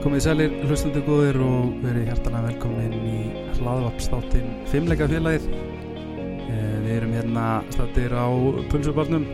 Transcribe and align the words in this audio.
Komið 0.00 0.22
sælir, 0.24 0.52
hlustundu 0.64 1.00
góðir 1.04 1.36
og 1.44 1.74
verið 1.82 2.06
hjartalega 2.08 2.46
velkomin 2.48 2.94
í 2.96 3.16
hlaðvarpstáttin 3.58 4.46
Fimmleika 4.70 5.08
félagið. 5.10 5.48
Eh, 5.50 6.76
Við 6.80 6.92
erum 6.96 7.12
hérna 7.14 7.44
státtir 7.74 8.14
á 8.16 8.26
Pulsubarnum. 8.72 9.26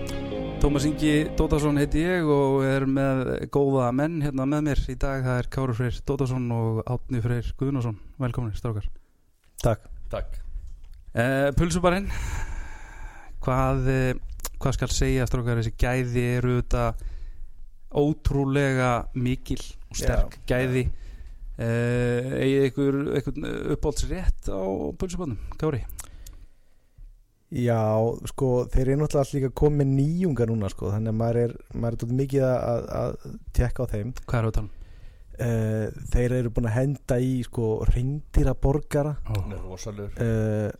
Tómas 0.60 0.86
Ingi 0.88 1.28
Dótarsson 1.38 1.78
heiti 1.78 2.02
ég 2.02 2.26
og 2.26 2.64
er 2.66 2.86
með 2.90 3.46
góða 3.54 3.92
menn 3.94 4.18
hérna 4.24 4.46
með 4.48 4.66
mér 4.70 4.82
í 4.90 4.96
dag. 4.98 5.22
Það 5.24 5.38
er 5.44 5.48
Káru 5.54 5.76
Freyr 5.78 6.00
Dótarsson 6.08 6.48
og 6.56 6.82
Átni 6.90 7.22
Freyr 7.22 7.52
Guðnarsson. 7.60 7.98
Velkominir, 8.18 8.58
strákar. 8.58 8.90
Takk 9.62 9.86
Takk 10.10 10.42
Eh, 11.16 11.48
Pulsubarinn, 11.56 12.10
hvað, 13.40 13.86
eh, 13.88 14.14
hvað 14.60 14.74
skal 14.76 14.88
segja 14.92 15.24
strákar, 15.24 15.62
þessi 15.62 15.72
gæði 15.80 16.24
eru 16.36 16.58
þetta 16.60 16.82
ótrúlega 17.96 18.92
mikil 19.16 19.60
og 19.90 19.98
sterk 20.00 20.38
gæði. 20.48 20.86
uh, 21.58 22.34
eigið 22.40 22.68
ykkur, 22.70 23.00
ykkur 23.20 23.40
uppáhaldsrétt 23.76 24.50
á 24.52 24.60
pulsubannum, 25.00 25.40
Kári? 25.60 25.84
Já, 27.56 27.78
sko, 28.26 28.66
þeir 28.72 28.88
eru 28.88 29.02
náttúrulega 29.04 29.22
allir 29.22 29.38
líka 29.38 29.52
komið 29.60 29.92
nýjunga 29.92 30.46
núna, 30.50 30.70
sko 30.72 30.88
Þannig 30.90 31.12
að 31.12 31.20
maður 31.20 31.36
er, 31.44 31.52
maður 31.78 32.02
er 32.02 32.16
mikið 32.18 32.46
að, 32.48 32.88
að 33.00 33.36
tekka 33.54 33.86
á 33.86 33.92
þeim. 33.92 34.10
Hvað 34.26 34.40
er 34.40 34.48
það 34.48 34.50
að 34.50 34.56
tala 34.56 34.76
uh, 35.46 36.00
Þeir 36.14 36.34
eru 36.40 36.52
búin 36.56 36.68
að 36.70 36.76
henda 36.80 37.20
í, 37.22 37.30
sko, 37.46 37.68
reyndýra 37.92 38.56
borgara 38.66 39.14
um? 39.30 39.54
Er 39.54 39.62
rosalur 39.62 40.18
uh, 40.18 40.74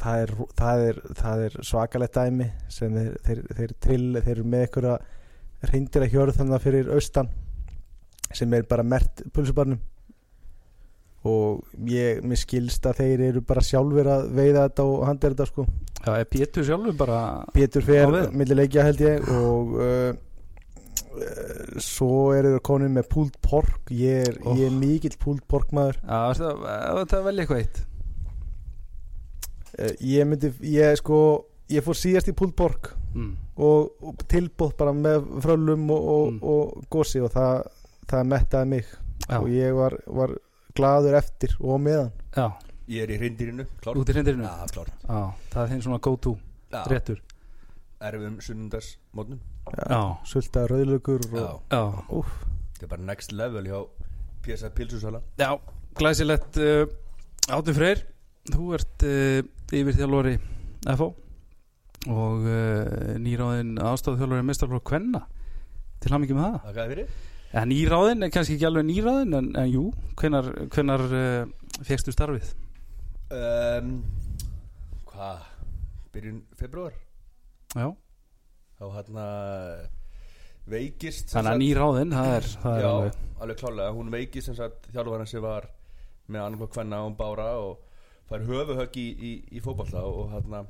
það, 0.00 0.24
er, 0.24 0.34
það, 0.58 0.84
er, 0.88 1.00
það 1.22 1.46
er 1.46 1.56
svakalegt 1.70 2.18
dæmi 2.18 2.50
sem 2.72 2.98
þeir, 2.98 3.16
þeir, 3.26 3.42
þeir, 3.60 3.74
trill, 3.86 4.10
þeir 4.18 4.34
eru 4.34 4.46
með 4.50 4.66
einhverja 4.66 4.98
reyndýra 5.68 6.06
hjörð 6.08 6.38
þannig 6.40 6.62
fyrir 6.64 6.90
austan 6.94 7.28
sem 8.34 8.52
er 8.54 8.62
bara 8.70 8.84
mert 8.86 9.24
pulsubarnum. 9.34 9.80
Og 11.26 11.66
ég, 11.90 12.22
mér 12.24 12.38
skilst 12.40 12.86
að 12.88 13.02
þeir 13.02 13.22
eru 13.26 13.40
bara 13.44 13.60
sjálfur 13.60 14.06
að 14.08 14.30
veiða 14.38 14.62
þetta 14.68 14.84
og 14.88 15.02
handa 15.04 15.28
þetta 15.28 15.46
sko. 15.50 15.66
Já, 16.00 16.14
er 16.16 16.28
Pétur 16.32 16.64
sjálfur 16.64 16.94
bara 16.96 17.18
Pétur 17.52 17.84
fer 17.84 18.06
veiðum? 18.08 18.38
millileikja 18.40 18.86
held 18.86 19.02
ég 19.04 19.26
og 19.36 19.74
uh, 19.76 20.14
uh, 21.12 21.74
svo 21.82 22.30
eru 22.38 22.54
þeir 22.54 22.64
konið 22.70 22.94
með 22.96 23.10
pulled 23.12 23.36
pork. 23.44 23.92
Ég 23.92 24.30
er, 24.30 24.38
Oh. 24.46 24.56
ég 24.56 24.70
er 24.70 24.78
mikill 24.80 25.18
pulled 25.20 25.44
pork 25.50 25.74
maður. 25.76 26.00
Já, 26.06 26.32
það, 26.40 27.04
það 27.12 27.26
velja 27.28 27.44
eitthvað 27.44 27.62
eitt? 27.66 27.82
Uh, 29.76 29.92
ég 30.14 30.26
myndi, 30.30 30.54
ég 30.72 30.96
sko 31.02 31.20
ég 31.70 31.84
fór 31.86 31.98
síðast 32.00 32.32
í 32.32 32.34
pulled 32.34 32.56
pork 32.58 32.94
mm. 33.14 33.30
og, 33.56 33.90
og 34.02 34.24
tilbúð 34.30 34.74
bara 34.78 34.92
með 34.96 35.28
frölum 35.44 35.90
og, 35.90 36.08
og, 36.14 36.32
Mm. 36.32 36.40
og 36.42 36.84
gósi 36.90 37.22
og 37.24 37.30
það, 37.34 37.62
það 38.10 38.26
mettaði 38.34 38.70
mig. 38.74 38.90
Já, 39.28 39.38
og 39.38 39.48
ég 39.52 39.74
var, 39.76 39.96
var 40.06 40.34
gladur 40.74 41.14
eftir 41.18 41.56
og 41.60 41.80
meðan. 41.80 42.12
Já, 42.36 42.48
Ég 42.90 43.04
er 43.04 43.10
í 43.14 43.16
hreindirinu, 43.20 43.64
klár. 43.78 43.98
Út 44.00 44.08
í 44.10 44.14
hreindirinu 44.16 44.42
Já, 44.42 44.66
klár. 44.74 44.88
Já, 45.06 45.18
það 45.52 45.60
er 45.62 45.68
þinn 45.70 45.82
svona 45.84 45.98
go 46.02 46.16
to 46.16 46.32
réttur. 46.90 47.20
Erfum 48.00 48.38
sunnundarsmótnum 48.40 49.38
Já, 49.76 50.00
sulta 50.24 50.64
rauðlugur 50.70 51.20
Já, 51.30 51.42
og, 51.44 51.60
já, 51.70 51.82
úf, 52.16 52.30
þetta 52.72 52.86
er 52.86 52.90
bara 52.94 53.04
next 53.10 53.32
level 53.36 53.66
hjá 53.68 53.80
PSA 54.42 54.70
Pilsusala 54.72 55.20
já 55.38 55.50
Glæsilegt 56.00 56.56
uh, 56.56 56.86
Átni 57.52 57.74
Freyr. 57.76 58.00
Þú 58.50 58.70
ert 58.78 59.04
uh, 59.04 59.42
yfir 59.76 59.98
þjálfari 59.98 60.34
FO 60.96 61.10
og 62.08 62.46
uh, 62.48 63.18
nýráðin 63.20 63.74
aðstofþjálfari 63.82 64.46
mestarflokk 64.48 64.86
Kvenna. 64.88 65.24
Til 66.00 66.14
hann 66.14 66.24
ekki 66.24 66.36
með 66.38 66.46
það. 66.46 66.62
Það 66.64 66.78
gæði 66.78 66.94
fyrir. 66.94 67.12
Ja, 67.50 67.62
nýráðin 67.66 68.24
er 68.24 68.30
kannski 68.32 68.54
ekki 68.56 68.66
alveg 68.70 68.86
nýráðin 68.88 69.36
en, 69.36 69.48
en 69.58 69.68
jú, 69.68 69.84
hvenar, 70.20 70.48
hvenar 70.72 71.02
uh, 71.10 71.80
fegstu 71.84 72.14
starfið? 72.14 72.52
um, 73.34 73.90
Hvað? 75.10 75.42
Byrjun 76.14 76.38
februar 76.58 76.94
Já, 77.74 77.90
Þá 78.80 78.84
hérna 78.96 79.24
veikist 80.70 81.30
sem 81.30 81.36
þannig 81.38 81.52
að 81.52 81.60
nýráðin 81.64 82.14
það 82.14 82.30
er, 82.36 82.48
það 82.62 82.76
er 82.78 82.82
Já, 82.84 82.90
alveg 82.90 83.18
alveg 83.44 83.60
klálega 83.60 83.94
Hún 83.98 84.10
veikist 84.14 84.50
sem 84.50 84.56
sagt 84.58 84.88
þjálfarinn 84.94 85.30
sem 85.30 85.44
var 85.44 85.68
með 86.30 86.44
annarkoð 86.46 86.72
kvenna 86.76 87.02
og 87.06 87.14
bára 87.18 87.48
og 87.58 87.84
fær 88.30 88.44
höfuhögg 88.46 88.98
í, 89.02 89.06
í, 89.10 89.32
í 89.58 89.62
fótballta 89.64 90.02
og 90.06 90.30
hérna 90.34 90.64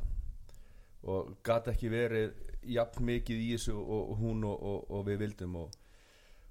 og 1.09 1.35
gat 1.47 1.71
ekki 1.73 1.91
verið 1.93 2.35
jafn 2.75 3.07
mikið 3.09 3.41
í 3.41 3.49
þessu 3.55 3.77
og, 3.79 4.13
og 4.13 4.21
hún 4.21 4.45
og, 4.45 4.67
og, 4.73 4.91
og 4.91 5.07
við 5.09 5.23
vildum 5.25 5.57
og, 5.63 5.79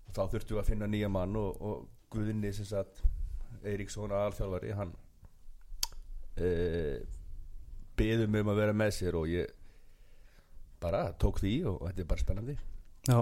þá 0.09 0.23
þurftum 0.31 0.57
við 0.57 0.61
að 0.63 0.69
finna 0.71 0.89
nýja 0.89 1.11
mann 1.13 1.37
og, 1.37 1.87
Guðinni 2.09 2.49
sem 2.57 2.65
sagt 2.65 3.03
Eiríksson 3.61 4.09
aðalþjálfari 4.09 4.71
hann 4.73 4.95
e, 6.41 6.47
beðum 7.99 8.39
um 8.39 8.49
að 8.49 8.61
vera 8.63 8.73
með 8.73 8.95
sér 8.95 9.17
og 9.19 9.27
ég 9.29 9.51
bara 10.81 11.03
tók 11.21 11.37
því 11.43 11.53
og 11.69 11.83
þetta 11.83 12.01
er 12.01 12.09
bara 12.09 12.23
spennandi. 12.23 12.55
Já. 13.05 13.19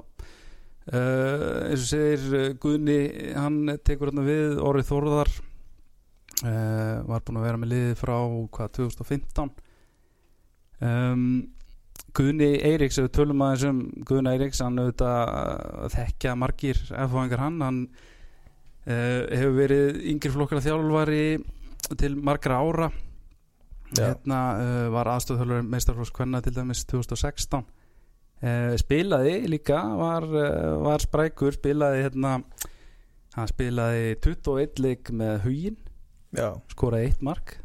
Uh, 0.88 1.68
eins 1.68 1.82
og 1.84 1.90
segir 1.90 2.22
uh, 2.32 2.44
Guðni 2.64 3.00
hann 3.36 3.74
tekur 3.84 4.08
hérna 4.08 4.24
við 4.24 4.62
Orri 4.64 4.86
Þórðar 4.88 5.28
uh, 6.48 7.04
var 7.10 7.26
búinn 7.28 7.42
að 7.42 7.48
vera 7.50 7.60
með 7.60 7.74
liðið 7.74 7.98
frá 8.00 8.16
hvað 8.56 8.72
2015 8.78 9.52
um, 10.84 11.24
Guðni 12.18 12.52
Eiríks 12.66 12.98
við 13.02 13.10
tölum 13.14 13.44
aðeins 13.46 13.66
um 13.70 13.82
Guðni 14.08 14.34
Eiríks 14.34 14.62
hann 14.64 14.80
auðvitað 14.82 15.34
uh, 15.34 15.88
þekkja 15.94 16.36
margir 16.40 16.80
efáingar 16.92 17.44
hann. 17.44 17.60
Hann 17.62 17.82
uh, 17.88 19.24
hefur 19.32 19.58
verið 19.58 20.02
yngri 20.14 20.34
flokkar 20.34 20.64
þjálfari 20.66 21.26
til 21.98 22.16
margra 22.18 22.62
ára. 22.64 22.92
Já. 23.96 24.10
hérna 24.10 24.40
uh, 24.60 24.86
var 24.92 25.08
aðstofþjálfur 25.14 25.68
meistarflokks 25.72 26.12
kvenna 26.16 26.42
til 26.44 26.56
dæmis 26.58 26.84
2016 26.90 27.64
Uh, 28.38 28.76
spilaði 28.78 29.48
líka 29.50 29.80
var, 29.98 30.22
uh, 30.30 30.76
var 30.86 31.02
sprækur 31.02 31.56
spilaði 31.56 32.04
hérna 32.04 32.36
hann 33.34 33.50
spilaði 33.50 34.12
21 34.22 34.78
leik 34.84 35.10
með 35.10 35.40
hugin 35.48 35.80
skoraði 36.70 37.16
1 37.16 37.24
mark 37.26 37.56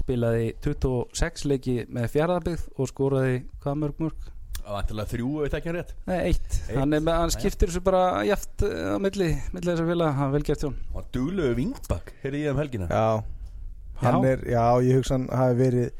spilaði 0.00 0.46
26 0.64 1.44
leiki 1.50 1.74
með 1.92 2.08
fjaraðbyggð 2.14 2.64
og 2.80 2.88
skoraði 2.90 3.36
hvað 3.62 3.80
mörg 3.82 4.00
mörg? 4.04 4.30
Það 4.64 4.72
var 4.72 4.80
antilega 4.80 5.10
þrjú 5.12 5.30
ekki 5.44 5.68
er 5.70 5.76
rétt. 5.76 5.90
Nei, 6.08 6.14
1 6.16 6.28
Eitt. 6.30 6.54
hann, 6.72 6.94
er 6.96 7.08
hann 7.20 7.32
skiptir 7.34 7.68
þessu 7.68 7.82
bara 7.84 8.04
jaft 8.24 8.62
uh, 8.64 8.96
á 8.96 8.98
milli, 9.02 9.26
milli 9.52 9.68
þessar 9.68 9.90
félag, 9.90 10.14
hann 10.16 10.30
er 10.30 10.34
vel 10.38 10.46
gert 10.48 10.64
hjón 10.64 10.78
Hann 10.78 10.96
var 10.96 11.08
duglegu 11.12 11.56
vingbak, 11.58 12.14
heyrði 12.22 12.40
ég 12.46 12.54
um 12.54 12.62
helgina. 12.62 12.88
Já. 12.88 13.24
Hann 14.00 14.24
er, 14.30 14.40
já, 14.48 14.64
ég 14.88 14.96
hugsa 14.98 15.18
hann 15.18 15.28
hafi 15.28 15.58
verið 15.60 15.90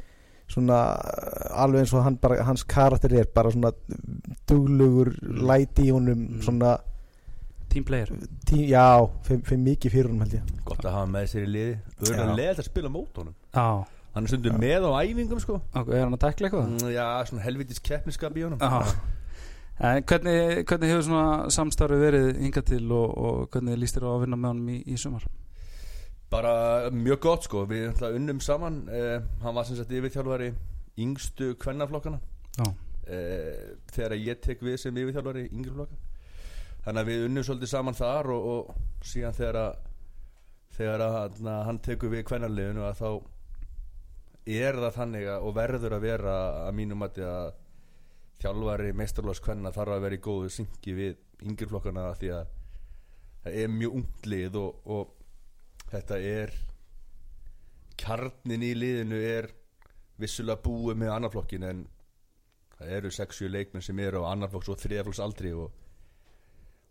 svona 0.54 0.78
uh, 0.96 1.60
alveg 1.64 1.84
eins 1.84 1.92
og 1.96 2.06
hann 2.08 2.16
bara, 2.24 2.40
hans 2.48 2.64
karakter 2.68 3.12
er 3.20 3.28
bara 3.36 3.52
svona 3.52 3.70
duglugur 4.48 5.12
læti 5.22 5.86
í 5.88 5.92
honum 5.92 6.24
Mm. 6.24 6.42
svona, 6.42 6.78
team 7.68 7.84
player. 7.84 8.08
Tí, 8.48 8.68
já, 8.70 8.86
fyrir, 9.28 9.58
mikið 9.60 9.90
fyrir 9.92 10.08
honum 10.08 10.24
held 10.24 10.38
ég. 10.40 10.50
Gott 10.64 10.84
að 10.84 10.92
hafa 10.96 11.10
með 11.10 11.28
sér 11.32 11.44
í 11.46 11.52
liði. 11.52 11.72
Já. 11.76 12.00
Öðrulega 12.00 12.36
leðalt 12.40 12.58
að 12.64 12.68
spila 12.72 12.88
mót 12.96 13.18
honum 13.20 13.34
Já, 13.54 13.84
Hann 14.14 14.24
er 14.28 14.30
stundum 14.30 14.60
með 14.62 14.84
á 14.86 14.90
æfingum 15.02 15.40
sko. 15.42 15.56
Ok, 15.74 15.88
er 15.90 16.04
hann 16.04 16.14
að 16.14 16.20
tekla 16.22 16.46
eitthvað? 16.48 16.68
Mm, 16.70 16.90
Já, 16.94 17.06
svona 17.26 17.42
helvitis 17.42 17.80
keppniskap 17.82 18.36
í 18.38 18.44
honum. 18.46 18.60
Já. 18.62 18.94
En 19.82 20.04
hvernig, 20.06 20.60
hvernig 20.70 20.90
hefur 20.92 21.02
svona 21.08 21.48
samstarfi 21.50 21.96
verið 21.98 22.28
hingað 22.44 22.68
til 22.68 22.84
og, 22.94 23.16
og 23.18 23.48
hvernig 23.50 23.80
líst 23.82 23.96
þér 23.98 24.06
á 24.06 24.10
að 24.14 24.20
vinna 24.22 24.38
með 24.38 24.52
honum 24.52 24.68
í, 24.70 24.76
í 24.86 24.98
sumar? 25.02 25.24
Bara 26.30 26.52
mjög 26.94 27.18
gott 27.26 27.48
sko. 27.48 27.64
Við 27.70 27.88
ætla 27.90 28.12
unnum 28.14 28.38
saman. 28.42 28.78
Eh, 28.86 29.18
Hann 29.42 29.54
var 29.58 29.66
sem 29.66 29.76
sagt 29.80 29.90
yfirþjálfari 29.90 30.52
yngstu 31.02 31.50
kvennaflokkana. 31.58 32.20
Já, 32.60 32.70
eh, 33.10 33.74
Þegar 33.90 34.14
ég 34.18 34.40
tek 34.46 34.62
við 34.62 34.78
sem 34.78 34.94
yfirþjálfari 35.02 35.48
yngri 35.50 35.74
flokka. 35.74 35.98
Þannig 36.86 37.02
að 37.02 37.10
við 37.10 37.26
unnum 37.26 37.44
svolítið 37.50 37.74
saman 37.74 37.98
þar 37.98 38.30
og, 38.30 38.46
og 38.54 39.06
síðan 39.10 39.34
þegar 39.34 39.58
að 39.64 39.76
þegar 40.74 41.02
að 41.06 41.40
na, 41.46 41.62
hann 41.66 41.78
tekur 41.82 42.10
við 42.14 42.24
kvennarliðinu 42.30 42.82
að 42.86 42.98
þá 43.02 43.10
er 44.44 44.76
það 44.76 44.96
þannig 44.98 45.28
að, 45.32 45.46
og 45.46 45.54
verður 45.56 45.96
að 45.96 46.04
vera 46.04 46.34
að 46.66 46.74
mínum 46.76 47.04
að 47.06 47.20
að 47.24 47.52
þjálfari 48.42 48.92
meistarlós 48.96 49.40
kvenna 49.40 49.72
þarf 49.72 49.94
að 49.94 50.04
vera 50.04 50.18
í 50.18 50.22
góðu 50.24 50.50
syngi 50.52 50.94
við 50.96 51.44
yngri 51.48 51.68
flokkana 51.70 52.10
því 52.18 52.32
að 52.34 52.50
það 53.44 53.58
er 53.62 53.72
mjög 53.72 53.96
unglið 54.00 54.58
og, 54.60 54.90
og 54.96 55.86
þetta 55.92 56.18
er 56.18 56.52
kjarnin 58.00 58.66
í 58.66 58.72
liðinu 58.76 59.20
er 59.22 59.48
vissulega 60.20 60.62
búið 60.64 61.00
með 61.00 61.14
annarflokkin 61.14 61.66
en 61.70 61.86
það 62.74 62.92
eru 62.98 63.14
6-7 63.14 63.50
leikmenn 63.54 63.86
sem 63.86 63.98
eru 64.02 64.26
á 64.26 64.32
annarflokks 64.34 64.72
og 64.74 64.80
þriðaflokks 64.82 65.22
aldri 65.24 65.54
og, 65.56 65.72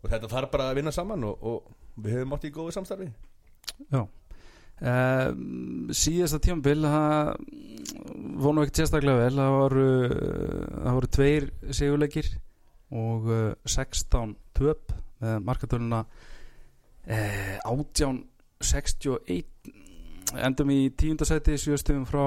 og 0.02 0.10
þetta 0.10 0.32
þarf 0.32 0.52
bara 0.56 0.68
að 0.72 0.80
vinna 0.80 0.94
saman 0.96 1.28
og, 1.28 1.44
og 1.44 2.02
við 2.02 2.18
höfum 2.18 2.36
átt 2.36 2.48
í 2.48 2.54
góðu 2.54 2.74
samstarfi. 2.74 3.10
Já 3.92 4.02
Um, 4.82 5.86
síðasta 5.94 6.40
tímabil 6.42 6.82
það 6.82 7.36
voru 8.42 8.54
nú 8.56 8.64
ekkert 8.64 8.80
sérstaklega 8.82 9.20
vel. 9.22 9.36
Það 9.38 9.52
voru, 9.54 9.86
það 10.74 10.96
voru 10.98 11.08
tveir 11.16 11.44
sigurleikir 11.70 12.26
og 12.94 13.20
uh, 13.30 13.54
16 13.66 14.34
töp 14.54 14.92
með 15.22 15.38
markatöluna 15.46 16.00
eh, 17.06 17.56
1861 17.64 19.44
endum 20.44 20.70
í 20.74 20.90
tíundasæti 20.98 21.56
7 21.60 21.78
stöðum 21.80 22.06
frá 22.08 22.24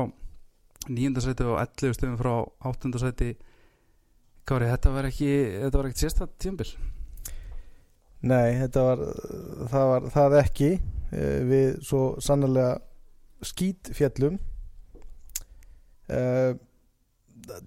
níundasæti 0.88 1.44
og 1.46 1.60
11 1.62 1.94
stöðum 1.98 2.20
frá 2.20 2.34
áttundasæti 2.68 3.30
Kári, 4.48 4.70
þetta 4.72 4.90
var 4.96 5.06
ekki 5.10 5.28
þetta 5.66 5.78
var 5.78 5.86
ekkert 5.90 6.04
sérsta 6.06 6.24
tíumbil 6.40 6.70
Nei, 8.28 8.58
þetta 8.58 8.84
var 8.88 9.02
það 9.70 9.90
var 9.92 10.08
það 10.16 10.36
ekki. 10.42 10.70
Eh, 10.74 10.97
við 11.12 11.78
svo 11.88 12.02
sannlega 12.24 12.78
skít 13.46 13.92
fjallum 13.96 14.36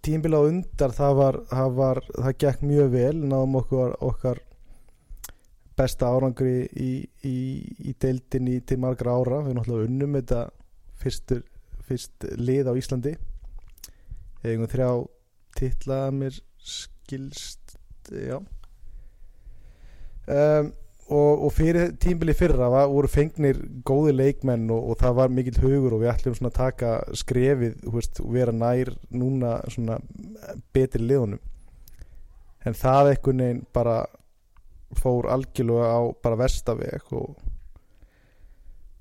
tímbila 0.05 0.41
undar 0.49 0.93
það 0.95 1.17
var, 1.19 1.39
það 1.51 1.75
var 1.79 2.01
það 2.09 2.39
gekk 2.45 2.65
mjög 2.67 2.93
vel. 2.95 3.17
Náðum 3.31 3.59
okkur 3.61 3.95
okkar 4.07 4.41
besta 5.79 6.11
árangri 6.13 6.67
í, 6.77 6.91
í, 7.25 7.37
í 7.89 7.95
deildinni 8.01 8.61
til 8.67 8.81
margra 8.83 9.17
ára. 9.17 9.43
Við 9.47 9.57
náttúrulega 9.59 9.89
unnum 9.89 10.19
þetta 10.19 10.43
fyrstur, 11.01 11.43
fyrst 11.89 12.29
lið 12.37 12.71
á 12.71 12.73
Íslandi. 12.77 13.17
Eigum 14.45 14.69
þrjá 14.71 14.91
titla 15.57 16.05
að 16.09 16.19
mér 16.21 16.41
skilst 16.61 17.77
já. 18.11 18.39
Um, 20.31 20.71
og, 21.11 21.45
og 21.47 21.53
fyrir 21.55 21.93
tímbili 22.03 22.35
fyrra 22.39 22.69
var, 22.71 22.89
voru 22.91 23.11
fengnir 23.11 23.59
góði 23.87 24.15
leikmenn 24.15 24.71
og, 24.71 24.93
og 24.93 24.99
það 25.01 25.17
var 25.19 25.35
mikill 25.35 25.61
hugur 25.63 25.97
og 25.97 26.05
við 26.05 26.13
ætlum 26.13 26.37
svona 26.39 26.53
að 26.53 26.59
taka 26.61 26.93
skrefið 27.19 27.85
veist, 27.95 28.23
og 28.23 28.33
vera 28.35 28.55
nær 28.55 28.93
núna 29.11 29.57
svona 29.71 29.99
betri 30.75 31.03
liðunum. 31.05 31.43
En 32.67 32.77
það 32.77 33.15
einhvern 33.15 33.45
veginn 33.45 33.63
bara 33.75 33.99
fór 35.01 35.31
algjörlega 35.31 35.91
á 35.91 36.01
bara 36.23 36.39
vestaveg 36.41 37.13
og, 37.15 37.35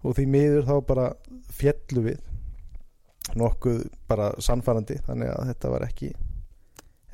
og 0.06 0.18
því 0.18 0.26
miður 0.30 0.68
þá 0.68 0.76
bara 0.90 1.08
fjallu 1.60 2.06
við 2.06 2.26
nokkuð 3.38 3.82
bara 4.10 4.32
sannfærandi 4.42 5.00
þannig 5.06 5.34
að 5.34 5.50
þetta 5.52 5.74
var 5.74 5.86
ekki 5.86 6.14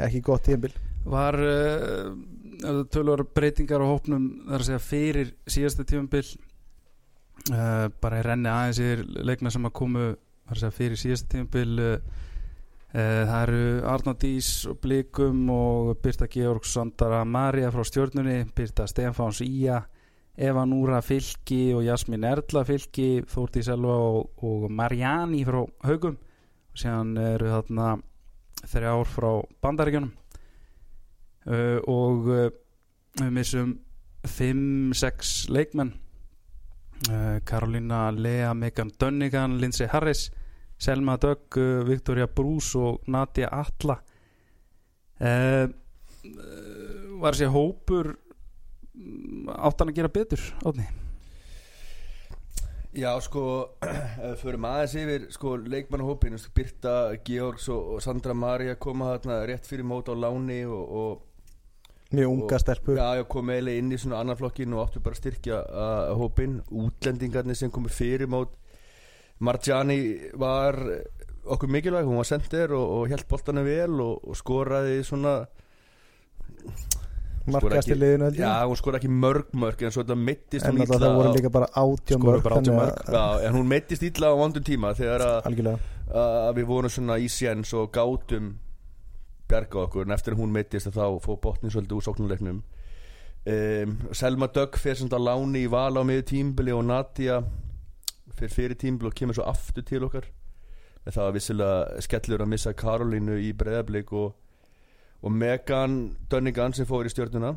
ekki 0.06 0.22
gott 0.24 0.46
tímbil 0.48 0.76
Var 1.06 1.38
uh, 1.38 2.14
tölur 2.92 3.26
breytingar 3.36 3.84
á 3.84 3.88
hópnum 3.88 4.28
þar 4.46 4.62
að 4.62 4.68
segja 4.70 4.84
fyrir 4.84 5.32
síðasta 5.48 5.86
tímbil 5.88 6.26
uh, 7.52 7.88
bara 8.02 8.22
í 8.22 8.26
renni 8.26 8.52
aðeins 8.52 8.82
yfir 8.84 9.04
leikna 9.28 9.52
sem 9.54 9.68
að 9.68 9.76
komu 9.80 10.06
þar 10.14 10.56
að 10.56 10.62
segja 10.62 10.78
fyrir 10.80 11.02
síðasta 11.02 11.32
tímbil 11.36 11.74
uh, 11.84 11.98
það 12.96 13.42
eru 13.42 13.64
Arnaldís 13.92 14.50
og 14.72 14.80
Blikum 14.84 15.50
og 15.52 15.96
Birta 16.04 16.30
Georg 16.32 16.68
Sandara 16.70 17.26
Maria 17.28 17.72
frá 17.74 17.84
stjórnunni 17.84 18.46
Birta 18.56 18.88
Stefáns 18.88 19.42
Ía 19.44 19.82
Eva 20.36 20.66
Núra 20.68 21.02
Fylki 21.04 21.74
og 21.76 21.86
Jasmín 21.88 22.26
Erla 22.28 22.66
Fylki 22.68 23.24
Þórti 23.32 23.64
Selva 23.64 23.96
og, 23.96 24.44
og 24.44 24.68
Mariani 24.72 25.46
frá 25.48 25.62
Haugum. 25.88 26.18
Og 26.72 26.80
síðan 26.80 27.16
eru 27.20 27.54
þarna 27.54 27.94
þrjár 28.68 29.08
frá 29.08 29.30
bandaríkjunum 29.64 30.12
uh, 31.48 31.80
og 31.92 32.30
uh, 32.30 32.50
við 33.20 33.32
missum 33.36 33.76
5-6 34.26 35.52
leikmenn. 35.54 35.94
Uh, 37.10 37.38
Karolina 37.46 38.10
Lea 38.16 38.54
Megan 38.54 38.92
Dunnigan, 39.00 39.60
Lindsay 39.62 39.88
Harris 39.92 40.30
Selma 40.78 41.16
Dögg, 41.18 41.56
Victoria 41.88 42.28
Bruce 42.28 42.80
og 42.80 43.08
Nadia 43.08 43.48
Atla. 43.52 43.96
Var 47.16 47.32
þessi 47.32 47.48
hópur 47.54 48.12
mm, 48.12 49.50
áttan 49.56 49.92
að 49.92 50.00
gera 50.02 50.12
betur 50.12 50.42
átni 50.68 50.88
Já, 52.96 53.10
sko, 53.20 53.76
förum 54.42 54.66
aðeins 54.70 54.94
yfir 54.96 55.24
sko, 55.36 55.58
leikmannahópin, 55.68 56.38
Birta 56.56 56.94
Georgs 57.28 57.68
og, 57.74 57.98
Sandra 58.00 58.32
Maria 58.32 58.78
koma 58.80 59.10
þarna 59.18 59.42
rétt 59.50 59.68
fyrir 59.68 59.84
mót 59.84 60.08
á 60.08 60.16
láni 60.16 60.62
og, 60.64 60.94
og 60.96 61.25
mjög 62.16 62.32
unga 62.34 62.60
stelpur. 62.62 63.00
Já, 63.00 63.20
já, 63.20 63.26
kom 63.30 63.52
eiginlega 63.54 63.82
inn 63.82 63.92
í 63.94 64.00
svona 64.02 64.22
annar 64.24 64.40
flokkin 64.40 64.74
og 64.76 64.86
áttu 64.86 65.02
bara 65.06 65.18
að 65.18 65.22
styrkja 65.22 65.62
uh, 65.64 66.14
hópin 66.20 66.60
útlendingarnir 66.72 67.60
sem 67.60 67.74
komu 67.74 67.92
fyrir 67.94 68.30
mót. 68.32 68.56
Marjani 69.44 70.00
var 70.40 70.80
okkur 71.46 71.70
mikilvæg, 71.70 72.08
hún 72.08 72.22
var 72.22 72.28
sendir 72.30 72.74
og, 72.74 72.86
og 72.98 73.10
held 73.12 73.26
boltana 73.30 73.64
vel 73.66 74.00
og, 74.02 74.24
og 74.26 74.38
skoraði 74.40 75.02
svona 75.06 75.42
markast 77.52 77.92
í 77.94 77.98
liðinu 77.98 78.30
ég. 78.32 78.40
Já, 78.42 78.66
hún 78.66 78.80
skoraði 78.80 79.04
ekki 79.04 79.18
mörg 79.22 79.52
mörg 79.54 79.84
en 79.86 79.94
svo 79.94 80.04
þetta 80.06 80.18
mittist 80.18 80.66
hún 80.66 80.82
illa 80.82 81.00
það 81.02 81.18
voru 81.20 81.34
líka 81.36 81.52
bara 81.54 81.70
Skoraði 81.70 82.22
mörg 82.26 82.46
bara 82.48 82.60
18 82.62 82.70
þannig 82.70 82.80
mörg. 82.80 83.16
Já, 83.18 83.48
en 83.48 83.58
hún 83.60 83.70
mittist 83.70 84.06
illa 84.10 84.32
á 84.34 84.36
vondum 84.40 84.66
tíma 84.66 84.94
þegar 84.98 85.26
að 85.26 86.54
við 86.60 86.70
vorum 86.70 86.94
svona 86.94 87.20
í 87.22 87.30
séns 87.32 87.74
og 87.78 87.92
gátum 87.94 88.56
bjarga 89.50 89.84
okkur. 89.86 90.08
En 90.08 90.16
eftir 90.16 90.36
að 90.36 90.42
hún 90.44 90.54
meittist 90.56 90.90
þá 90.94 91.20
fóð 91.24 91.42
botnin 91.44 91.74
svolítið 91.74 92.00
úr 92.00 92.08
sóknuleiknum 92.08 92.64
um, 93.46 93.98
Selma 94.12 94.48
Dögg 94.48 94.80
fyrir 94.82 94.98
svona 95.00 95.22
láni 95.22 95.66
í 95.66 95.72
val 95.72 95.94
á 95.98 96.04
miður 96.08 96.26
tímbili 96.32 96.74
og 96.74 96.86
Nadia 96.88 97.42
fyrir 98.36 98.54
fyrir 98.54 98.80
tímbili 98.80 99.12
og 99.12 99.18
kemur 99.18 99.38
svo 99.38 99.46
aftur 99.50 99.86
til 99.86 100.04
okkar. 100.08 100.28
En 101.06 101.14
það 101.14 101.28
var 101.28 101.36
vissilega 101.36 102.02
skellur 102.02 102.42
að 102.42 102.52
missa 102.56 102.74
Karolínu 102.74 103.38
í 103.38 103.54
breðablik 103.54 104.12
og, 104.14 104.34
og 105.22 105.32
Megan 105.32 106.16
Dönningan 106.32 106.74
sem 106.74 106.90
fór 106.90 107.06
í 107.06 107.14
stjórnuna 107.14 107.54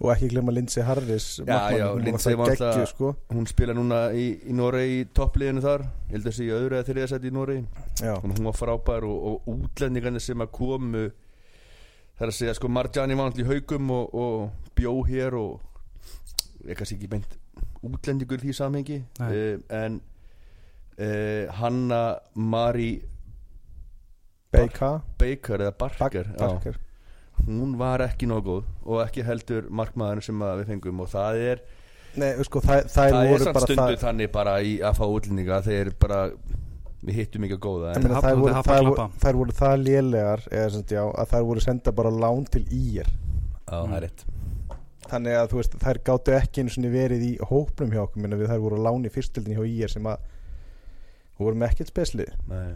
og 0.00 0.10
ekki 0.12 0.28
glemma 0.28 0.52
Lindsay 0.52 0.84
Harris 0.84 1.26
Já, 1.40 1.70
já, 1.72 1.86
hún 1.88 2.00
var 2.00 2.04
Lindsay 2.04 2.34
það 2.34 2.38
var 2.38 2.50
alltaf- 2.52 2.88
sko. 2.90 3.12
hún 3.32 3.46
spila 3.48 3.72
núna 3.74 4.00
í, 4.12 4.26
í 4.44 4.52
Noregi 4.56 4.98
í 5.00 5.06
toppliðinu 5.16 5.62
þar. 5.64 5.86
Ég 6.10 6.18
held 6.18 6.26
að 6.28 6.36
sé 6.36 6.44
í 6.44 6.52
öðru 6.52 6.76
eða 6.76 6.88
þriða 6.90 7.08
seti 7.14 7.30
í 7.30 7.36
Noregi. 7.36 7.64
Hún 8.02 8.44
var 8.44 8.58
frábær 8.58 9.06
og, 9.08 9.24
og 9.30 9.48
útlendingarnir 9.54 10.20
sem 10.20 10.44
að 10.44 10.52
komu 10.52 11.06
það 12.16 12.26
er 12.26 12.32
að 12.32 12.36
segja 12.36 12.54
sko 12.58 12.68
Marjani 12.72 13.16
var 13.16 13.30
náttúrulega 13.30 13.56
í 13.56 13.60
haugum 13.60 13.90
og, 13.96 14.14
og 14.14 14.70
bjó 14.76 14.92
hér 15.08 15.36
og 15.40 15.60
ég 16.66 16.76
kannski 16.76 16.96
ekki 16.98 17.10
beint 17.16 17.36
útlendingur 17.86 18.40
í 18.40 18.48
því 18.48 18.56
samhengi. 18.56 19.00
Uh, 19.20 19.60
en 19.72 20.00
uh, 21.00 21.52
Hanna 21.60 22.02
Mari 22.34 22.94
BK 24.52 24.80
Baker 25.20 25.64
eða 25.66 25.76
Barker, 25.76 26.32
já, 26.32 26.40
Barker 26.40 26.78
hún 27.44 27.74
var 27.78 28.04
ekki 28.06 28.28
nóg 28.30 28.44
góð 28.46 28.68
og 28.84 29.02
ekki 29.04 29.24
heldur 29.26 29.66
markmaðurinn 29.70 30.26
sem 30.26 30.44
að 30.46 30.62
við 30.62 30.70
fengum 30.72 31.02
og 31.04 31.10
það 31.12 31.42
er, 31.52 31.64
Nei, 32.16 32.30
sko, 32.48 32.62
það, 32.64 32.86
það, 32.88 32.94
það 32.96 33.18
er 33.18 33.30
voru 33.30 33.44
samt 33.44 33.56
bara 33.58 33.66
stundu 33.68 33.82
það, 33.90 33.98
þannig 34.06 34.30
bara 34.32 34.54
í 34.64 34.76
að 34.80 34.94
fá 34.96 35.04
útlendinga 35.04 35.58
þeir 35.66 35.90
bara 36.00 36.20
við 37.06 37.18
hittum 37.20 37.44
ekki 37.46 37.58
góða 37.60 37.92
Ég 37.92 37.98
en, 37.98 38.06
meina, 38.06 38.22
þær, 38.24 38.38
voru, 38.40 38.62
þær, 38.66 38.86
voru, 38.88 39.06
þær 39.22 39.38
voru 39.40 39.56
það 39.58 39.76
lélegar 39.82 40.46
eða, 40.50 40.80
já, 40.90 41.02
að 41.04 41.34
þær 41.34 41.44
voru 41.50 41.64
senda 41.64 41.92
bara 42.00 42.12
lán 42.14 42.48
til 42.50 42.64
ír. 42.72 43.10
Á, 43.68 43.78
er 43.84 44.06
rétt. 44.06 44.24
Þannig 45.06 45.38
að 45.38 45.52
þú 45.52 45.60
veist, 45.60 45.76
þær 45.84 46.00
gáttu 46.08 46.34
ekki 46.34 46.64
einu 46.64 46.72
sinni 46.74 46.90
verið 46.90 47.22
í 47.28 47.32
hópnum 47.50 47.92
hjá 47.94 48.02
okkur 48.06 48.24
minna 48.24 48.38
við 48.40 48.50
þær 48.50 48.64
voru 48.64 48.80
á 48.80 48.86
lán 48.88 49.06
í 49.06 49.12
fyrstildin 49.12 49.58
hjá 49.58 49.68
ír 49.68 49.92
sem 49.92 50.08
að 50.10 50.24
voru 51.38 51.60
með 51.60 51.74
ekkert 51.74 51.92
speslið. 51.92 52.32
Nei. 52.50 52.74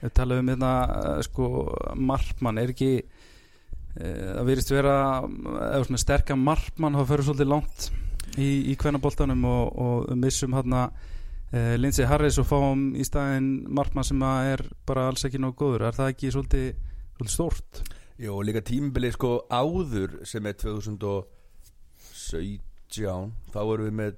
Við 0.00 0.12
talaðum 0.16 0.46
um 0.46 0.52
hérna 0.52 0.72
eh, 0.94 1.20
sko 1.26 1.50
markmann 1.96 2.60
er 2.62 2.72
ekki 2.72 2.90
það 3.96 4.44
virðist 4.50 4.72
vera 4.74 4.96
eða 5.24 5.84
svona 5.86 6.02
sterkar 6.02 6.38
markmann 6.40 6.96
það 6.98 7.08
fyrir 7.10 7.24
svolítið 7.28 7.48
langt 7.52 7.78
í, 8.36 8.48
í 8.72 8.74
kvennaboltanum 8.80 9.42
og, 9.48 9.64
og 9.80 10.10
missum 10.20 10.52
hérna 10.56 10.80
eh, 11.52 11.76
Lindsay 11.80 12.06
Harris 12.08 12.38
og 12.42 12.46
fáum 12.50 12.82
í 12.96 13.04
staðinn 13.06 13.50
markmann 13.72 14.08
sem 14.08 14.20
er 14.26 14.60
bara 14.88 15.08
alls 15.10 15.24
ekki 15.28 15.38
nóg 15.42 15.54
góður. 15.58 15.82
Er 15.88 15.94
það 15.96 16.12
ekki 16.12 16.32
svolítið, 16.34 16.68
svolítið 17.16 17.34
stórt? 17.34 17.72
Jó, 18.16 18.30
og 18.38 18.44
líka 18.48 18.62
tímabilið 18.64 19.12
sko 19.18 19.30
áður 19.52 20.10
sem 20.28 20.46
er 20.48 20.54
2017 20.60 21.26
þá 23.52 23.60
vorum 23.60 23.86
við 23.90 23.96
með 24.00 24.12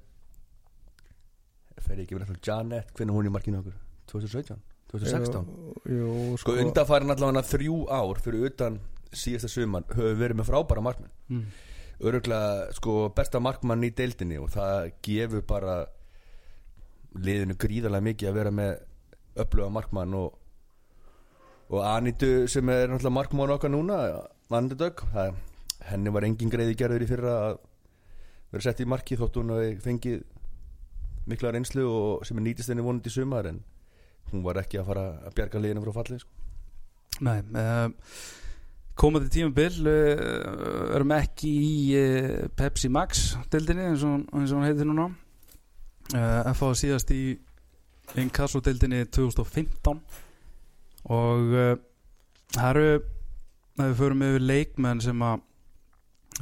fer 1.83 1.99
ég 1.99 2.03
ekki 2.05 2.15
verið 2.17 2.39
Janet 2.45 2.87
hvernig 2.95 3.15
hún 3.15 3.27
í 3.27 3.33
markinu 3.33 3.59
okkur? 3.61 3.75
2017, 4.11 4.57
2016 4.93 5.45
jú, 5.93 6.07
sko 6.39 6.43
sko, 6.43 6.55
undanfærin 6.63 7.13
allavega 7.13 7.43
þrjú 7.49 7.77
ár 7.93 8.17
fyrir 8.23 8.41
utan 8.49 8.79
síðasta 9.15 9.49
suman 9.51 9.87
höfum 9.93 10.19
verið 10.19 10.39
með 10.39 10.49
frábæra 10.49 10.83
markmenn 10.85 11.13
mm. 11.29 11.45
öruglega 12.09 12.73
sko 12.77 12.97
besta 13.15 13.41
markmann 13.43 13.85
í 13.87 13.93
deildinni 13.95 14.37
og 14.41 14.51
það 14.53 14.91
gefur 15.05 15.45
bara 15.49 15.79
liðinu 17.17 17.57
gríðarlega 17.59 18.07
mikið 18.09 18.29
að 18.29 18.37
vera 18.37 18.53
með 18.53 18.75
öfluga 19.39 19.73
markmann 19.79 20.13
og 20.19 20.35
og 21.69 21.85
Anitu 21.85 22.47
sem 22.49 22.69
er 22.73 22.87
náttúrulega 22.89 23.13
markmann 23.13 23.53
okkar 23.53 23.69
núna 23.69 23.97
Vandedögg, 24.49 25.03
henni 25.85 26.09
var 26.09 26.25
engin 26.25 26.49
greiði 26.49 26.73
gerður 26.77 27.05
í 27.05 27.09
fyrra 27.09 27.33
að 27.43 27.59
vera 28.49 28.65
sett 28.65 28.81
í 28.81 28.87
marki 28.89 29.17
þótt 29.19 29.37
hún 29.37 29.53
hafi 29.53 29.75
fengið 29.83 30.23
mikla 31.29 31.51
reynslu 31.53 31.85
og 31.85 32.25
sem 32.25 32.39
er 32.41 32.45
nýtist 32.47 32.71
henni 32.73 32.85
vonandi 32.85 33.11
í 33.11 33.13
sumar 33.13 33.45
en 33.51 33.61
hún 34.31 34.41
var 34.45 34.57
ekki 34.63 34.79
að 34.81 34.89
fara 34.89 35.05
að 35.27 35.35
bjarga 35.37 35.61
liðinu 35.61 35.83
frá 35.85 35.93
fallið 35.99 36.23
sko. 36.23 36.31
Nei, 37.25 37.37
uh, 37.53 37.89
komandi 38.99 39.31
tímabil 39.31 39.87
uh, 39.87 40.95
erum 40.97 41.13
ekki 41.15 41.49
í 41.49 41.73
uh, 41.97 42.47
Pepsi 42.59 42.91
Max 42.91 43.33
deildinni 43.53 43.87
eins 43.89 44.05
og, 44.07 44.25
eins 44.35 44.51
og 44.51 44.59
hann 44.59 44.67
heitir 44.69 44.89
núna. 44.89 45.09
Uh, 46.13 46.49
FH 46.53 46.73
síðast 46.83 47.13
í 47.15 47.23
Inkasso 48.19 48.61
deildinni 48.65 49.03
2015 49.05 49.99
og 51.13 51.51
það 52.55 52.69
eru 52.69 52.87
við 53.79 53.93
förum 53.99 54.23
yfir 54.25 54.45
leikmenn 54.49 55.03
sem 55.03 55.21
að 55.23 55.45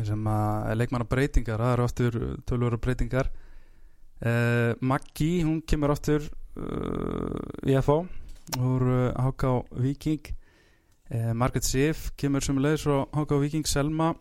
sem 0.06 0.30
að 0.30 0.72
leikmanna 0.78 1.10
breytingar 1.10 1.62
það 1.62 1.74
eru 1.74 1.86
aftur 1.88 2.18
tölvöru 2.48 2.80
breytingar. 2.82 3.30
Uh, 4.18 4.74
Maggi, 4.82 5.44
hún 5.46 5.62
kemur 5.62 5.94
aftur 5.94 6.24
uh, 6.58 7.70
í 7.70 7.76
FH 7.78 8.00
úr 8.58 8.86
uh, 8.88 9.28
HK 9.28 9.52
Viking 9.84 10.32
uh, 11.12 11.34
Margaret 11.34 11.64
Sif 11.68 12.10
kemur 12.20 12.42
sem 12.46 12.58
leiðis 12.62 12.84
frá 12.88 13.04
HK 13.22 13.38
Viking 13.44 13.68
Selma 13.68 14.14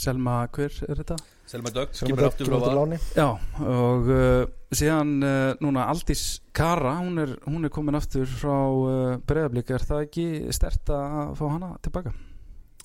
Selma, 0.00 0.46
hver 0.50 0.72
er 0.88 0.98
þetta? 1.02 1.16
Selma 1.46 1.70
Dögg 1.70 1.92
kemur 1.94 2.24
aftur 2.26 2.48
frá 2.48 2.70
láni. 2.74 2.96
Já, 3.14 3.26
og 3.68 4.08
uh, 4.10 4.46
síðan 4.74 5.10
uh, 5.22 5.52
núna 5.62 5.84
Aldís 5.92 6.22
Kara, 6.56 6.94
hún 7.02 7.20
er, 7.20 7.34
hún 7.44 7.68
er 7.68 7.72
komin 7.74 7.94
aftur 7.98 8.24
frá 8.26 8.54
uh, 8.56 9.18
breyðablík, 9.28 9.70
er 9.76 9.84
það 9.86 10.06
ekki 10.06 10.24
stert 10.56 10.90
að 10.96 11.34
fá 11.38 11.44
hana 11.52 11.74
tilbaka? 11.84 12.14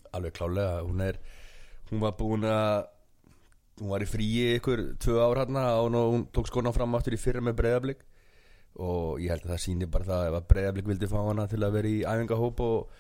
alveg 0.09 0.33
klálega 0.33 0.79
hún 0.87 1.01
er 1.05 1.19
hún 1.91 1.99
var 2.01 2.15
búin 2.17 2.41
að 2.49 2.87
hún 3.79 3.91
var 3.93 4.01
í 4.01 4.07
fríi 4.09 4.55
ykkur 4.57 4.81
tvö 5.01 5.19
ár 5.21 5.37
hérna 5.43 5.65
og 5.83 5.91
nú- 5.93 6.07
hún 6.15 6.23
tók 6.33 6.49
skona 6.49 6.71
fram 6.73 6.95
aftur 6.97 7.13
í 7.13 7.19
fyrra 7.21 7.43
með 7.45 7.59
breyðablík 7.59 7.99
og 8.75 9.21
ég 9.23 9.33
held 9.33 9.45
að 9.45 9.53
það 9.53 9.63
síni 9.65 9.89
bara 9.91 10.07
það 10.07 10.27
ef 10.29 10.37
að 10.39 10.49
breyðablík 10.53 10.91
vildi 10.91 11.09
fá 11.11 11.19
hana 11.21 11.47
til 11.51 11.61
að 11.63 11.77
vera 11.77 11.89
í 11.89 12.03
æfingahóp 12.07 12.61
og 12.65 12.99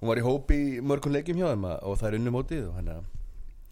hún 0.00 0.12
var 0.12 0.20
í 0.20 0.26
hóp 0.26 0.52
í 0.54 0.60
mörgum 0.84 1.16
leikjum 1.16 1.40
hjá 1.40 1.48
þeim 1.52 1.64
og 1.70 1.96
það 1.98 2.08
er 2.10 2.18
unnum 2.20 2.38
mótið 2.38 2.68
og 2.68 2.76
hann 2.78 2.92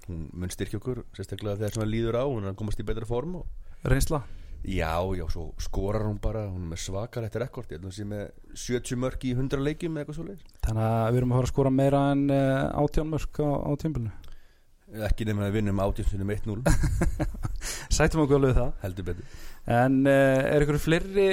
mun 0.08 0.50
styrkja 0.52 0.80
okkur 0.80 1.04
sérstaklega 1.16 1.60
þegar 1.60 1.74
sem 1.76 1.82
það 1.82 1.92
líður 1.92 2.18
á 2.22 2.24
hún 2.24 2.50
að 2.50 2.58
komast 2.58 2.82
í 2.82 2.86
betra 2.86 3.06
form 3.08 3.40
og 3.42 3.86
Reynsla? 3.86 4.22
já, 4.66 4.98
já, 5.14 5.26
svo 5.30 5.52
skorar 5.62 6.06
hún 6.08 6.18
bara 6.22 6.46
hún 6.48 6.66
er 6.66 6.70
með 6.72 6.82
svakar 6.86 7.26
eftir 7.26 7.44
rekord 7.44 7.70
ég 7.70 7.78
held 7.78 7.84
að 7.84 7.90
hún 7.90 7.96
sé 7.96 8.06
með 8.08 8.24
70 8.66 9.00
mörg 9.02 9.26
í 9.26 9.34
100 9.36 9.62
leikjum 9.62 9.94
eða 9.94 10.02
eitthvað 10.02 10.18
svo 10.18 10.26
leiðis 10.26 10.46
Þannig 10.66 10.86
að 10.86 11.10
við 11.10 11.18
erum 11.20 11.34
að 11.34 11.38
fara 11.38 11.46
að 11.46 11.52
skora 11.52 11.74
meira 11.74 12.00
en 12.12 12.24
uh, 12.34 12.82
átján 12.82 13.10
mörk 13.12 13.38
á, 13.38 13.50
á 13.62 13.70
tímbilinu. 13.78 14.14
Ekki 15.08 15.26
nefnir 15.26 15.48
að 15.48 15.56
vinnum 15.58 15.80
átjönsunum 15.82 16.28
1-0 16.36 16.60
Sætum 17.96 18.22
okkur 18.22 18.36
alveg 18.38 18.52
við 18.52 18.58
það. 18.60 18.74
heldur 18.84 19.06
betur 19.08 19.40
En 19.76 19.96
uh, 20.06 20.52
er 20.52 20.62
ykkur 20.62 20.78
fleiri 20.78 21.24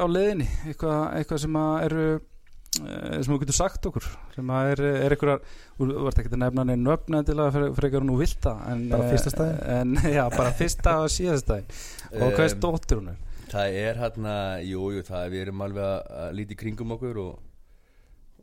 á 0.00 0.04
leiðinni? 0.08 0.46
Eitthvað, 0.70 1.00
eitthvað 1.18 1.42
sem 1.42 1.58
að 1.60 1.74
eru 1.84 2.04
uh, 2.14 3.18
sem 3.20 3.28
þú 3.34 3.38
getur 3.42 3.58
sagt 3.58 3.88
okkur 3.90 4.06
sem 4.32 4.52
að 4.56 4.70
er, 4.72 4.82
er 5.04 5.16
ykkur 5.18 5.34
að 5.34 5.50
þú 5.76 5.88
vart 6.06 6.22
ekki 6.22 6.32
að 6.32 6.40
nefna 6.46 6.64
neina 6.70 6.86
nöfna 6.88 7.20
til 7.28 7.36
að 7.44 7.58
frekar 7.76 8.06
nú 8.08 8.16
vilta 8.22 8.54
en, 8.72 8.86
Bara 8.94 9.10
fyrsta 9.12 9.28
eh, 9.30 9.36
staðinn? 9.36 9.60
en, 9.76 9.94
Já, 10.16 10.24
bara 10.32 10.54
fyrsta 10.62 10.96
og 11.04 11.12
síðasta 11.12 11.60
staðin 11.60 12.24
og 12.24 12.32
hvað 12.38 12.46
er 12.48 12.56
Em, 12.56 12.62
dóttir 12.64 13.02
hún 13.02 13.12
er? 13.12 13.20
Það 13.54 13.76
er 13.84 14.00
hérna, 14.00 14.32
jú, 14.66 14.88
jú, 14.96 15.04
það 15.06 15.20
er, 15.28 15.30
við 15.36 15.44
erum 15.44 15.60
alveg 15.68 15.84
að, 15.86 16.00
að 16.24 16.32
líti 16.40 16.56
kringum 16.58 16.96
okkur 16.96 17.20
og, 17.22 17.34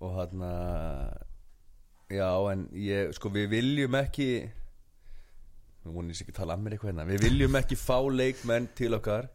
og 0.06 0.14
hérna, 0.22 0.52
já, 2.12 2.30
en 2.54 2.66
ég, 2.78 3.12
sko, 3.18 3.32
við 3.34 3.52
viljum 3.56 4.00
ekki, 4.02 4.30
nú 5.86 5.94
vonið 5.98 6.14
ég 6.16 6.20
sé 6.20 6.26
ekki 6.26 6.36
að 6.36 6.42
tala 6.44 6.58
að 6.58 6.66
mér 6.66 6.76
eitthvað 6.78 6.92
hérna, 6.94 7.08
við 7.10 7.28
viljum 7.28 7.62
ekki 7.62 7.78
fá 7.80 7.98
leikmenn 8.12 8.68
til 8.78 8.92
okkar 8.98 9.30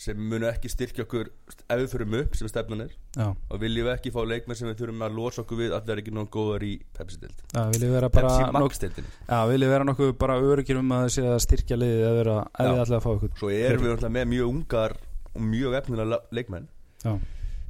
sem 0.00 0.16
munu 0.16 0.46
ekki 0.48 0.70
styrkja 0.72 1.04
okkur 1.04 1.28
ef 1.50 1.80
við 1.82 1.88
förum 1.92 2.14
upp 2.22 2.36
sem 2.38 2.48
stefnan 2.48 2.86
er. 2.86 2.92
Já, 3.18 3.26
og 3.36 3.58
viljum 3.60 3.90
ekki 3.92 4.12
fá 4.14 4.22
leikmenn 4.24 4.56
sem 4.56 4.70
við 4.70 4.78
þurfum 4.78 5.04
að 5.04 5.18
losa 5.18 5.42
okkur 5.42 5.60
við 5.60 5.74
allir 5.76 6.00
ekki 6.00 6.14
nóg 6.16 6.30
góðar 6.32 6.64
í 6.64 6.70
Pepsi-dild 6.96 7.42
já 7.52 7.60
viljið 7.74 7.92
vera 7.98 8.08
bara 8.14 8.30
Pepsi 8.30 8.46
nokk, 8.46 8.56
Max-dildinni 8.64 9.12
Já, 9.26 9.40
viljið 9.50 9.74
vera 9.74 9.88
nokkuð 9.90 10.14
bara 10.22 10.38
öryggir 10.40 10.80
um 10.80 10.94
að 10.96 11.18
að 11.26 11.36
styrkja 11.44 11.80
liðið 11.82 12.06
ef 12.06 12.16
við 12.16 12.32
ætlaði 12.32 12.96
að 12.96 13.04
fá 13.04 13.10
ykkur 13.12 13.36
Svo 13.42 13.52
erum 13.52 13.84
við 13.84 13.92
náttúrulega 13.92 14.14
með 14.16 14.30
mjög 14.32 14.54
ungar 14.54 14.96
og 15.34 15.44
mjög 15.50 15.76
efnilega 15.82 16.20
leikmenn 16.38 16.70
Já, 17.04 17.12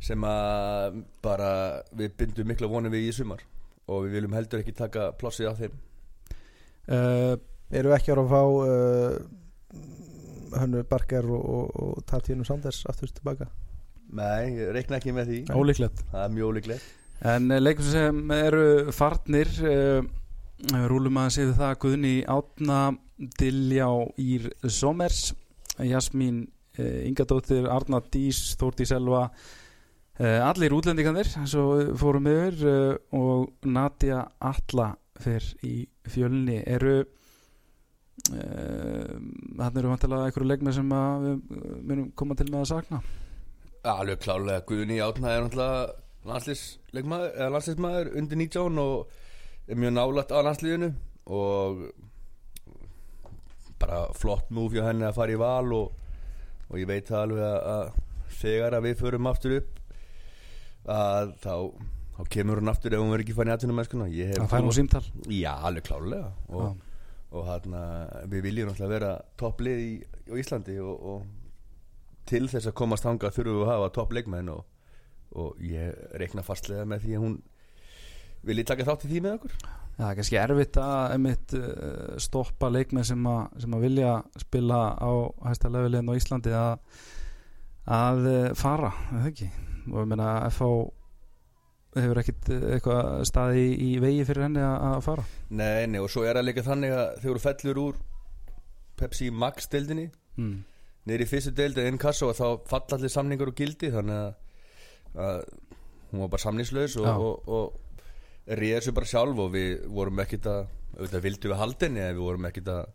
sem 0.06 0.28
að 0.30 1.00
bara 1.24 1.50
við 1.98 2.14
bindum 2.22 2.52
mikla 2.52 2.70
vonum 2.70 2.94
við 2.94 3.10
í 3.10 3.16
sumar 3.16 3.42
og 3.90 4.06
við 4.06 4.18
viljum 4.18 4.37
heldur 4.38 4.62
ekki 4.62 4.76
taka 4.78 5.11
plássið 5.18 5.50
á 5.50 5.54
þeim. 5.59 5.78
Uh, 6.90 7.35
Erum 7.70 7.92
við 7.92 7.97
ekki 8.00 8.11
að 8.11 8.16
fara 8.18 8.25
að 8.25 8.32
fá 8.35 8.42
uh, 8.66 10.61
Hönnu 10.61 10.80
Barker 10.90 11.26
og, 11.30 11.42
og, 11.54 11.66
og 11.85 12.06
Tatjana 12.11 12.47
Sanders 12.47 12.80
aftur 12.90 13.12
tilbaka? 13.14 13.47
Nei, 14.11 14.56
ég 14.56 14.73
reikna 14.75 14.99
ekki 14.99 15.14
með 15.14 15.30
því. 15.30 15.42
Ólíklegt. 15.54 16.02
Það 16.11 16.25
er 16.25 16.32
mjög 16.35 16.54
ólíklegt. 16.54 16.88
En 17.30 17.47
uh, 17.52 17.61
leikum 17.61 17.87
sem 17.87 18.35
eru 18.35 18.64
farnir 18.97 19.52
uh, 19.62 20.00
rúlum 20.90 21.20
að 21.23 21.35
séu 21.37 21.54
það 21.54 21.76
Guðni 21.85 22.14
Átna 22.26 22.80
Diljá 23.38 23.88
Ír 24.18 24.50
Somers 24.66 25.30
Jasmín 25.87 26.42
uh, 26.80 27.06
Ingadóttir 27.06 27.70
Arna 27.70 28.02
Dís, 28.11 28.56
Þórti 28.59 28.88
Selva 28.88 29.28
allir 30.20 30.74
útlendinganir 30.76 31.28
svo 31.48 31.94
fórum 31.96 32.26
yfir 32.28 32.58
uh, 32.68 32.96
og 33.16 33.64
Nadia 33.64 34.20
Alla 34.36 34.90
fyrr 35.20 35.46
í 35.64 35.88
fjölni. 36.12 36.58
Eru 36.68 36.98
uh, 37.00 37.06
þannig 38.34 39.80
eru 39.80 39.94
vantilega 39.94 40.28
einhverju 40.28 40.50
leikmið 40.50 40.76
sem 40.76 40.92
við 41.24 41.40
munum 41.88 42.12
koma 42.12 42.36
til 42.36 42.50
með 42.50 42.60
að 42.60 42.70
sakna? 42.74 43.00
Alveg 43.80 44.20
klálega, 44.20 44.66
Guðni 44.68 45.00
Átna 45.00 45.32
er 45.32 45.46
náttúrulega 45.46 45.88
landsliðsmaður 46.28 48.12
undir 48.20 48.42
19 48.42 48.84
og 48.84 49.08
er 49.70 49.80
mjög 49.80 49.96
nálægt 49.96 50.36
á 50.36 50.44
landsliðinu. 50.44 50.92
Og 51.32 51.84
bara 53.80 54.04
flott 54.20 54.52
múf 54.52 54.76
hjá 54.76 54.84
henni 54.90 55.08
að 55.08 55.16
fara 55.16 55.32
í 55.32 55.40
val 55.40 55.72
og, 55.72 55.92
og 56.68 56.76
ég 56.76 56.88
veit 56.90 57.08
alveg 57.08 57.40
að 57.40 57.94
þegar 58.40 58.76
að 58.76 58.90
við 58.90 59.00
förum 59.00 59.28
aftur 59.30 59.56
upp 59.62 59.79
að 60.88 61.34
þá, 61.42 61.54
þá 62.16 62.22
kemur 62.37 62.60
hún 62.60 62.72
aftur 62.72 62.94
ef 62.96 63.02
hún 63.02 63.12
verður 63.12 63.25
ekki 63.26 63.37
fann 63.37 63.50
í 63.50 63.54
aðtunum 63.54 63.82
það 64.38 64.52
fær 64.54 64.64
nú 64.64 64.76
símtal? 64.76 65.02
Já, 65.28 65.52
alveg 65.68 65.87
klálega 65.88 66.30
og, 66.49 66.64
Já. 66.64 67.18
og 67.30 67.50
hérna, 67.50 67.82
við 68.32 68.46
viljum 68.49 68.70
náttúrulega 68.70 68.94
vera 68.94 69.12
topplið 69.40 69.84
í, 69.84 69.92
í 70.00 70.40
Íslandi 70.40 70.78
og, 70.84 71.04
og 71.12 72.25
til 72.30 72.46
þess 72.50 72.70
að 72.70 72.78
komast 72.80 73.06
þangað 73.06 73.37
þurfum 73.37 73.60
við 73.60 73.66
að 73.66 73.75
hafa 73.75 73.92
toppleikmenn 73.99 74.52
og, 74.54 74.64
og 75.40 75.62
ég 75.64 76.16
reikna 76.20 76.46
fastlega 76.46 76.87
með 76.88 77.06
því 77.06 77.16
að 77.16 77.25
hún 77.26 77.38
vilji 78.46 78.66
taka 78.70 78.87
þátt 78.88 79.04
í 79.04 79.10
því 79.10 79.22
með 79.25 79.37
okkur. 79.37 79.56
Já, 79.60 79.72
það 80.00 80.10
er 80.10 80.18
kannski 80.18 80.37
erfitt 80.40 80.76
að 80.80 81.14
einmitt, 81.14 81.54
uh, 81.58 82.12
stoppa 82.25 82.70
leikmenn 82.72 83.04
sem, 83.04 83.26
að, 83.28 83.40
sem 83.64 83.75
að 83.76 83.84
vilja 83.84 84.12
spila 84.40 84.78
á 84.96 85.10
hæsta 85.50 85.72
levelin 85.72 86.08
á 86.08 86.16
Íslandi 86.16 86.54
að, 86.56 87.02
að 88.00 88.30
uh, 88.30 88.38
fara, 88.56 88.94
það 89.10 89.28
ekki 89.34 89.50
og 89.88 90.00
ég 90.02 90.10
meina 90.10 90.30
FH 90.50 90.70
hefur 91.99 92.20
ekkit 92.22 92.50
uh, 92.54 92.66
eitthvað 92.76 93.08
staði 93.28 93.64
í, 93.66 93.70
í 93.88 93.90
vegi 94.02 94.26
fyrir 94.28 94.46
henni 94.46 94.62
að, 94.62 95.00
fara 95.06 95.26
Nei, 95.49 95.87
nei, 95.90 95.99
og 96.02 96.10
svo 96.12 96.25
er 96.26 96.38
það 96.38 96.49
líka 96.49 96.66
þannig 96.66 96.94
að 96.94 97.06
þegar 97.22 97.40
þú 97.40 97.44
fellur 97.46 97.82
úr 97.84 98.00
Pepsi 99.00 99.30
Max 99.32 99.70
deildinni 99.72 100.06
mm. 100.37 100.56
í 101.10 101.28
fyrstu 101.28 101.54
deild 101.56 101.80
eða 101.80 101.92
inn 101.92 102.00
kassa 102.00 102.28
og 102.28 102.37
þá 102.38 102.46
falla 102.70 102.99
allir 102.99 103.12
samningur 103.12 103.52
og 103.52 103.58
gildi 103.58 103.90
þannig 103.94 104.20
að, 104.20 104.34
að 105.26 105.40
hún 106.10 106.25
var 106.25 106.32
bara 106.34 106.44
samningslaus 106.44 106.99
og, 107.00 107.08
Já. 107.08 107.14
og, 107.16 107.49
og 107.49 108.56
réði 108.60 108.76
þessu 108.78 108.94
bara 108.96 109.10
sjálf 109.10 109.42
og 109.44 109.52
við 109.54 109.75
vorum 109.90 110.22
ekkit 110.25 110.49
að 110.50 110.62
auðvitað 110.99 111.26
vildum 111.26 111.52
við 111.52 111.60
haldinni 111.60 112.02
en 112.04 112.16
við 112.16 112.25
vorum 112.26 112.49
ekkit 112.50 112.70
að 112.72 112.88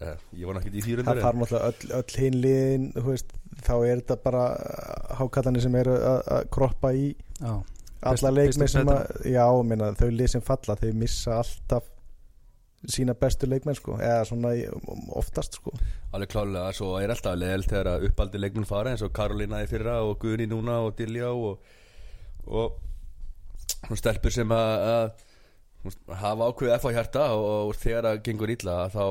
eh, 0.00 0.16
ég 0.40 0.48
var 0.48 0.60
ekkit 0.60 0.74
í 0.74 0.82
Það 0.82 0.88
þýrundar 0.88 1.22
fara 1.24 1.40
náttúrulega 1.40 1.70
öll, 1.70 1.92
öll 2.00 2.22
hinn 2.24 2.40
liðin 2.42 2.90
þú 2.96 3.06
veist, 3.10 3.34
þá 3.60 3.74
er 3.76 4.02
þetta 4.02 4.18
bara 4.24 4.44
hákallanir 5.20 5.64
sem 5.64 5.80
eru 5.80 5.96
að 5.98 6.20
að 6.36 6.50
kroppa 6.56 6.92
í 6.94 7.08
Já, 7.40 7.54
alla 8.10 8.32
fyrstu 8.38 8.70
sem 8.70 8.92
að 8.92 9.26
já, 9.32 9.44
minna, 9.66 9.90
þau 9.98 10.08
lið 10.12 10.32
sem 10.34 10.44
falla 10.44 10.78
þau 10.80 10.90
missa 11.00 11.40
alltaf 11.40 11.90
sína 12.90 13.14
bestu 13.16 13.48
leikmenn 13.48 13.76
sko, 13.78 13.96
eða 13.96 14.24
svona 14.28 14.50
oftast 15.16 15.56
sko. 15.56 15.72
Alveg 16.14 16.32
klálega, 16.34 16.72
svo 16.76 16.90
er 17.00 17.12
alltaf 17.14 17.36
leðilt 17.40 17.70
þegar 17.70 17.94
að 17.94 18.08
uppaldi 18.10 18.40
leikmenn 18.42 18.68
fara 18.68 18.92
eins 18.92 19.04
og 19.04 19.12
Karolina 19.16 19.62
í 19.64 19.68
fyrra 19.70 20.00
og 20.04 20.18
Guðni 20.20 20.48
núna 20.50 20.82
og 20.84 20.92
Dilja 20.98 21.30
og, 21.32 21.64
og 22.44 22.76
hún 23.88 24.00
stelpur 24.00 24.34
sem 24.34 24.52
að, 24.52 25.14
hafa 26.20 26.50
ákveðið 26.50 26.76
á 26.76 26.96
hjarta 26.98 27.24
og, 27.36 27.48
og 27.70 27.78
þegar 27.80 28.10
það 28.10 28.20
gengur 28.28 28.52
illa 28.54 28.76
þá 28.92 29.04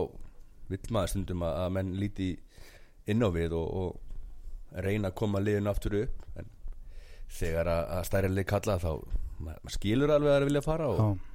vill 0.72 0.82
maður 0.96 1.14
stundum 1.14 1.46
að, 1.48 1.68
menn 1.76 1.94
líti 2.00 2.30
inn 3.10 3.26
á 3.26 3.30
við 3.36 3.56
og, 3.58 3.68
og 3.84 4.82
reyna 4.84 5.12
að 5.12 5.18
koma 5.20 5.42
liðinu 5.44 5.72
aftur 5.72 6.00
upp 6.04 6.40
en 6.40 6.50
þegar 7.34 7.70
að, 7.70 7.84
að 7.98 8.08
stærri 8.10 8.32
lið 8.32 8.50
kalla 8.50 8.80
þá 8.82 8.92
maður, 9.44 9.74
skilur 9.76 10.14
alveg 10.14 10.30
að 10.30 10.36
það 10.36 10.42
er 10.42 10.48
vilja 10.50 10.64
að 10.64 10.70
fara 10.70 10.90
og, 10.94 11.30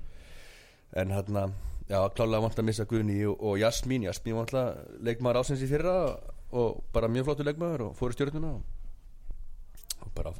en 1.03 1.15
hérna 1.15 1.45
já, 1.89 2.01
klálega 2.17 2.45
vant 2.45 2.61
að 2.61 2.69
missa 2.69 2.89
Guðni 2.89 3.21
og, 3.29 3.39
og 3.41 3.61
Jasmín. 3.61 4.07
Jasmín 4.09 4.39
vant 4.39 4.55
að 4.57 4.83
leikmaður 5.05 5.43
ásins 5.43 5.65
í 5.65 5.71
fyrra 5.71 5.97
og 6.57 6.83
bara 6.95 7.11
mjög 7.13 7.29
flottu 7.29 7.47
leikmaður 7.47 7.89
og 7.89 7.97
fóru 7.99 8.17
stjórnuna 8.17 8.55
og 10.05 10.13
bara 10.17 10.33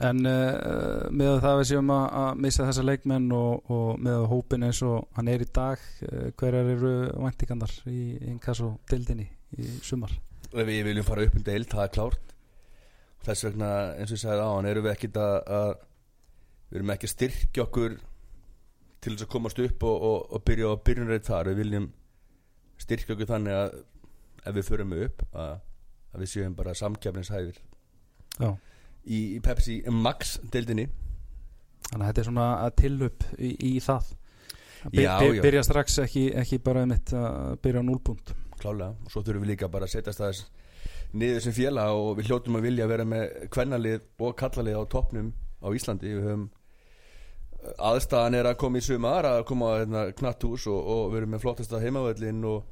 En 0.00 0.24
uh, 0.24 1.08
með 1.12 1.38
það 1.42 1.58
við 1.58 1.66
séum 1.68 1.90
að, 1.92 2.04
að 2.22 2.38
missa 2.40 2.66
þessa 2.68 2.84
leikmenn 2.86 3.26
og, 3.36 3.72
og 3.72 3.98
með 4.00 4.26
hópin 4.30 4.64
eins 4.64 4.80
og 4.86 5.08
hann 5.18 5.28
er 5.28 5.44
í 5.44 5.48
dag 5.52 5.82
uh, 6.08 6.30
hverjar 6.40 6.70
eru 6.72 6.92
væntingarnar 7.12 7.74
í 7.92 8.04
inkasso 8.32 8.70
dildinni 8.88 9.26
í 9.58 9.68
sumar? 9.84 10.14
Við 10.52 10.72
viljum 10.88 11.04
fara 11.04 11.26
upp 11.26 11.36
um 11.36 11.44
deild, 11.44 11.68
það 11.72 11.84
er 11.84 11.92
klárt. 11.96 12.32
Þess 13.22 13.46
vegna, 13.48 13.68
eins 13.98 14.10
og 14.10 14.16
ég 14.16 14.22
sagði 14.24 14.48
á 14.48 14.50
hann 14.50 14.70
erum 14.72 14.86
við 14.86 14.94
ekkit 14.94 15.20
að, 15.20 15.36
að 15.60 15.70
við 16.70 16.80
erum 16.80 16.94
ekki 16.96 17.08
að 17.08 17.14
styrkja 17.14 17.66
okkur 17.66 18.00
til 19.02 19.14
þess 19.14 19.26
að 19.26 19.32
komast 19.36 19.62
upp 19.62 19.86
og, 19.88 20.08
og, 20.08 20.18
og 20.32 20.44
byrja 20.48 20.72
á 20.72 20.84
byrjunreit 20.88 21.28
þar. 21.28 21.52
Við 21.52 21.62
viljum 21.66 21.92
styrkja 22.80 23.16
okkur 23.16 23.32
þannig 23.34 23.60
að 23.60 23.80
ef 24.42 24.56
við 24.56 24.68
förum 24.72 24.98
upp 25.04 25.24
að, 25.36 25.56
að 26.16 26.24
við 26.24 26.32
séum 26.32 26.56
bara 26.58 26.74
samkjafnishæfir 26.74 27.60
Já 28.40 28.56
í, 29.06 29.40
Pepsi 29.44 29.80
Max 29.90 30.36
deildinni. 30.52 30.88
Þannig 31.90 32.04
að 32.04 32.08
þetta 32.10 32.22
er 32.22 32.28
svona 32.28 32.48
að 32.62 32.74
tilhup 32.80 33.26
í, 33.38 33.50
í 33.72 33.72
það. 33.82 34.12
Að 34.82 34.96
by, 34.96 35.02
Já, 35.04 35.12
já. 35.22 35.42
byrja 35.44 35.62
strax 35.66 35.98
ekki, 36.02 36.24
ekki 36.42 36.58
bara 36.64 36.82
einmitt 36.82 37.12
að 37.14 37.58
byrja 37.62 37.82
á 37.82 37.88
núlpunkt 37.88 38.34
klálega. 38.62 38.94
Og 39.04 39.12
svo 39.12 39.22
þurfum 39.22 39.44
við 39.44 39.54
líka 39.54 39.68
bara 39.70 39.86
að 39.88 39.96
setjast 39.96 40.22
aðeins 40.22 40.42
niður 41.12 41.44
sem 41.44 41.54
fjela 41.54 41.86
og 41.94 42.16
við 42.18 42.30
hljótum 42.30 42.58
að 42.58 42.66
vilja 42.68 42.88
vera 42.90 43.06
með 43.06 43.46
kvennalið 43.52 44.02
og 44.24 44.36
kallalið 44.38 44.78
á 44.80 44.84
toppnum 44.94 45.32
á 45.62 45.68
Íslandi. 45.76 46.14
Við 46.16 46.26
höfum 46.26 46.48
aðstæðan 47.78 48.38
er 48.38 48.48
að 48.50 48.58
koma 48.62 48.80
í 48.80 48.84
sumar 48.86 49.28
að 49.28 49.44
koma 49.46 49.74
hérna, 49.78 50.06
knatthús 50.18 50.66
og, 50.70 50.78
og 50.94 51.02
við 51.12 51.20
erum 51.20 51.34
með 51.36 51.44
flottasta 51.44 51.82
heimavöllin 51.82 52.40
og, 52.48 52.64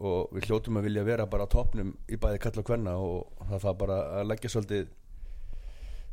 og 0.00 0.32
við 0.36 0.48
hljótum 0.48 0.78
að 0.80 0.86
vilja 0.88 1.04
vera 1.08 1.26
bara 1.28 1.44
á 1.44 1.52
toppnum 1.52 1.92
í 2.08 2.16
bæði 2.20 2.40
kalla 2.46 2.62
og 2.62 2.68
kvenna 2.70 2.94
og 2.96 3.42
það 3.50 3.66
þarf 3.66 3.78
bara 3.82 3.98
að 4.20 4.30
leggja 4.30 4.52
svolítið 4.54 4.86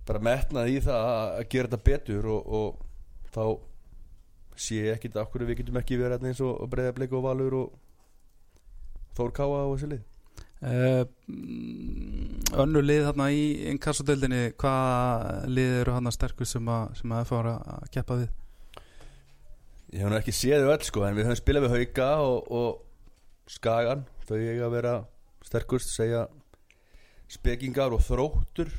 bara 0.08 0.24
metnað 0.24 0.72
í 0.72 0.78
það 0.84 1.08
að 1.10 1.34
að 1.40 1.50
gera 1.54 1.70
þetta 1.70 1.88
betur 1.90 2.30
og, 2.34 2.54
og 2.60 3.34
þá 3.34 3.44
sé 4.60 4.80
ég 4.84 4.98
ekkit 4.98 5.20
af 5.20 5.30
hverju 5.32 5.48
við 5.48 5.62
getum 5.62 5.80
ekki 5.80 6.00
verið 6.00 6.18
hérna 6.18 6.32
eins 6.32 6.42
og 6.44 6.64
breyðablik 6.72 7.16
og 7.16 7.26
valur 7.26 7.58
og 7.64 7.78
Þór 9.20 9.32
Káa 9.36 9.64
og 9.66 9.74
þessi 9.74 9.90
lið. 9.92 10.04
Uh, 10.60 11.06
Önnur 12.60 12.84
lið 12.84 13.06
þarna 13.08 13.30
í 13.36 13.44
inkassodeildinni 13.72 14.54
hvaða 14.60 15.48
lið 15.48 15.76
eru 15.82 15.96
hann 15.96 16.12
sterkur 16.12 16.48
sem 16.48 16.72
að, 16.72 16.94
sem 17.00 17.14
að 17.16 17.30
fara 17.30 17.56
að 17.76 17.86
keppa 17.96 18.18
við? 18.20 18.30
Ég 19.90 20.04
hef 20.04 20.12
nú 20.12 20.20
ekki 20.20 20.36
séð 20.36 20.66
þau 20.66 20.74
öll 20.76 20.86
sko 20.88 21.06
en 21.08 21.16
við 21.18 21.30
höfum 21.30 21.40
spilað 21.40 21.66
við 21.66 21.76
Hauka 21.76 22.10
og, 22.26 22.52
og 22.60 23.50
Skagan. 23.50 24.04
Þau 24.28 24.36
eiga 24.38 24.68
að 24.68 24.76
vera 24.76 24.94
sterkust 25.48 25.96
segja 25.96 26.28
spekingar 27.32 27.96
og 27.96 28.04
þróttur 28.06 28.72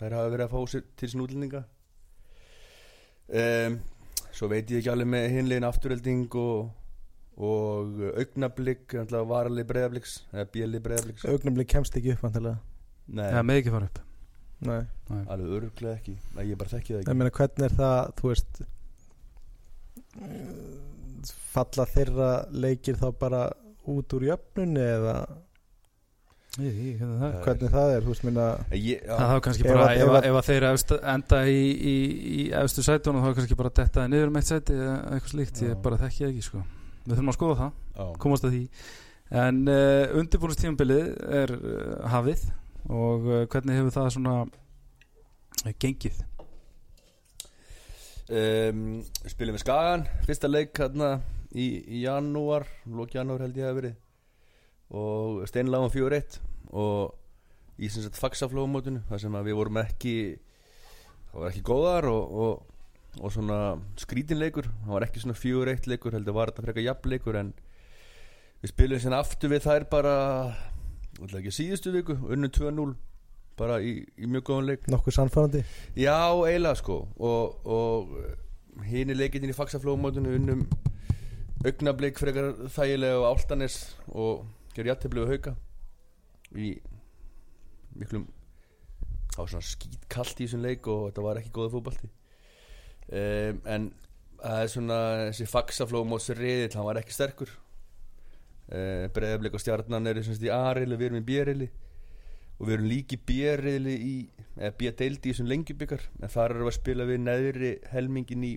þær 0.00 0.16
hafa 0.16 0.32
verið 0.34 0.46
að 0.46 0.52
fá 0.54 0.72
sér 0.72 0.84
til 0.98 1.10
sín 1.12 1.24
útlendinga. 1.24 1.62
Um, 3.30 3.78
svo 4.34 4.50
veit 4.50 4.70
ég 4.72 4.80
ekki 4.80 4.92
alveg 4.92 5.10
með 5.12 5.26
hinlegin 5.36 5.68
afturhelding 5.68 6.36
og, 6.40 6.70
og 7.38 8.00
augnablík 8.10 8.96
varali 9.30 9.64
breyðabliks 9.68 10.16
augnumli 11.30 11.66
kemst 11.68 11.96
ekki 12.00 12.16
upp 12.16 12.26
nei, 12.26 13.28
Það 13.30 13.46
með 13.46 13.60
ekki 13.60 13.74
fara 13.76 13.90
upp. 13.90 14.02
Nei. 14.60 14.82
alveg 15.32 15.54
öruglega 15.56 15.94
ekki. 15.96 16.16
Nei, 16.36 16.44
ég 16.50 16.58
bara 16.60 16.74
þekki 16.74 16.92
það 16.92 16.98
ég 16.98 17.06
ekki 17.06 17.18
meina 17.20 17.36
hvernig 17.38 17.66
er 17.68 17.76
það 17.78 18.12
þú 18.18 18.32
veist 18.32 18.62
falla 21.50 21.86
þeirra 21.90 22.30
leikir 22.52 22.98
þá 23.00 23.08
bara 23.20 23.44
út 23.90 24.14
úr 24.16 24.26
jöfnunni 24.30 24.82
eða 24.82 25.14
Ég, 26.58 26.78
ég, 26.82 26.94
hvernig 26.98 27.20
það 27.20 27.28
er 27.30 27.44
hvernig 27.44 27.70
það 27.70 27.92
er 27.94 28.06
veist 28.08 28.24
minna 28.26 28.44
ég, 28.74 29.04
já, 29.06 29.12
Það 29.14 29.28
þá 29.30 29.42
kannski 29.46 29.62
Ef 29.62 29.68
bara, 29.70 29.84
ef, 29.94 30.00
ef 30.10 30.24
ef 30.26 30.38
að 30.40 30.48
þeir 30.48 30.64
efst, 30.66 30.94
enda 31.12 31.38
í, 31.46 31.60
í, 31.70 31.92
í 32.26 32.46
efstu 32.58 32.82
sætunum 32.82 33.22
þá 33.22 33.36
kannski 33.36 33.58
bara 33.60 33.70
dettaði 33.76 34.10
niður 34.10 34.32
um 34.32 34.38
eitt 34.40 34.48
sæti 34.50 34.74
eða 34.74 34.96
eitthvað 35.14 35.34
slíkt, 35.36 35.60
ég 35.62 35.76
Já. 35.76 35.78
bara 35.84 36.00
þekki 36.00 36.26
ekki 36.26 36.42
sko. 36.48 36.64
við 37.04 37.12
þurfum 37.12 37.30
að 37.30 37.38
skoða 37.38 37.58
það, 37.60 37.78
já. 38.00 38.08
komast 38.24 38.48
að 38.48 38.56
því 38.56 38.64
en 39.44 39.62
uh, 39.70 40.16
undirbúinustífambilið 40.18 41.06
er 41.38 41.54
uh, 41.54 42.10
hafið 42.16 42.44
og 42.90 43.30
uh, 43.30 43.46
hvernig 43.52 43.78
hefur 43.78 43.94
það 44.00 44.12
svona 44.16 44.36
uh, 44.42 45.72
gengið 45.78 46.18
um, 48.26 48.84
spilum 49.22 49.54
við 49.54 49.62
Skagan 49.62 50.06
fyrsta 50.26 50.50
leik 50.50 50.74
hérna 50.82 51.20
í, 51.54 51.70
í 51.78 52.02
janúar 52.08 52.66
lók 52.90 53.14
janúar 53.14 53.46
held 53.46 53.62
ég 53.62 53.70
að 53.70 53.84
verið 53.84 53.98
og 54.90 55.44
steinláðum 55.48 55.92
fjór 55.94 56.16
eitt 56.18 56.40
og 56.70 57.16
í 57.80 57.88
sem 57.88 58.04
sagt 58.04 58.18
faxaflóðumótinu 58.20 59.04
þar 59.08 59.22
sem 59.22 59.36
að 59.38 59.50
við 59.50 59.58
vorum 59.60 59.80
ekki 59.80 60.14
það 61.30 61.38
var 61.40 61.50
ekki 61.52 61.66
góðar 61.66 62.08
og, 62.10 62.34
og, 62.44 63.20
og 63.20 63.34
svona 63.34 63.60
skrítinleikur 64.00 64.68
það 64.68 64.94
var 64.96 65.06
ekki 65.06 65.22
svona 65.22 65.38
fjór 65.38 65.70
eitt 65.72 65.88
leikur 65.90 66.16
heldur 66.16 66.36
var 66.36 66.52
þetta 66.52 66.66
frekar 66.66 66.86
jafn 66.86 67.14
leikur 67.14 67.38
en 67.40 67.54
við 68.60 68.74
spilum 68.74 69.00
sérna 69.00 69.22
aftur 69.22 69.54
við 69.54 69.64
þær 69.68 69.86
bara 69.92 70.16
ekki 71.38 71.54
síðustu 71.54 71.94
viku 71.94 72.18
unnu 72.28 72.50
2-0 72.52 72.92
bara 73.60 73.80
í, 73.84 73.98
í 74.16 74.28
mjög 74.30 74.46
góðan 74.48 74.68
leik. 74.70 74.86
Nokkuð 74.88 75.16
sannfærandi? 75.16 75.64
Já, 75.98 76.32
eiginlega 76.32 76.78
sko 76.80 77.02
og, 77.20 77.66
og 77.68 78.86
hini 78.88 79.16
leikinni 79.16 79.52
í 79.52 79.56
faxaflóðumótinu 79.56 80.32
unnum 80.38 80.64
augnablik 81.60 82.20
frekar 82.20 82.54
þægilega 82.72 83.20
á 83.20 83.28
Áltanes 83.28 83.76
og 84.08 84.46
gerði 84.74 84.92
jættiblu 84.92 85.24
og 85.24 85.32
hauka? 85.34 85.56
Í 86.54 86.74
miklum 87.98 88.28
var 89.36 89.50
svona 89.50 89.66
skítkallt 89.66 90.40
í 90.40 90.46
þessum 90.46 90.64
leik 90.64 90.86
og 90.90 91.08
þetta 91.08 91.24
var 91.24 91.40
ekki 91.40 91.52
góða 91.54 91.72
fótbalti 91.74 92.10
um, 92.10 93.60
en 93.64 93.90
það 94.40 94.62
er 94.62 94.72
svona 94.72 95.00
þessi 95.28 95.48
faxaflóðumóts 95.50 96.30
reyðill, 96.36 96.72
hann 96.78 96.88
var 96.88 97.00
ekki 97.00 97.16
sterkur. 97.16 97.52
Uh, 98.70 99.06
breyðablik 99.14 99.56
og 99.56 99.62
stjarnan 99.62 100.06
eru 100.06 100.22
sagt 100.24 100.44
í 100.46 100.52
A-riðli, 100.54 100.98
við 100.98 101.10
erum 101.10 101.20
í 101.20 101.26
B-riðli. 101.26 101.68
Og 102.60 102.68
við 102.68 102.76
erum 102.76 102.90
líki 102.90 103.18
B-riðli 103.28 103.96
í 104.04 104.14
eða 104.56 104.72
B-deildi 104.80 105.30
í 105.30 105.34
þessum 105.34 105.50
lengjubikar 105.50 106.02
en 106.20 106.32
þar 106.32 106.54
erum 106.54 106.68
við 106.68 106.72
að 106.72 106.78
spila 106.78 107.06
við 107.08 107.22
neðri 107.24 107.72
helmingin 107.92 108.46
í 108.46 108.54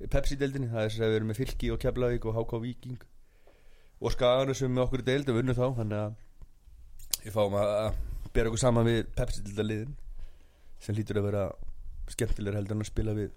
Pepsi-deildinni. 0.00 0.70
Það 0.72 0.84
er 0.84 0.92
þess 0.92 1.04
að 1.04 1.10
við 1.12 1.18
erum 1.18 1.32
með 1.32 1.40
Fylki 1.42 1.72
og 1.74 1.80
Keflavík 1.82 2.28
og 2.30 2.38
HK 2.38 2.62
Víking 2.64 3.00
og 4.00 4.14
Skaganu 4.14 4.54
sem 4.56 4.72
með 4.72 4.86
okkur 4.86 5.02
í 5.02 5.06
deild 5.06 5.30
og 5.30 5.36
vinnum 5.36 5.56
þá 5.56 5.66
þannig 5.76 5.98
að 6.00 6.14
við 7.20 7.34
fáum 7.34 7.56
að 7.60 7.72
að 7.76 7.98
bera 8.32 8.50
okkur 8.50 8.62
saman 8.62 8.86
við 8.88 9.00
Pepsi-deildaliðin 9.18 9.96
sem 10.80 10.96
hlýtur 10.96 11.20
að 11.20 11.26
vera 11.28 11.44
skemmtilegur 12.10 12.58
heldur 12.58 12.78
en 12.78 12.84
að 12.84 12.90
spila 12.90 13.16
við 13.16 13.32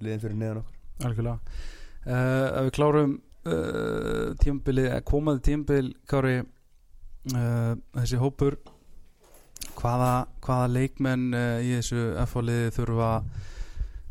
liðin 0.00 0.22
fyrir 0.22 0.40
neðan 0.40 0.60
okkur. 0.62 0.80
Algjörlega. 1.08 1.54
Uh, 2.00 2.46
ef 2.58 2.66
við 2.66 2.74
klárum 2.76 3.14
uh, 3.44 4.26
tímabilið, 4.40 4.90
eða 4.90 5.06
komandi 5.08 5.46
tímabil 5.48 5.90
Kári 6.08 6.36
uh, 6.40 7.72
þessi 7.96 8.20
hópur 8.20 8.58
hvaða, 9.76 10.12
hvaða 10.44 10.68
leikmenn 10.72 11.26
í 11.64 11.74
þessu 11.78 12.10
F-liði 12.26 12.72
þurfa 12.76 13.10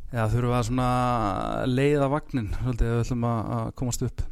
Já, 0.10 0.24
þurfum 0.26 0.56
við 0.74 0.80
að 0.82 1.68
leiða 1.70 2.06
vagnin 2.10 2.48
við 2.66 2.96
ætlum 3.04 3.26
að 3.30 3.50
að 3.54 3.68
komast 3.78 4.06
upp 4.08 4.24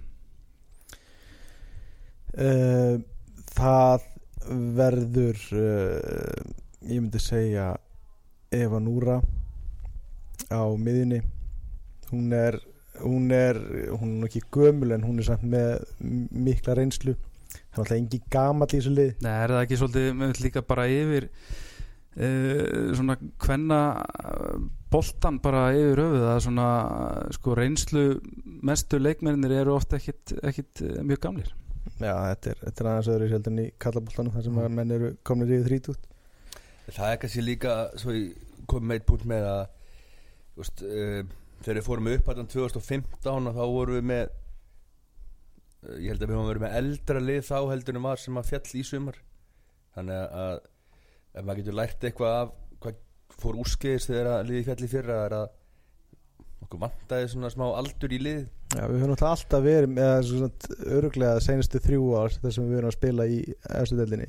uh, 2.38 2.96
það 3.58 4.08
verður 4.78 5.44
uh, 5.58 6.48
ég 6.88 7.02
myndi 7.02 7.22
segja 7.22 7.74
Eva 8.54 8.80
Núra 8.80 9.20
á 10.48 10.64
miðinni 10.80 11.22
hún 12.12 12.32
er 12.32 12.60
hún 13.02 13.32
er, 13.32 13.58
hún 14.00 14.22
er 14.22 14.28
ekki 14.30 14.42
gömul 14.54 14.94
en 14.96 15.06
hún 15.06 15.20
er 15.22 15.28
samt 15.28 15.46
með 15.46 15.84
mikla 16.00 16.78
reynslu. 16.78 17.16
Það 17.48 17.78
er 17.78 17.84
alltaf 17.84 17.98
engin 17.98 18.28
gamall 18.34 18.68
í 18.68 18.80
þessu 18.80 18.92
lið 18.94 19.12
Nei, 19.24 19.32
er 19.32 19.54
það 19.54 19.64
ekki 19.64 19.78
svolítið 19.80 20.08
með 20.18 20.42
líka 20.44 20.64
bara 20.68 20.88
yfir 20.92 21.28
uh, 21.30 22.90
svona 22.98 23.18
hvenna 23.46 23.80
boltan 24.92 25.38
bara 25.44 25.70
yfir 25.76 26.02
höfuð. 26.04 26.26
Það 26.26 26.34
er 26.34 26.44
svona 26.48 26.68
sko 27.38 27.56
reynslu 27.58 28.06
mestu 28.68 29.00
leikmennir 29.02 29.56
eru 29.62 29.78
ofta 29.78 30.02
ekkit, 30.02 30.38
ekkit 30.42 30.84
mjög 31.06 31.24
gamlir 31.28 31.56
já, 31.98 32.14
þetta 32.14 32.52
er, 32.52 32.60
þetta 32.64 32.84
er 32.84 32.90
aðeins 32.92 33.10
öðru 33.14 33.30
sjálfdan 33.32 33.62
í 33.64 33.68
kallaboltanum 33.84 34.34
þar 34.36 34.46
sem 34.48 34.58
Mm. 34.62 34.76
menn 34.80 34.92
eru 34.98 35.10
komnir 35.26 35.54
yfir 35.58 35.68
þrítút 35.72 36.08
Það 36.88 37.12
er 37.12 37.18
kannski 37.22 37.44
líka 37.44 37.72
svo 38.00 38.14
ég 38.16 38.36
kom 38.72 38.86
með 38.88 39.00
eitt 39.00 39.08
punkt 39.10 39.26
með 39.28 39.48
að 39.50 39.64
veist, 40.58 40.84
uh, 40.84 41.22
þegar 41.64 41.80
við 41.82 41.88
fórum 41.88 42.10
upp 42.14 42.30
hættan 42.32 42.52
2015 42.54 43.50
og 43.52 43.58
þá 43.58 43.64
vorum 43.74 43.98
við 43.98 44.06
með 44.12 44.24
uh, 44.28 45.98
ég 45.98 46.10
held 46.14 46.22
að 46.22 46.30
við 46.30 46.36
höfum 46.38 46.50
verið 46.52 46.66
með 46.68 46.78
eldra 46.82 47.24
lið 47.24 47.42
þá 47.50 47.58
heldur 47.74 48.00
en 48.00 48.08
var 48.08 48.22
sem 48.24 48.40
að 48.42 48.50
fjall 48.54 48.72
í 48.74 48.86
sumar 48.88 49.20
þannig 49.98 50.24
að, 50.46 50.58
ef 51.34 51.44
maður 51.48 51.62
getur 51.64 51.78
lært 51.82 52.08
eitthvað 52.08 52.38
af 52.42 52.56
hvað 52.84 53.00
fór 53.38 53.60
úrskeiðis 53.64 54.08
þegar 54.10 54.32
að 54.36 54.50
liði 54.52 54.66
fjall 54.70 54.84
í 54.86 54.92
fyrra 54.92 55.18
er 55.28 55.36
að 55.42 55.48
okkur 56.68 56.82
vantaði 56.86 57.30
svona 57.32 57.50
smá 57.54 57.66
aldur 57.80 58.14
í 58.14 58.20
lið 58.22 58.44
Já, 58.76 58.84
við 58.92 59.00
höfum 59.06 59.14
alltaf 59.32 59.64
verið 59.64 59.94
með 59.96 60.16
svona 60.28 60.50
öruglega 60.98 61.40
senustu 61.46 61.80
þrjú 61.82 62.08
ár 62.20 62.34
þar 62.44 62.54
sem 62.58 62.68
við 62.68 62.78
erum 62.82 62.92
að 62.92 62.98
spila 62.98 63.28
í 63.32 63.38
efstu 63.80 63.98
deildinni 64.02 64.28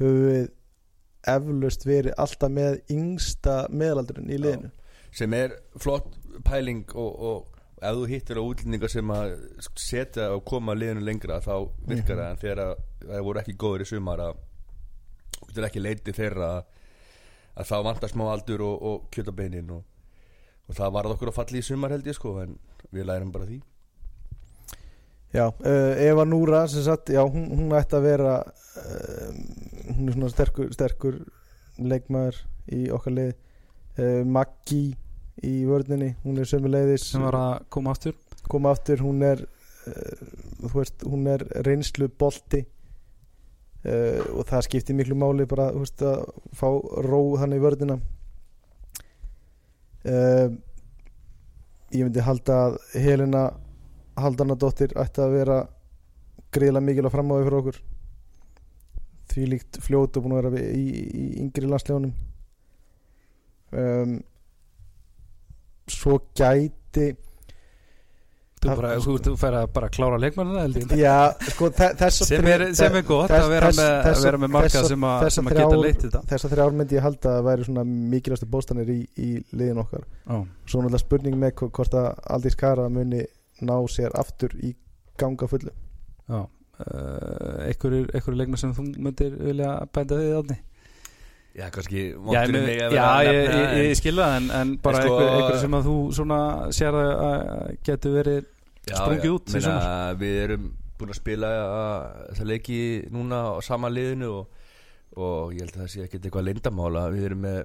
höfum 0.00 0.20
við 0.30 0.48
eflaust 1.34 1.84
verið 1.84 2.14
alltaf 2.24 2.52
með 2.56 2.78
yngsta 2.94 3.56
meðalaldurinn 3.76 4.30
í 4.32 4.38
liðinu. 4.40 4.70
Sem 5.12 5.34
er 5.36 5.52
flott 5.82 6.06
pæling 6.46 6.86
og, 6.96 7.10
og 7.20 7.58
ef 7.84 7.96
þú 7.98 8.06
hittir 8.08 8.40
á 8.40 8.42
útlendinga 8.44 8.88
sem 8.88 9.12
að 9.12 9.34
setja 9.80 10.30
og 10.32 10.44
koma 10.48 10.72
liðinu 10.78 11.04
lengra 11.04 11.40
þá 11.44 11.52
virkar 11.90 12.16
það 12.22 12.30
en 12.30 12.40
þegar 12.40 12.62
að- 12.64 12.80
það 13.04 13.24
voru 13.28 13.42
ekki 13.42 13.56
góður 13.60 13.84
í 13.84 13.88
sumar 13.92 14.22
að 14.30 14.40
þú 15.36 15.50
getur 15.50 15.68
ekki 15.68 15.82
leitið 15.84 16.18
þeirra 16.22 16.48
að, 16.56 16.64
að 17.60 17.68
þá 17.70 17.76
vantar 17.90 18.12
smá 18.14 18.24
aldur 18.32 18.64
og, 18.64 18.82
og 18.90 19.06
kjötabeinin 19.12 19.70
og, 19.76 19.84
og 20.70 20.78
það 20.78 20.94
varð 20.94 21.16
okkur 21.16 21.32
að 21.32 21.38
falli 21.40 21.60
í 21.60 21.66
sumar 21.66 21.90
held 21.94 22.06
ég 22.06 22.16
sko 22.16 22.36
en 22.44 22.54
við 22.94 23.08
lærum 23.08 23.34
bara 23.34 23.48
því. 23.48 23.58
Já, 25.34 25.44
uh, 25.46 25.92
Eva 26.02 26.24
Núra 26.26 26.64
sem 26.70 26.82
sagt, 26.86 27.12
já, 27.14 27.22
hún, 27.22 27.50
hún 27.54 27.74
ætti 27.78 27.98
að 27.98 28.06
vera 28.06 28.32
uh, 28.42 29.28
hún 29.90 30.08
er 30.08 30.16
svona 30.16 30.30
sterkur, 30.32 30.72
sterkur 30.74 31.20
leikmaður 31.78 32.40
í 32.74 32.88
okkar 32.94 33.16
lið. 33.18 33.30
Uh, 33.98 34.22
Maggi 34.26 34.96
í 35.46 35.54
vörninni, 35.66 36.12
hún 36.24 36.38
er 36.38 36.50
sömuleiðis 36.50 37.06
sem 37.12 37.22
var 37.26 37.38
að 37.38 37.54
koma 37.74 37.94
aftur. 37.94 38.18
Koma 38.50 38.74
aftur, 38.74 39.02
hún 39.06 39.22
er 39.26 39.44
uh, 39.46 40.28
þú 40.64 40.74
veist, 40.76 41.06
hún 41.06 41.26
er 41.30 41.46
reynslu 41.66 42.10
bolti 42.18 42.64
uh, 43.86 44.22
og 44.34 44.46
það 44.50 44.66
skiptir 44.66 44.98
miklu 44.98 45.18
máli 45.18 45.46
bara, 45.50 45.70
þú 45.74 45.84
veist, 45.84 46.06
að 46.06 46.26
fá 46.58 46.68
ró 47.06 47.22
þannig 47.42 47.62
í 47.62 47.66
vörnina 47.66 48.00
uh, 50.08 50.48
ég 51.90 52.06
myndi 52.06 52.24
halda 52.24 52.58
að 52.68 52.78
Helena 53.02 53.44
Haldanadóttir 54.20 54.94
ætti 55.00 55.22
að 55.24 55.36
vera 55.38 55.60
greiðlega 56.54 56.86
mikil 56.86 57.06
að 57.06 57.14
framáði 57.14 57.46
fyrir 57.46 57.60
okkur. 57.60 57.78
Því 59.30 59.46
líkt 59.52 59.78
fljót 59.84 60.16
og 60.18 60.24
búin 60.24 60.36
að 60.36 60.50
vera 60.50 60.64
í, 60.74 60.86
í 60.90 61.26
yngri 61.42 61.68
landslegunum 61.70 62.14
um, 63.70 64.16
svo 65.90 66.18
gæti 66.36 67.12
þú, 68.60 68.74
bara, 68.76 68.90
þú, 69.00 69.14
þú 69.24 69.32
fær 69.40 69.54
að 69.60 69.66
bara 69.72 69.88
klára 69.88 70.18
leikmannina 70.20 70.64
sko, 71.48 71.70
sem 72.28 72.48
er, 72.52 72.64
sem 72.76 72.96
er 73.00 73.04
gott 73.08 73.30
þess- 73.30 73.44
að 73.46 73.52
vera 73.54 73.70
þess- 73.70 73.80
með, 73.80 73.90
að 73.94 74.04
þessa- 74.10 74.24
vera 74.28 74.40
með 74.42 74.52
marka 74.56 74.68
þessa- 74.74 74.88
sem, 74.92 75.06
þessa 75.06 75.30
sem 75.36 75.46
að 75.50 75.56
geta 75.60 75.78
leitt 75.84 76.04
þetta. 76.04 76.22
Þessar 76.34 76.52
þrjár 76.54 76.76
myndi 76.80 76.96
ég 76.98 77.06
halda 77.06 77.32
að 77.38 77.44
væri 77.48 77.64
svona 77.70 77.84
mikilvægstu 77.88 78.48
bóstanir 78.52 78.92
í, 78.92 78.98
í 79.16 79.30
liðin 79.56 79.80
okkar. 79.84 80.04
Já. 80.28 80.38
Svo 80.66 80.82
náttúrulega 80.84 81.04
spurning 81.06 81.36
með 81.40 81.52
hvo- 81.60 81.70
hvort 81.70 81.94
að 82.02 82.08
Aldís 82.36 82.56
Kara 82.56 82.88
muni 82.92 83.24
ná 83.62 83.76
sér 83.88 84.10
aftur 84.14 84.50
í 84.60 84.74
ganga 85.16 85.48
fullu. 85.48 85.72
Já, 86.28 86.40
uh, 86.44 87.66
einhverjir, 87.68 88.08
einhverjir 88.14 88.38
leikmenn 88.40 88.58
sem 88.60 88.74
þú 88.76 88.84
myndir 88.96 89.34
vilja 89.40 89.72
bænda 89.92 90.16
þig 90.20 90.36
átni 90.40 90.58
Já, 91.56 91.66
kannski 91.74 92.02
Já, 92.14 92.42
að 92.46 92.94
já 92.94 93.06
ég, 93.26 93.38
ég, 93.50 93.72
ég 93.88 93.96
skilða 93.98 94.26
það 94.28 94.36
en, 94.38 94.50
en 94.60 94.68
bara 94.84 95.00
En 95.00 95.02
sko- 95.08 95.16
einhver, 95.16 95.32
einhverjir 95.34 95.62
sem 95.64 95.74
að 95.80 95.88
þú 95.88 95.96
svona 96.14 96.38
sér 96.76 96.98
að, 97.00 97.64
getur 97.88 98.14
verið 98.20 98.44
sprungið 98.90 99.34
út 99.34 99.52
meina. 99.56 99.74
Við 100.20 100.38
erum 100.44 100.68
búin 101.00 101.12
að 101.14 101.18
spila 101.18 101.50
þessa 102.30 102.46
leiki 102.46 102.78
núna 103.10 103.42
á 103.50 103.52
sama 103.64 103.90
liðinu 103.90 104.30
og, 104.38 104.62
og 105.16 105.52
ég 105.56 105.64
held 105.64 105.74
að 105.74 105.82
það 105.82 105.92
sé 105.94 106.04
ekkert 106.06 106.28
eitthvað 106.28 106.48
lindamála 106.50 107.04
við 107.14 107.26
erum 107.30 107.44
með 107.48 107.60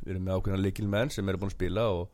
við 0.00 0.12
erum 0.14 0.26
með 0.26 0.38
ákveðna 0.38 0.64
leikilmenn 0.64 1.12
sem 1.12 1.28
eru 1.28 1.40
búin 1.42 1.52
að 1.52 1.56
spila 1.58 1.86
og, 1.92 2.04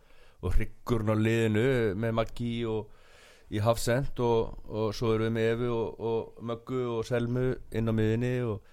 og 0.43 0.57
hryggurinn 0.57 1.15
á 1.15 1.17
liðinu 1.23 1.67
með 2.03 2.17
Maggi 2.19 2.55
og 2.67 3.55
í 3.55 3.61
Hafsend 3.63 4.19
og, 4.27 4.57
og 4.67 4.89
svo 4.99 5.13
erum 5.15 5.29
við 5.31 5.37
með 5.39 5.69
og, 5.71 6.01
og 6.11 6.41
Möggu 6.51 6.81
og 6.97 7.05
Selmu 7.07 7.53
inn 7.71 7.87
á 7.87 7.95
miðinni 7.95 8.33
og 8.43 8.73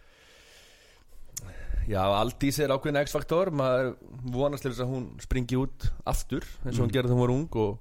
Já, 1.89 2.01
Aldís 2.15 2.59
er 2.63 2.71
ákveðin 2.71 3.01
X-faktor. 3.03 3.51
Maður 3.51 3.89
vonast 4.31 4.63
til 4.63 4.71
þess 4.71 4.83
að 4.85 4.91
hún 4.93 5.07
springi 5.23 5.57
út 5.59 5.89
aftur 6.07 6.45
eins 6.63 6.77
og 6.77 6.85
hún 6.85 6.89
Mm. 6.89 6.95
gerði 6.95 7.09
þegar 7.09 7.17
hún 7.17 7.23
var 7.23 7.33
ung 7.35 7.57
og 7.63 7.79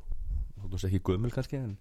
þú 0.62 0.70
veist 0.74 0.88
ekki 0.88 1.02
gömul 1.06 1.30
kannski 1.34 1.56
en, 1.60 1.76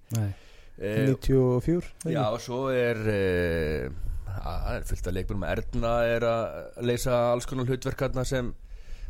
e, 0.77 0.91
94 1.15 1.77
ekki? 1.81 2.13
Já, 2.13 2.23
og 2.33 2.39
svo 2.41 2.59
er 2.73 2.97
e, 3.09 3.89
það 4.27 4.75
er 4.75 4.85
fullt 4.89 5.07
af 5.07 5.13
leikbunum 5.17 5.47
Erna 5.49 5.93
er 6.05 6.21
að 6.21 6.85
leysa 6.85 7.17
alls 7.31 7.45
konar 7.49 7.65
hlutverkarna 7.65 8.25
sem 8.25 8.53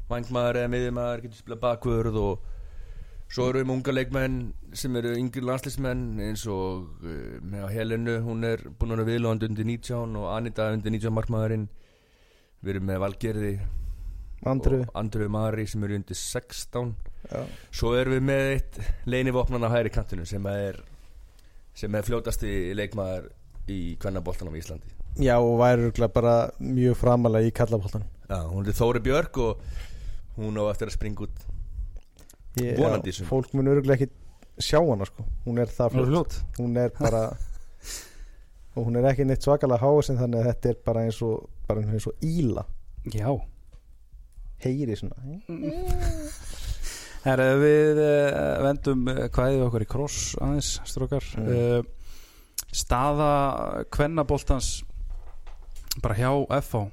vangmaður 0.10 0.62
eða 0.62 0.72
miðjumæður 0.74 1.22
getur 1.26 1.40
spila 1.44 1.60
bakvörð 1.62 2.18
og 2.20 2.40
svo 3.32 3.50
eru 3.50 3.62
með 3.64 3.76
unga 3.78 3.92
leikmenn 3.96 4.40
sem 4.76 4.96
eru 5.00 5.14
yngri 5.16 5.44
landslismenn 5.48 6.20
eins 6.20 6.44
og 6.52 6.88
e, 7.04 7.40
með 7.44 7.70
Helenu, 7.76 8.18
hún 8.26 8.44
er 8.44 8.64
búin 8.80 8.92
að 8.92 9.04
vera 9.04 9.10
viðlóðandi 9.12 9.48
undir 9.52 9.66
19 9.72 10.18
og 10.20 10.32
Anita 10.36 10.72
undir 10.76 10.92
19 10.92 11.16
markmaðurinn 11.16 11.70
við 12.62 12.76
erum 12.76 12.90
með 12.90 13.02
Valgerði 13.06 13.52
Andru 14.52 14.80
Andru 14.98 15.28
Mari 15.30 15.68
sem 15.70 15.84
eru 15.86 15.98
undir 16.00 16.18
16 16.18 16.94
já. 17.30 17.42
Svo 17.74 17.94
erum 17.98 18.16
við 18.18 18.24
með 18.30 18.48
eitt 18.56 18.80
leinivopnan 19.10 19.66
á 19.66 19.74
hægri 19.74 19.94
kantinu 19.94 20.26
sem 20.30 20.46
er 20.50 20.80
sem 21.78 21.94
er 21.96 22.06
fljótasti 22.06 22.74
leikmaður 22.78 23.30
í 23.72 23.96
kvennaboltanum 24.02 24.56
í 24.58 24.60
Íslandi. 24.60 24.90
Já, 25.22 25.36
og 25.38 25.60
væri 25.60 26.08
bara 26.14 26.36
mjög 26.60 26.98
framalega 27.00 27.48
í 27.48 27.54
kallabóltan 27.56 28.04
Já, 28.30 28.40
hún 28.48 28.68
er 28.68 28.76
Þóri 28.76 29.02
Björk 29.04 29.38
og 29.44 29.64
hún 30.38 30.58
á 30.58 30.64
eftir 30.72 30.88
að 30.90 30.96
springa 30.96 31.26
út 31.28 31.48
Vonandi 32.56 33.12
í 33.12 33.16
sumar. 33.16 33.30
Fólk 33.30 33.54
mun 33.56 33.72
örgulega 33.72 34.06
ekki 34.06 34.12
sjá 34.62 34.80
hana 34.80 35.08
sko. 35.08 35.24
Hún 35.46 35.60
er 35.64 35.72
það 35.72 35.98
fljótt 35.98 36.38
Hún 36.58 36.78
er 36.80 36.92
bara 36.98 37.22
og 38.76 38.88
hún 38.88 39.00
er 39.00 39.10
ekki 39.12 39.26
neitt 39.28 39.44
svakalega 39.44 39.84
hásin 39.84 40.20
þannig 40.20 40.42
að 40.42 40.50
þetta 40.50 40.72
er 40.72 40.80
bara 40.88 41.04
eins 41.08 41.20
og 41.28 41.48
bara 41.72 41.88
eins 41.88 42.08
og 42.10 42.26
íla. 42.26 42.66
Já. 43.12 43.32
Heyri 44.62 44.98
svona. 45.00 45.40
Herra, 47.22 47.52
við 47.62 48.00
uh, 48.02 48.62
vendum 48.66 49.06
hvaðið 49.06 49.66
okkur 49.68 49.84
í 49.86 49.90
kross 49.90 50.22
aðeins, 50.42 50.72
strókar. 50.90 51.26
Mm. 51.38 51.52
uh, 51.54 51.82
staða 52.72 53.32
kvennaboltans 53.92 54.80
bara 56.02 56.16
hjá 56.16 56.30
FH 56.62 56.86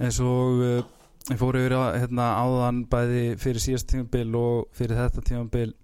eins 0.00 0.18
og 0.24 0.62
uh, 0.64 0.78
ég 1.28 1.38
fór 1.38 1.58
yfir 1.60 1.76
að, 1.76 1.98
hérna, 2.00 2.30
áðan 2.40 2.80
bæði 2.90 3.24
fyrir 3.42 3.62
síðast 3.62 3.90
tímabil 3.92 4.30
og 4.40 4.70
fyrir 4.76 4.98
þetta 4.98 5.24
tímabil 5.26 5.74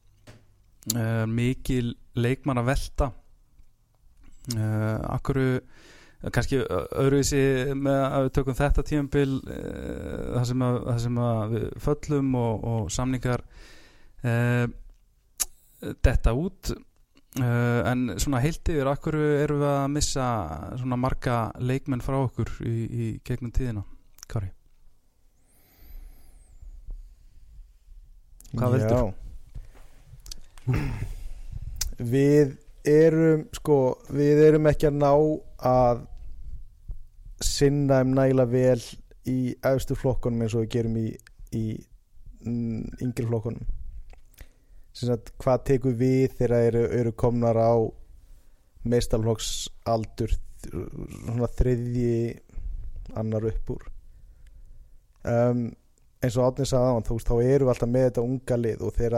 mikil 1.31 1.93
leikmann 2.19 2.59
að 2.59 2.73
velta 2.73 3.07
akkur 5.15 5.39
kannski 6.31 6.61
öðruvísi 6.63 7.43
með 7.75 7.99
að 8.05 8.27
við 8.27 8.33
tökum 8.39 8.59
þetta 8.59 8.87
tímabil 8.87 9.27
uh, 9.41 10.37
það 10.37 10.47
sem 10.53 10.65
að, 10.69 10.79
það 10.87 11.03
sem 11.07 11.21
að 11.27 11.57
við 11.57 11.67
föllum 11.89 12.33
og, 12.39 12.65
og 12.73 12.89
samningar 12.95 13.45
uh, 14.23 14.65
detta 16.07 16.35
út. 16.39 16.73
Uh, 17.33 17.81
en 17.89 18.11
svona 18.21 18.43
heilt 18.45 18.69
yfir 18.69 18.91
akkur 18.91 19.17
erum 19.17 19.63
við 19.63 19.71
að 19.73 19.93
missa 19.95 20.25
svona 20.77 20.99
marga 21.01 21.37
leikmenn 21.65 22.05
frá 22.05 22.19
okkur 22.21 22.51
í, 22.69 22.75
í 22.93 23.07
gegnum 23.25 23.55
tíðina 23.57 23.87
Kari 24.29 24.51
Hvað 28.53 28.77
veldur? 28.77 29.15
Við 32.13 32.53
erum 32.85 33.47
sko, 33.57 33.79
við 34.13 34.43
erum 34.51 34.69
ekki 34.69 34.91
að 34.91 34.99
ná 35.01 35.13
að 35.73 36.03
sinna 37.47 38.01
um 38.05 38.15
nægilega 38.17 38.51
vel 38.53 38.83
í 39.29 39.55
efstu 39.69 39.97
flokkunum 39.99 40.45
eins 40.45 40.57
og 40.57 40.65
við 40.65 40.73
gerum 40.77 40.99
í, 40.99 41.09
í 41.55 41.65
mm, 42.45 43.03
yngri 43.07 43.29
sagt 44.93 45.33
hvað 45.41 45.65
tekur 45.71 45.95
við 45.97 46.35
þegar 46.39 46.67
eru, 46.69 46.83
eru 47.01 47.13
komnar 47.17 47.57
á 47.57 47.75
meistarflokks 48.85 49.69
aldur 49.89 50.35
svona 50.63 51.49
þriðji 51.57 52.41
annar 53.19 53.47
upp 53.49 53.73
úr? 53.77 53.87
Um, 55.23 55.71
eins 56.23 56.37
og 56.37 56.51
átnið 56.51 56.71
sagði 56.71 56.91
á 56.93 57.07
þú 57.07 57.17
veist, 57.17 57.31
þá 57.31 57.37
eru 57.43 57.67
við 57.67 57.73
alltaf 57.73 57.91
með 57.91 58.09
þetta 58.09 58.27
unga 58.27 58.59
lið 58.59 58.85
og 58.87 58.95
þegar 58.99 59.17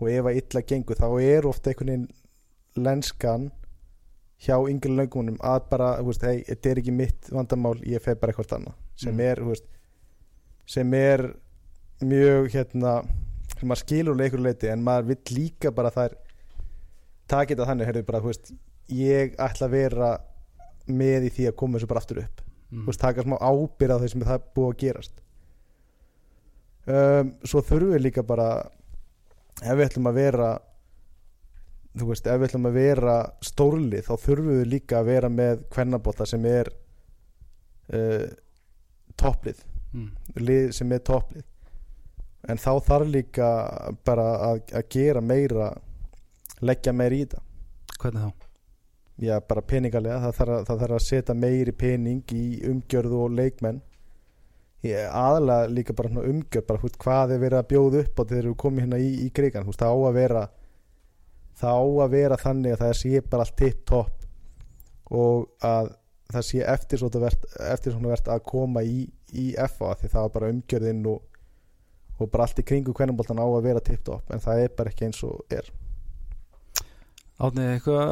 og 0.00 0.08
ef 0.10 0.28
að 0.30 0.38
illa 0.40 0.62
gengur 0.72 1.00
þá 1.00 1.08
er 1.20 1.48
ofta 1.48 1.70
einhvern 1.70 1.90
veginn 1.90 2.84
lenskan 2.86 3.48
hjá 4.40 4.56
yngri 4.70 4.94
löngumunum 4.96 5.36
að 5.44 5.66
bara, 5.70 5.90
þú 6.00 6.08
veist, 6.08 6.24
hei, 6.24 6.40
þetta 6.48 6.70
er 6.70 6.80
ekki 6.80 6.94
mitt 6.96 7.28
vandamál, 7.34 7.76
ég 7.84 8.02
feg 8.04 8.20
bara 8.20 8.32
eitthvað 8.32 8.56
annað 8.56 8.78
sem 8.96 9.14
Mm. 9.14 9.20
er, 9.26 9.42
þú 9.42 9.52
veist 9.52 9.66
sem 10.70 10.94
er 10.94 11.24
mjög 12.00 12.50
hérna, 12.54 12.94
sem 13.58 13.68
maður 13.68 13.82
skilur 13.84 14.20
einhverju 14.20 14.44
leiti 14.44 14.70
en 14.72 14.84
maður 14.84 15.10
vill 15.12 15.36
líka 15.36 15.72
bara 15.74 15.90
þær 15.90 16.16
taka 17.28 17.54
þetta 17.54 17.66
þannig, 17.68 17.86
heyrðu 17.90 18.06
bara, 18.06 18.20
þú 18.20 18.32
veist 18.32 18.52
ég 18.90 19.34
ætla 19.38 19.66
að 19.66 19.74
vera 19.76 20.10
með 20.90 21.28
í 21.28 21.32
því 21.36 21.48
að 21.50 21.58
koma 21.60 21.78
þessu 21.78 21.90
bara 21.90 22.00
aftur 22.02 22.22
upp 22.24 22.40
mm. 22.70 22.86
veist, 22.86 23.00
taka 23.00 23.26
smá 23.26 23.36
ábyrð 23.36 23.94
á 23.94 24.00
því 24.00 24.08
sem 24.14 24.26
það 24.30 24.48
búið 24.56 24.70
að 24.70 24.80
gerast 24.84 25.22
um, 26.86 27.34
svo 27.44 27.60
þurfum 27.60 27.94
við 27.94 28.04
líka 28.06 28.24
bara 28.26 28.48
ef 29.60 29.76
við 29.76 29.86
ætlum 29.86 30.10
að 30.10 30.20
vera 30.22 30.50
þú 31.98 32.10
veist, 32.12 32.26
ef 32.26 32.38
við 32.38 32.48
ætlum 32.48 32.68
að 32.70 32.78
vera 32.78 33.16
stórlið 33.44 34.06
þá 34.06 34.12
þurfum 34.24 34.50
við 34.52 34.68
líka 34.74 35.00
að 35.00 35.10
vera 35.10 35.30
með 35.32 35.64
kvennabóta 35.74 36.26
sem 36.28 36.46
er 36.50 36.72
uh, 37.94 38.26
topplið. 39.18 39.64
Mm. 39.90 40.10
lið 40.38 40.68
sem 40.76 40.92
er 40.94 41.00
topplið. 41.02 41.46
En 42.48 42.60
þá 42.62 42.70
þarf 42.86 43.08
líka 43.10 43.48
bara 44.06 44.28
að, 44.46 44.60
að 44.78 44.86
gera 44.94 45.20
meira 45.20 45.72
leggja 46.62 46.94
meira 46.94 47.16
í 47.16 47.24
þetta. 47.24 47.42
Hvernig 48.00 48.28
þá? 48.28 48.46
já 49.20 49.36
bara 49.48 49.62
peningalega. 49.62 50.20
Það 50.22 50.36
þarf, 50.38 50.54
að, 50.54 50.66
það 50.68 50.82
þarf 50.82 50.96
að 50.96 51.06
setja 51.06 51.36
meiri 51.36 51.74
pening 51.76 52.34
í 52.36 52.44
umgjörðu 52.70 53.22
og 53.26 53.34
leikmenn. 53.36 53.80
Aðalega 54.80 55.68
líka 55.68 55.96
bara 55.96 56.22
umgjörð 56.24 56.66
bara 56.70 56.80
húst, 56.80 56.96
hvað 57.02 57.34
er 57.34 57.42
verið 57.42 57.58
að 57.58 57.68
bjóða 57.74 58.04
upp 58.04 58.22
á 58.22 58.22
þegar 58.22 58.46
við 58.48 58.56
komum 58.62 58.80
hérna 58.80 59.00
í, 59.00 59.10
í 59.26 59.28
krigan 59.36 59.66
húst, 59.68 59.82
það 59.82 59.92
á 59.92 59.98
að 60.08 60.16
vera 60.16 60.44
það 61.60 61.80
á 61.80 61.86
að 62.04 62.12
vera 62.14 62.38
þannig 62.40 62.76
að 62.76 62.84
það 62.84 62.94
sé 63.00 63.22
bara 63.32 63.46
allt 63.46 63.58
tipp 63.60 63.82
topp 63.88 65.16
og 65.20 65.66
að 65.66 65.90
það 66.30 66.46
sé 66.46 66.62
eftirsóknarvert 66.74 67.46
eftirsóknarvert 67.72 68.30
að 68.30 68.44
koma 68.46 68.84
í, 68.86 69.04
í 69.34 69.50
FA 69.72 69.94
því 69.98 70.12
það 70.12 70.26
var 70.26 70.34
bara 70.36 70.50
umgjörðinn 70.54 71.04
og, 71.10 71.22
og 72.18 72.30
bara 72.30 72.46
allt 72.46 72.62
í 72.62 72.66
kringu 72.70 72.94
kvennumboltan 72.96 73.42
á 73.42 73.46
að 73.46 73.64
vera 73.66 73.84
tipp 73.84 74.04
topp 74.06 74.30
en 74.30 74.42
það 74.42 74.64
er 74.64 74.74
bara 74.78 74.92
ekki 74.92 75.08
eins 75.08 75.22
og 75.26 75.42
er 75.54 75.70
Átni, 77.40 77.64
eitthvað, 77.72 78.10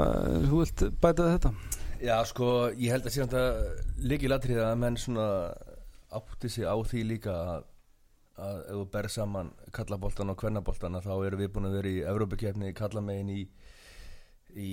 þú 0.48 0.58
vilt 0.62 0.82
bæta 1.02 1.24
þetta? 1.34 1.50
Já, 2.00 2.14
sko, 2.30 2.46
ég 2.80 2.94
held 2.94 3.04
að 3.04 3.12
síðan 3.12 3.32
þetta 3.34 4.04
líki 4.08 4.30
latrið 4.30 4.60
að 4.64 4.78
menn 4.80 4.96
svona 4.96 5.26
átti 6.16 6.48
sig 6.48 6.64
á 6.64 6.72
því 6.80 7.02
líka 7.10 7.34
að, 7.36 7.66
að 8.38 8.62
ef 8.62 8.76
þú 8.76 8.86
berð 8.94 9.14
saman 9.14 9.52
kallaboltan 9.74 10.32
og 10.32 10.38
kvennaboltan 10.40 11.00
þá 11.04 11.12
erum 11.16 11.42
við 11.42 11.52
búin 11.54 11.68
að 11.68 11.76
vera 11.78 11.92
í 11.92 12.00
Evrópakefni 12.12 12.72
kallamegin 12.78 13.34
í, 13.34 13.42
í 14.54 14.70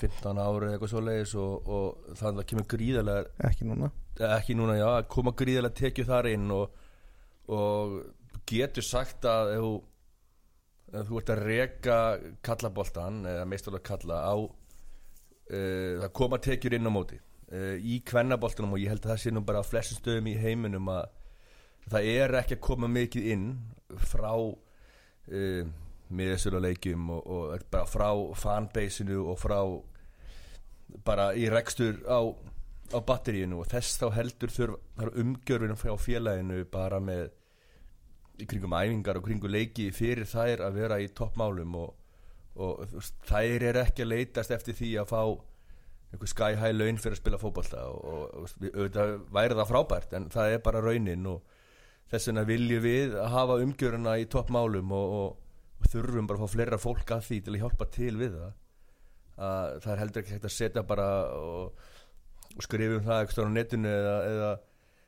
15 0.00 0.40
ári 0.42 0.68
eða 0.68 0.76
eitthvað 0.76 0.92
svo 0.92 1.02
leiðis 1.04 1.34
og, 1.40 1.70
og 1.72 2.16
þannig 2.20 2.42
að 2.42 2.48
kemur 2.52 2.68
gríðarlega 2.74 3.48
ekki 3.50 3.68
núna? 3.68 3.90
Ekki 4.36 4.56
núna 4.56 4.76
já, 4.76 4.88
koma 5.12 5.32
gríðarlega 5.36 5.80
tekju 5.80 6.06
þar 6.08 6.30
inn 6.32 6.48
og, 6.52 6.80
og 7.52 7.98
getur 8.46 8.84
sagt 8.86 9.24
að 9.28 9.54
ef 9.56 9.68
ef 10.94 11.08
þú 11.08 11.20
ert 11.20 11.32
að 11.34 11.42
reka 11.42 11.98
kallaboltan 12.46 13.24
eða 13.26 13.46
meistarlega 13.50 13.88
kalla 13.88 14.20
á 14.22 14.34
uh, 14.38 15.92
það 16.02 16.12
koma 16.14 16.38
tekjur 16.42 16.76
inn 16.78 16.86
á 16.86 16.92
móti 16.94 17.18
uh, 17.18 17.74
í 17.80 17.98
kvennaboltanum 18.06 18.76
og 18.76 18.82
ég 18.82 18.92
held 18.92 19.04
að 19.04 19.14
það 19.14 19.22
sé 19.24 19.32
nú 19.34 19.42
bara 19.46 19.62
á 19.62 19.66
flestum 19.66 19.98
stöðum 19.98 20.30
í 20.30 20.36
heiminum 20.38 20.92
að 20.92 21.08
það 21.90 22.08
er 22.12 22.38
ekki 22.40 22.56
að 22.58 22.64
koma 22.66 22.88
mikið 22.90 23.28
inn 23.34 23.48
frá 24.10 24.32
uh, 24.36 25.68
miðsöluleikjum 26.06 27.10
og, 27.14 27.26
og 27.26 27.66
bara 27.70 27.88
frá 27.90 28.10
fanbaseinu 28.38 29.22
og 29.30 29.40
frá 29.40 29.60
bara 31.06 31.32
í 31.34 31.48
rekstur 31.50 31.98
á, 32.06 32.22
á 32.94 32.98
batteríinu 33.02 33.60
og 33.62 33.70
þess 33.70 33.98
þá 34.00 34.06
heldur 34.14 34.54
þurfa 34.54 35.10
umgjörfinu 35.18 35.78
frá 35.78 35.94
félaginu 35.98 36.62
bara 36.70 37.00
með 37.02 37.28
kringum 38.44 38.76
æfingar 38.76 39.18
og 39.18 39.26
kringum 39.26 39.52
leiki 39.52 39.90
fyrir 39.96 40.28
þær 40.28 40.66
að 40.68 40.80
vera 40.82 41.00
í 41.00 41.08
toppmálum 41.16 41.76
og, 41.80 41.92
og 42.60 42.96
þær 43.26 43.68
er 43.70 43.80
ekki 43.82 44.04
að 44.04 44.12
leitast 44.12 44.54
eftir 44.54 44.76
því 44.76 44.96
að 45.00 45.12
fá 45.12 45.22
einhver 46.12 46.30
sky 46.30 46.54
high 46.60 46.74
laun 46.76 47.00
fyrir 47.02 47.16
að 47.16 47.22
spila 47.22 47.40
fótballta 47.40 47.82
og, 47.90 48.04
og, 48.04 48.26
og 48.36 48.66
auðvitað 48.70 49.14
væri 49.34 49.58
það 49.58 49.70
frábært 49.72 50.16
en 50.18 50.28
það 50.32 50.52
er 50.54 50.64
bara 50.68 50.84
raunin 50.84 51.30
og 51.32 51.55
þess 52.12 52.30
vegna 52.30 52.46
viljum 52.48 52.84
við 52.84 53.16
að 53.18 53.32
hafa 53.34 53.58
umgjöruna 53.64 54.14
í 54.22 54.28
toppmálum 54.30 54.94
og 54.96 55.90
þurfum 55.90 56.28
bara 56.28 56.40
að 56.40 56.46
fá 56.46 56.54
fleira 56.54 56.78
fólk 56.80 57.12
að 57.14 57.26
því 57.28 57.40
til 57.42 57.54
að 57.54 57.60
hjálpa 57.64 57.90
til 57.94 58.14
við 58.20 58.38
það. 58.38 58.54
Að 59.36 59.74
það 59.84 59.92
er 59.92 60.00
heldur 60.02 60.22
ekki 60.22 60.34
hægt 60.36 60.48
að 60.48 60.56
setja 60.56 60.86
bara 60.86 61.08
og 61.36 62.62
skrifa 62.64 62.96
um 62.96 63.04
það 63.04 63.20
eitthvað 63.20 63.50
á 63.50 63.56
netinu 63.56 63.92
eða, 63.92 64.16
eða 64.30 64.54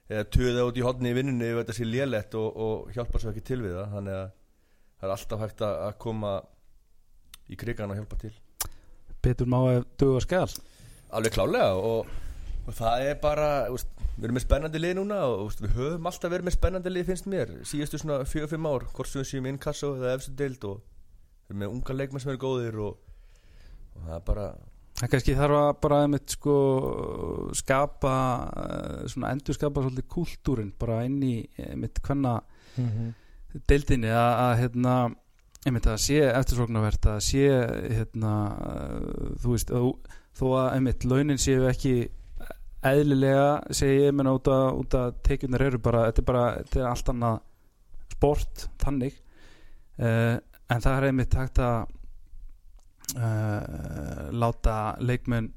eða 0.08 0.28
töða 0.32 0.66
út 0.68 0.78
í 0.78 0.84
hodni 0.84 1.12
í 1.12 1.16
vinnunni 1.16 1.48
ef 1.50 1.58
þetta 1.61 1.76
sé 1.76 1.87
lélett 1.87 2.37
og, 2.38 2.48
og 2.56 2.92
hjálpa 2.96 3.20
svo 3.20 3.32
ekki 3.32 3.44
til 3.44 3.61
við 3.64 3.76
það. 3.76 3.90
Þannig 3.96 4.16
að 4.18 4.28
það 4.98 5.08
er 5.08 5.14
alltaf 5.14 5.42
hægt 5.44 5.64
að 5.68 5.96
koma 6.04 6.32
í 7.48 7.58
krigan 7.61 7.92
og 7.92 8.00
hjálpa 8.00 8.20
til. 8.22 8.32
Betur 9.24 9.50
má 9.50 9.58
ef 9.72 9.87
duða 9.98 10.22
skall 10.22 10.50
Alveg 11.18 11.32
klálega 11.34 11.72
og, 11.74 12.11
og 12.68 12.74
það 12.76 13.04
er 13.08 13.16
bara 13.20 13.48
úst, 13.72 13.88
við 14.18 14.26
erum 14.26 14.35
með 14.35 14.44
spennandi 14.44 14.81
lið 14.83 14.94
núna 14.98 15.18
og 15.31 15.52
við 15.62 15.74
höfum 15.76 16.09
alltaf 16.11 16.33
verið 16.33 16.48
með 16.48 16.57
spennandi 16.57 16.90
lið 16.90 17.11
finnst 17.12 17.28
mér 17.31 17.52
síðastu 17.70 18.00
svona 18.02 18.24
4-5 18.26 18.66
ár 18.66 18.87
hvort 18.96 19.11
sem 19.11 19.22
við 19.22 19.28
séum 19.31 19.46
innkassa 19.46 19.92
eða 19.94 20.14
efstu 20.16 20.35
deild 20.38 20.66
og 20.66 20.81
við 20.81 21.52
erum 21.52 21.62
með 21.62 21.76
unga 21.76 21.96
leikmenn 22.00 22.24
sem 22.24 22.33
eru 22.33 22.42
góðir 22.42 22.81
og, 22.83 22.98
og 23.94 24.09
það 24.09 24.16
er 24.18 24.26
bara 24.26 24.48
Það 24.98 25.11
kannski 25.12 25.35
þarf 25.38 25.57
að 25.61 25.68
bara 25.85 25.98
einmitt 26.02 26.33
sko 26.35 26.54
skapa 27.54 28.14
eh, 28.64 29.04
svona 29.12 29.31
endur 29.31 29.54
skapa 29.54 29.85
svolítið 29.85 30.09
kultúrin 30.11 30.72
bara 30.74 31.04
inn 31.07 31.20
í 31.22 31.35
einmitt 31.68 32.00
hvenna 32.02 32.40
mm 32.74 32.88
-hmm. 32.88 33.12
deildinni 33.70 34.11
að, 34.11 34.33
að 34.42 34.54
hérna 34.64 34.94
einmitt 35.66 35.87
að 35.87 36.02
sé 36.02 36.18
eftirsóknarvert 36.26 37.07
að 37.07 37.20
sé 37.28 37.44
hérna 37.94 38.33
þú 39.38 39.54
veist 39.54 39.70
að, 39.70 39.87
þó 40.35 40.46
að 40.64 40.72
einmitt 40.74 41.07
launin 41.07 41.38
séu 41.38 41.68
ekki 41.70 41.94
eðlilega 42.87 43.75
segi 43.75 44.05
ég 44.05 44.14
menna 44.14 44.37
út 44.37 44.49
að, 44.53 44.67
að 44.95 45.14
tekjunar 45.27 45.64
eru 45.67 45.81
bara 45.83 46.05
þetta 46.09 46.23
er 46.23 46.29
bara 46.29 46.45
þetta 46.61 46.81
er 46.81 46.91
allt 46.93 47.12
annað 47.12 47.38
sport 48.14 48.67
þannig. 48.83 49.17
Uh, 49.99 50.37
en 50.69 50.85
það 50.85 50.95
er 50.95 51.07
einmitt 51.09 51.35
hægt 51.35 51.59
að 51.62 51.79
uh, 53.19 54.29
láta 54.37 54.79
leikmenn 55.01 55.51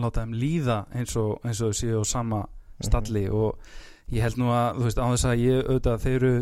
láta 0.00 0.24
þeim 0.24 0.36
líða 0.36 0.78
eins 0.94 1.14
og, 1.16 1.38
eins 1.46 1.60
og 1.62 1.74
séu 1.76 2.02
á 2.02 2.04
sama 2.04 2.42
stalli. 2.82 3.28
Og 3.30 3.60
ég 4.12 4.24
held 4.24 4.40
nú 4.40 4.50
að 4.52 4.78
þú 4.78 4.88
veist 4.88 5.00
á 5.00 5.06
þess 5.06 5.28
að 5.30 5.44
ég 5.44 5.68
auðvitað 5.68 6.02
þeir 6.04 6.16
eru 6.16 6.32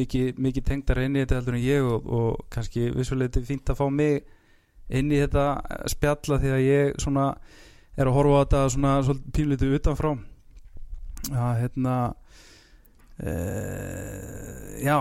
mikið, 0.00 0.40
mikið 0.48 0.66
tengdar 0.70 1.02
inn 1.04 1.16
í 1.16 1.22
þetta 1.22 1.38
heldur 1.38 1.58
en 1.58 1.64
ég 1.64 1.92
og, 1.92 2.10
og 2.18 2.48
kannski 2.52 2.90
vissuleiti 2.96 3.44
fínt 3.46 3.72
að 3.72 3.80
fá 3.80 3.86
mig 3.88 4.26
inn 4.86 5.10
í 5.10 5.22
þetta 5.22 5.46
spjalla 5.90 6.40
því 6.42 6.52
að 6.56 6.66
ég 6.66 6.98
svona 7.02 7.30
er 7.96 8.10
að 8.10 8.16
horfa 8.18 8.38
á 8.38 8.42
þetta 8.44 8.62
svona, 8.76 8.94
svona 9.08 9.34
pínlítið 9.36 9.76
utanfrá. 9.80 10.14
Að 11.32 11.52
hérna 11.62 11.96
Uh, 13.16 14.76
já 14.84 14.98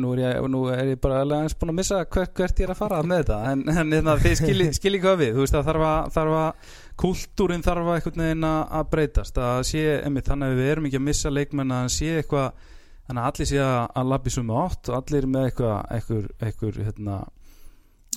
nú, 0.00 0.14
er 0.16 0.20
ég, 0.22 0.46
nú 0.48 0.62
er 0.72 0.94
ég 0.94 1.00
bara 1.04 1.18
eins 1.36 1.52
búin 1.52 1.74
að 1.74 1.76
missa 1.76 1.98
hvert, 2.00 2.30
hvert 2.32 2.62
ég 2.62 2.64
er 2.64 2.72
að 2.72 2.78
fara 2.78 3.00
með 3.04 3.18
þetta 3.18 3.40
en, 3.50 3.64
en 3.68 3.92
hérna, 3.92 4.14
þið 4.22 4.38
skiljið 4.38 4.70
skilji 4.78 5.00
hvað 5.02 5.18
við 5.20 5.34
þú 5.34 5.42
veist 5.44 5.58
að 5.58 5.66
þarf 5.68 5.84
að, 5.90 6.08
þarf 6.14 6.36
að 6.38 6.70
kultúrin 7.02 7.66
þarf 7.66 7.90
að 7.90 7.98
einhvern 7.98 8.24
veginn 8.24 8.48
að 8.48 8.88
breytast 8.94 9.42
að 9.44 9.60
sé, 9.68 9.82
einmitt, 9.98 10.30
þannig 10.30 10.54
að 10.54 10.62
við 10.62 10.70
erum 10.72 10.88
ekki 10.88 11.00
að 11.02 11.06
missa 11.10 11.34
leikmenn 11.34 11.76
að 11.76 11.90
sé 11.98 12.10
eitthvað 12.22 12.64
þannig 13.04 13.20
að 13.20 13.28
allir 13.28 13.50
sé 13.52 13.60
að, 13.66 14.08
labbi 14.14 14.34
sumu 14.38 14.58
átt 14.62 14.88
og 14.88 14.98
allir 15.02 15.30
með 15.34 15.48
eitthvað 15.50 15.76
eitthvað, 15.98 16.26
eitthvað 16.48 16.82
hérna, 16.88 17.18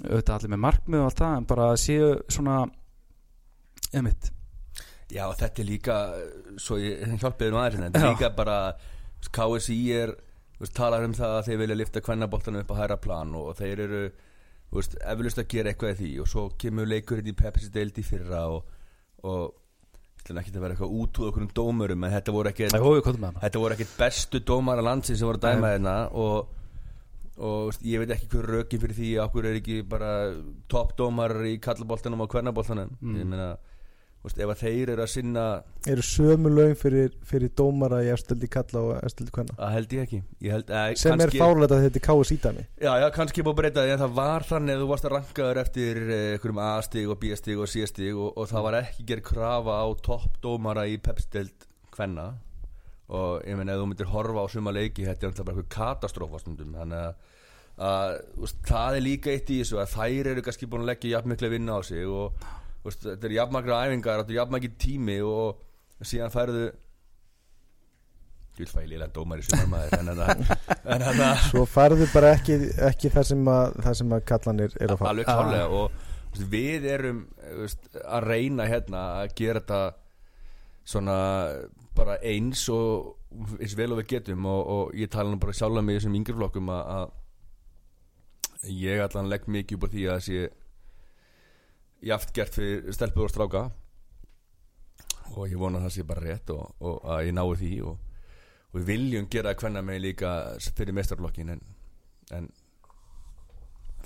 auðvitað 0.06 0.36
allir 0.38 0.56
með 0.56 0.64
markmið 0.70 1.04
og 1.04 1.10
allt 1.12 1.26
það 1.26 1.36
en 1.42 1.52
bara 1.52 1.72
að 1.74 1.82
séu 1.84 2.14
svona 2.38 2.62
einmitt. 3.94 4.32
Já, 5.08 5.24
þetta 5.40 5.62
er 5.64 5.68
líka 5.68 5.98
svo 6.60 6.78
ég 6.82 7.04
hjálpiði 7.22 7.54
nú 7.54 7.60
aðeins 7.62 7.84
þetta 7.86 8.02
er 8.02 8.16
líka 8.16 8.32
bara 8.36 8.58
KSI 9.32 9.78
er 9.96 10.16
veist, 10.60 10.74
talar 10.76 11.06
um 11.06 11.14
það 11.16 11.36
að 11.38 11.46
þeir 11.48 11.62
vilja 11.62 11.78
lifta 11.80 12.04
kvennaboltanum 12.04 12.64
upp 12.66 12.74
á 12.76 12.80
hæra 12.82 12.98
plan 13.00 13.36
og 13.38 13.54
þeir 13.60 13.84
eru 13.86 14.02
eflust 14.74 15.40
að 15.40 15.48
gera 15.54 15.72
eitthvað 15.72 15.94
í 15.94 16.00
því 16.02 16.10
og 16.24 16.28
svo 16.28 16.44
kemur 16.60 16.90
leikurinn 16.92 17.32
í 17.32 17.36
Pepsi 17.38 17.72
deildi 17.72 18.04
fyrra 18.04 18.44
og, 18.52 18.68
og 19.24 19.56
ekki 20.28 20.52
að 20.52 20.60
vera 20.60 20.76
eitthvað 20.76 20.98
út 21.00 21.22
úr 21.22 21.30
okkur 21.32 21.46
um 21.46 21.52
dómurum 21.56 22.04
en 22.04 22.12
þetta 22.18 22.36
voru 22.36 22.52
ekkert 22.52 22.76
ekkert 23.78 23.96
bestu 24.02 24.42
dómar 24.44 24.82
að 24.82 24.90
landsin 24.90 25.16
sem 25.16 25.30
voru 25.30 25.40
að 25.40 25.46
dæma 25.48 25.72
hérna 25.72 25.94
og, 26.12 26.50
og 27.40 27.80
ég 27.88 28.04
veit 28.04 28.12
ekki 28.18 28.28
hver 28.34 28.50
rökin 28.58 28.84
fyrir 28.84 29.00
því 29.00 29.14
okkur 29.24 29.48
er 29.48 29.62
ekki 29.62 29.80
bara 29.88 30.12
toppdómar 30.68 31.38
í 31.48 31.56
kallaboltanum 31.64 32.26
og 32.26 32.32
kvennaboltanum? 32.34 32.92
Mm. 33.00 33.16
ég 33.22 33.32
meina 33.32 33.50
Veist, 34.26 34.40
ef 34.42 34.60
þeir 34.60 34.90
eru 34.92 35.04
að 35.04 35.12
sinna 35.12 35.44
eru 35.88 36.04
sömu 36.04 36.50
laun 36.52 36.74
fyrir, 36.76 37.14
fyrir 37.28 37.52
dómara 37.56 38.00
í 38.04 38.10
efstildi 38.12 38.50
kalla 38.52 38.82
og 38.82 38.90
efstildi 38.98 39.32
kvenna? 39.36 39.54
Að 39.62 39.76
held 39.76 39.94
ég 39.96 40.08
ekki. 40.08 40.20
Ég 40.44 40.56
held, 40.56 40.72
eh, 40.74 40.96
sem 41.00 41.14
kannski, 41.14 41.38
er 41.38 41.46
fárlega 41.46 41.78
að 41.78 41.86
þetta 41.86 42.02
er 42.02 42.06
káa 42.08 42.26
sítami 42.28 42.66
já, 42.82 42.92
já, 43.04 43.06
kannski 43.16 43.46
búið 43.46 43.54
að 43.54 43.62
breyta 43.62 43.86
því 43.86 43.94
að 43.94 44.04
það 44.04 44.18
var 44.18 44.48
þannig 44.50 44.76
að 44.76 44.84
þú 44.84 44.90
varst 44.92 45.08
að 45.08 45.16
rankaður 45.16 45.62
eftir 45.64 46.02
einhverjum 46.18 46.62
A-stig 46.66 47.14
og 47.14 47.22
B-stig 47.22 47.62
og 47.64 47.72
C-stig 47.72 48.18
og, 48.18 48.34
og 48.36 48.52
það 48.52 48.68
var 48.68 48.80
ekki 48.82 49.08
gerð 49.14 49.26
krafa 49.30 49.80
á 49.80 49.88
toppdómara 50.10 50.86
í 50.92 51.00
pepstild 51.08 51.70
kvenna. 51.94 52.28
Og 53.08 53.48
ég 53.48 53.56
menn, 53.56 53.72
ef 53.72 53.80
þú 53.80 53.88
myndir 53.94 54.12
horfa 54.12 54.44
á 54.44 54.48
suma 54.52 54.76
leiki 54.76 55.08
þetta 55.08 55.24
er 55.24 55.32
alltaf 55.32 55.48
bara 55.48 55.62
eitthvað 55.62 55.76
katastrófastundum 55.78 56.76
þannig 56.76 57.06
að, 57.08 58.22
það 58.68 58.98
er 58.98 59.04
líka 59.06 59.32
eitt 59.32 59.52
í 59.54 59.62
þessu 59.62 59.80
að 59.80 59.94
þær 59.94 60.34
eru 60.34 60.44
kannski 60.44 60.68
búin 60.68 60.84
að 60.84 60.92
leggja 60.92 61.14
jafn 61.16 61.32
miklu 61.32 61.54
vinna 61.54 61.78
á 61.78 61.82
sig 61.86 62.04
og 62.04 62.34
veist, 62.88 63.06
þetta 63.06 63.30
er 63.30 63.38
jafnmakra 63.38 63.80
æfingar 63.86 64.22
þetta 64.24 64.34
er 64.34 64.40
jafnmakki 64.42 64.74
tími 64.82 65.18
og 65.26 66.06
síðan 66.06 66.34
færðu 66.34 66.66
ég 68.58 68.64
vil 68.64 68.70
fæli 68.72 68.96
líla 68.96 69.08
dómar 69.14 69.42
í 69.42 69.46
sumarmaður 69.46 70.00
en 70.02 70.12
þannig 71.06 71.24
að 71.28 71.42
svo 71.46 71.64
færðu 71.70 72.08
bara 72.10 72.34
ekki, 72.38 72.58
ekki 72.88 73.12
það 73.14 73.28
sem 73.32 73.50
að, 73.54 73.78
það 73.86 73.98
sem 74.00 74.16
að 74.18 74.24
kallanir 74.32 74.78
er 74.82 74.94
að 74.94 75.02
fá. 75.02 75.06
Alveg 75.12 75.30
klálega 75.30 75.68
og 75.78 76.00
veist, 76.32 76.48
við 76.54 76.88
erum 76.90 77.22
veist, 77.60 77.88
að 78.02 78.30
reyna 78.32 78.68
hérna 78.70 79.04
að 79.22 79.36
gera 79.38 79.62
þetta 79.62 79.82
svona 80.88 81.18
bara 81.98 82.18
eins 82.26 82.64
og 82.74 83.14
eins 83.60 83.76
vel 83.78 83.92
og 83.94 84.02
við 84.02 84.12
getum 84.16 84.46
og, 84.50 84.62
og 84.74 84.98
ég 84.98 85.12
tala 85.14 85.30
nú 85.30 85.40
bara 85.42 85.56
sjálf 85.56 85.82
með 85.84 86.00
þessum 86.00 86.18
yngri 86.18 86.38
flokkum 86.38 86.72
að, 86.74 86.94
að 86.98 88.72
ég 88.74 89.04
allan 89.04 89.30
legg 89.30 89.46
mikið 89.46 89.78
upp 89.78 89.86
á 89.86 89.94
því 89.94 90.08
að 90.14 90.24
sé 90.26 90.48
jaft 92.06 92.34
gert 92.36 92.58
fyrir 92.58 92.94
stelpur 92.94 93.28
og 93.28 93.34
stráka. 93.34 93.64
Og 95.36 95.48
ég 95.50 95.58
vona 95.60 95.82
að 95.82 95.88
það 95.88 95.96
sé 95.96 96.06
bara 96.08 96.24
rétt 96.24 96.54
og, 96.54 96.70
og 96.82 97.02
að 97.14 97.26
ég 97.28 97.36
nái 97.36 97.58
því 97.62 97.74
og, 97.90 97.98
og 98.72 98.80
við 98.80 98.88
viljum 98.92 99.28
gera 99.32 99.56
hvenna 99.58 99.84
með 99.86 100.04
líka 100.06 100.32
fyrir 100.78 100.96
mestarflokkin 100.96 101.52
en, 101.56 101.62
en 102.38 102.48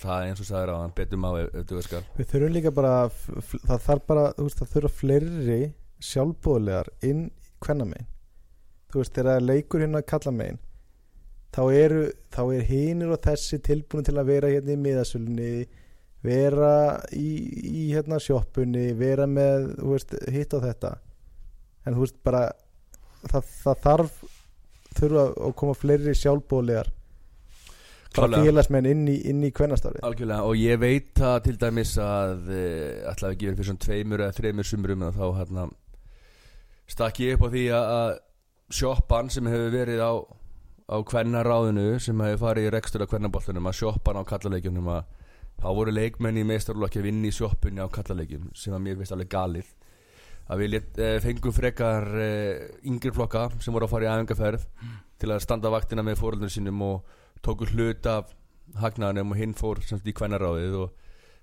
það 0.01 0.15
er 0.15 0.31
eins 0.31 0.41
og 0.41 0.49
sagður 0.49 0.73
að 0.73 0.81
hann 0.81 0.95
betum 0.97 1.27
á 1.27 1.31
ef, 1.41 1.51
ef 1.53 1.67
þú 1.69 1.77
veist 1.77 1.93
Við 2.17 2.31
þurfum 2.31 2.55
líka 2.55 2.73
bara 2.73 2.95
það 3.11 3.85
þarf 3.85 4.07
bara, 4.09 4.25
þú 4.37 4.47
veist, 4.47 4.61
það 4.61 4.73
þurfa 4.75 4.91
fleiri 4.97 5.61
sjálfbóðlegar 6.01 6.91
inn 7.07 7.23
hvenna 7.61 7.87
megin 7.91 8.09
þú 8.91 9.01
veist, 9.01 9.13
þegar 9.13 9.29
það 9.29 9.39
er 9.39 9.47
leikur 9.47 9.85
hérna 9.85 10.01
að 10.01 10.09
kalla 10.11 10.35
megin 10.37 10.61
þá 11.51 11.61
eru, 11.75 12.01
þá 12.31 12.41
er 12.55 12.67
hinir 12.71 13.13
og 13.13 13.23
þessi 13.25 13.61
tilbúin 13.67 14.07
til 14.07 14.17
að 14.17 14.31
vera 14.31 14.51
hérna 14.51 14.75
í 14.75 14.81
miðasölunni 14.81 15.51
vera 16.25 16.73
í, 17.17 17.29
í 17.71 17.85
hérna 17.93 18.19
sjoppunni 18.21 18.91
vera 18.97 19.27
með, 19.29 19.71
veist, 19.81 20.15
hitt 20.31 20.53
og 20.57 20.65
þetta. 20.67 20.95
En 21.85 21.97
þú 21.97 22.05
veist 22.05 22.19
bara 22.25 22.43
það, 23.31 23.53
það 23.63 23.85
þarf 23.85 24.17
þurfa 24.97 25.27
að 25.47 25.55
koma 25.61 25.77
fleiri 25.77 26.15
Klárlega. 28.11 28.43
félagsmenn 28.43 28.87
inn 28.91 29.05
í, 29.07 29.13
inn 29.31 29.43
í 29.47 29.51
kvennastarfi 29.55 30.01
Algjörlega 30.03 30.43
og 30.43 30.57
ég 30.59 30.79
veit 30.81 31.13
það 31.15 31.37
til 31.45 31.53
dæmis 31.61 31.93
að 32.03 32.49
uh, 32.51 33.11
ætlaði 33.11 33.37
ekki 33.37 33.47
verið 33.47 33.61
fyrir 33.61 33.69
svona 33.69 33.83
tveimur 33.85 34.23
eða 34.25 34.35
þreimur 34.35 34.67
sumrum 34.67 35.05
og 35.07 35.15
þá 35.15 35.23
hérna 35.37 35.65
stakk 36.91 37.21
ég 37.23 37.37
upp 37.37 37.45
á 37.47 37.49
því 37.53 37.63
að, 37.77 38.17
sjoppan 38.71 39.31
sem 39.31 39.47
hefur 39.47 39.71
verið 39.77 40.03
á 40.03 40.11
á 40.91 40.97
kvennaráðinu 41.07 41.87
sem 42.03 42.25
hefur 42.25 42.43
farið 42.43 42.67
í 42.67 42.73
rekstur 42.75 43.05
af 43.05 43.13
kvennaboltunum 43.13 43.71
að 43.71 43.77
sjoppan 43.79 44.19
á 44.19 44.23
kallaleikjunum 44.27 44.91
að 44.91 45.20
þá 45.61 45.69
voru 45.77 45.93
leikmenn 45.93 46.41
í 46.41 46.47
meistarlokki 46.47 47.01
að 47.01 47.07
vinna 47.09 47.29
í 47.29 47.35
sjoppunni 47.35 47.83
á 47.83 47.87
kallaleikjum 47.93 48.49
sem 48.57 48.75
að 48.75 48.83
mér 48.87 48.99
finnst 48.99 49.15
alveg 49.15 49.31
galið. 49.31 49.71
Að 50.51 50.63
við 50.63 50.71
lit, 50.73 50.91
uh, 50.99 51.15
fengum 51.23 51.55
frekar 51.55 52.07
uh, 52.11 52.67
yngri 52.89 53.13
flokka 53.15 53.47
sem 53.61 53.73
voru 53.73 53.87
að 53.87 53.93
fara 53.93 54.07
í 54.07 54.11
æfingarferð 54.11 54.65
til 55.21 55.29
að 55.29 55.43
standa 55.45 55.71
vaktina 55.71 56.03
með 56.03 56.17
fóröldunum 56.19 56.51
sínum 56.51 56.81
og 56.85 57.19
tóku 57.45 57.67
hlut 57.69 58.07
af 58.09 58.33
hagnaðanum 58.81 59.33
og 59.33 59.39
hinn 59.39 59.53
fór 59.57 59.81
semst 59.85 60.07
í 60.07 60.15
kvennaráðið 60.15 60.77
og, 60.85 60.97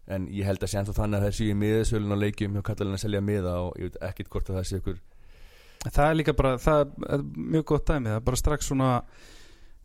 en 0.09 0.27
ég 0.33 0.49
held 0.49 0.63
að 0.65 0.73
sé 0.73 0.81
ennþá 0.81 0.95
þannig 0.97 1.19
að 1.19 1.25
það 1.27 1.35
séu 1.37 1.53
í 1.53 1.57
miðasölun 1.61 2.17
á 2.17 2.23
leikjum 2.23 2.55
hjá 2.57 2.63
kallalinn 2.65 2.97
að 2.97 3.03
selja 3.03 3.21
miða 3.25 3.55
og 3.67 3.75
ég 3.77 3.91
veit 3.91 3.99
ekkit 4.09 4.31
hvort 4.33 4.49
að 4.49 4.59
það 4.59 4.69
sé 4.69 4.79
ykkur 4.81 5.01
það 5.85 6.05
er 6.07 6.17
líka 6.17 6.35
bara 6.39 6.53
það 6.63 6.95
er 7.13 7.25
mjög 7.37 7.67
gott 7.69 7.91
dæmi 7.91 8.09
það 8.09 8.21
er 8.21 8.25
bara 8.31 8.41
strax 8.41 8.71
svona 8.71 8.93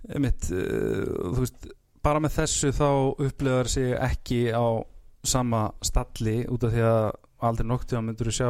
einmitt, 0.08 0.48
uh, 0.52 1.34
þú 1.36 1.44
veist 1.44 1.68
bara 2.04 2.20
með 2.24 2.38
þessu 2.42 2.72
þá 2.76 2.88
upplifar 3.24 3.70
sig 3.72 3.94
ekki 3.96 4.42
á 4.52 4.66
sama 5.24 5.70
stalli 5.86 6.42
út 6.52 6.66
af 6.68 6.74
því 6.74 6.84
að 6.88 7.06
aldrei 7.48 7.68
noktið 7.70 8.00
að 8.00 8.06
myndur 8.10 8.32
sjá 8.36 8.50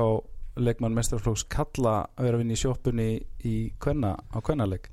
leikmann 0.64 0.94
mestarflóks 0.98 1.46
kalla 1.50 2.00
að 2.14 2.28
vera 2.28 2.38
að 2.38 2.44
vinna 2.44 2.56
í 2.58 2.62
sjoppunni 2.62 3.08
í 3.50 3.56
kvenna, 3.82 4.14
á 4.18 4.38
kvennaleg 4.46 4.90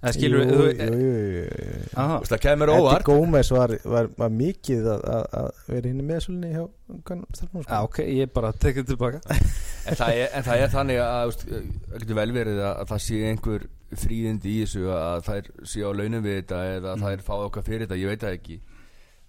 eða 0.00 0.12
skilur 0.16 0.44
þú 0.48 0.58
Þú 0.60 0.98
veist, 1.90 2.30
það 2.32 2.42
kemur 2.44 2.72
Eddie 2.72 2.84
óvart. 2.84 3.04
Gómez 3.08 3.50
var, 3.52 3.74
var, 3.84 4.08
var 4.16 4.32
mikið 4.32 4.88
að, 4.94 5.04
að, 5.16 5.24
að 5.40 5.50
vera 5.74 5.90
hinn 5.92 6.00
í 6.00 6.06
meðsölunni 6.08 6.52
hjá 6.54 6.62
stelpunum 7.36 7.66
Já, 7.66 7.68
sko. 7.68 7.82
ok, 7.88 8.00
ég 8.08 8.32
bara 8.36 8.52
tekið 8.64 8.88
tilbaka 8.94 9.20
en 9.86 9.96
það, 9.96 10.10
er, 10.20 10.28
en 10.36 10.44
það 10.46 10.62
er 10.64 10.72
þannig 10.74 10.98
að 11.04 11.30
það 11.40 12.00
getur 12.02 12.18
vel 12.20 12.32
verið 12.36 12.58
að, 12.60 12.74
að 12.82 12.90
það 12.92 13.00
sé 13.06 13.20
einhver 13.30 13.64
fríðindi 14.00 14.52
í 14.54 14.60
þessu 14.64 14.84
að 14.94 15.24
þær 15.30 15.48
sé 15.72 15.80
á 15.82 15.90
launum 15.90 16.22
við 16.26 16.36
þetta 16.42 16.60
eða 16.76 16.92
Mm. 16.96 17.06
þær 17.06 17.24
fá 17.26 17.34
okkar 17.46 17.62
fyrir 17.66 17.86
þetta, 17.86 17.98
ég 18.00 18.12
veit 18.12 18.20
það 18.26 18.36
ekki. 18.38 18.60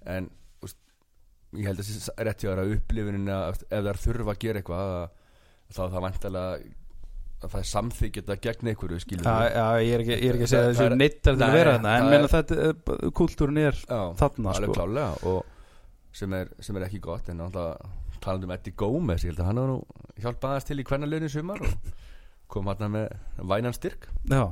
En 0.05 0.29
veist, 0.61 0.77
ég 1.57 1.65
held 1.69 1.79
að 1.81 1.87
það 1.87 2.03
sé 2.05 2.13
rétt 2.27 2.43
hjá 2.43 2.49
þær 2.51 2.61
að 2.65 2.75
upplifunin 2.75 3.31
að 3.33 3.49
ef 3.71 3.87
þær 3.87 4.01
þurfa 4.05 4.35
að 4.35 4.39
gera 4.45 4.61
eitthvað 4.61 4.93
að, 4.99 5.09
þá 5.71 5.81
er 5.85 5.91
það 5.95 6.05
vantilega 6.05 6.61
að 7.41 7.49
það 7.49 7.57
er 7.63 7.69
samþykjað 7.71 8.27
að 8.35 8.41
gegn 8.45 8.67
einhverju 8.69 8.97
Já, 9.01 9.37
já, 9.49 9.65
ég 9.81 9.93
er 9.95 10.01
ekki, 10.03 10.13
ég 10.13 10.29
er 10.29 10.35
ekki 10.37 10.45
að 10.45 10.51
segja 10.51 10.61
Það- 10.61 10.69
þessu 10.71 10.81
það 10.83 10.91
er- 10.91 10.99
neittar 11.01 11.33
til 11.39 11.45
að 11.47 11.55
vera 11.57 11.71
þarna 11.73 11.93
en 11.95 12.03
það 12.03 12.11
meina 12.11 12.27
er- 12.27 12.33
þetta, 12.35 12.57
eh, 12.67 13.09
kultúrin 13.17 13.57
er 13.57 13.79
þarna 14.21 14.53
sko. 14.53 15.43
sem 16.13 16.33
er, 16.33 16.47
sem 16.59 16.75
er 16.77 16.85
ekki 16.85 16.99
gott 17.01 17.29
en 17.29 17.37
náttúrulega 17.41 17.89
talandi 18.23 18.47
um 18.49 18.53
Eddie 18.55 18.75
Gómez 18.77 19.23
ég 19.25 19.31
held 19.33 19.41
að 19.43 19.49
hann 19.51 19.61
hafa 19.61 19.71
nú 19.71 19.79
hjálpað 20.23 20.51
aðeins 20.53 20.67
til 20.69 20.79
í 20.81 20.85
hvernig 20.89 21.11
lögnin 21.11 21.33
sumar 21.33 21.61
og 21.65 21.71
kom 22.51 22.67
hann 22.67 22.91
með 22.91 23.07
vænan 23.47 23.73
styrk. 23.77 24.07
Já, 24.29 24.43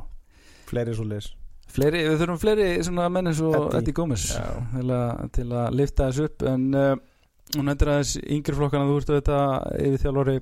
fleiri 0.72 0.94
svo 0.96 1.06
leis 1.10 1.32
fleiri, 1.70 2.00
við 2.08 2.22
þurfum 2.24 2.40
fleiri 2.42 2.68
svona 2.82 3.10
menn 3.14 3.30
eins 3.30 3.42
og 3.46 3.54
Eddie. 3.54 3.80
Eddie 3.84 3.94
Gómez 4.00 4.24
til, 4.34 4.86
að- 4.96 5.26
til 5.38 5.48
að 5.54 5.76
lifta 5.78 6.08
þessu 6.10 6.26
upp 6.30 6.46
en 6.50 6.64
uh, 6.74 6.96
hún 7.58 7.70
hendur 7.70 7.92
aðeins 7.94 8.16
yngri 8.26 8.56
flokkana 8.58 8.88
þú 8.90 8.96
ert 9.02 9.12
auðvitað 9.14 9.84
yfir 9.86 10.02
þjálfari 10.06 10.38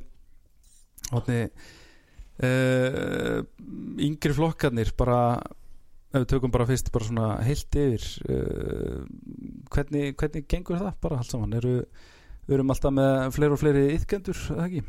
hótni 1.12 1.40
uh, 2.44 3.42
yngri 4.08 4.34
flokkarnir 4.38 4.92
bara 5.00 5.20
ef 6.13 6.22
við 6.24 6.30
tökum 6.32 6.54
bara 6.54 6.68
fyrst 6.70 6.92
bara 6.96 7.08
svona 7.10 7.28
heilt 7.46 7.76
yfir 7.82 8.06
uh, 8.32 9.02
hvernig, 9.74 10.13
hvernig 10.20 10.46
gengur 10.50 10.80
það 10.80 10.94
bara 11.04 11.20
allt 11.22 11.32
saman? 11.34 11.58
Eru 11.60 11.74
við 12.48 12.58
erum 12.58 12.74
alltaf 12.74 12.94
með 12.96 13.32
fleiri 13.36 13.56
og 13.58 13.62
fleiri 13.62 13.86
yðkendur, 13.98 14.42
eða 14.56 14.68
ekki? 14.70 14.84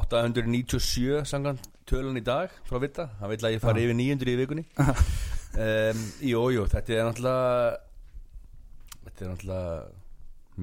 897 0.00 1.24
samkvæmt 1.26 1.64
tölun 1.90 2.18
í 2.20 2.22
dag 2.24 2.52
frá 2.68 2.78
Vita, 2.82 3.08
hann 3.20 3.32
vil 3.32 3.40
að 3.42 3.56
ég 3.56 3.62
fara 3.64 3.80
yfir 3.82 3.96
900 3.98 4.34
í 4.34 4.40
vikunni. 4.44 4.66
Um, 5.50 5.98
Jú, 6.22 6.44
jú, 6.54 6.62
þetta 6.70 6.92
er 6.94 7.06
náttúrulega 7.08 7.78
þetta 9.02 9.24
er 9.24 9.30
náttúrulega 9.32 9.72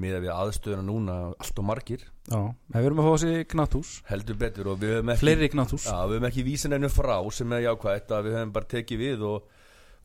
miða 0.00 0.20
við 0.24 0.30
aðstöðuna 0.32 0.84
núna 0.86 1.16
allt 1.36 1.60
og 1.60 1.66
margir, 1.68 2.06
Já, 2.32 2.38
við 2.72 2.86
erum 2.88 3.02
að 3.02 3.08
fá 3.10 3.12
þessi 3.18 3.42
knátthús 3.52 3.90
heldur 4.08 4.38
betur 4.40 4.70
og 4.72 4.78
við 4.80 4.94
höfum 4.94 5.12
ekki 5.12 5.22
fleiri 5.26 5.50
knátthús 5.52 5.84
Já, 5.90 5.92
við 6.08 6.16
höfum 6.16 6.28
ekki 6.30 6.46
vísin 6.48 6.76
ennum 6.78 6.94
frá 6.94 7.18
sem 7.36 7.52
er 7.58 7.66
jákvætt 7.66 8.14
að 8.16 8.30
við 8.30 8.36
höfum 8.38 8.54
bara 8.56 8.70
tekið 8.72 9.02
við 9.04 9.26
og, 9.28 9.52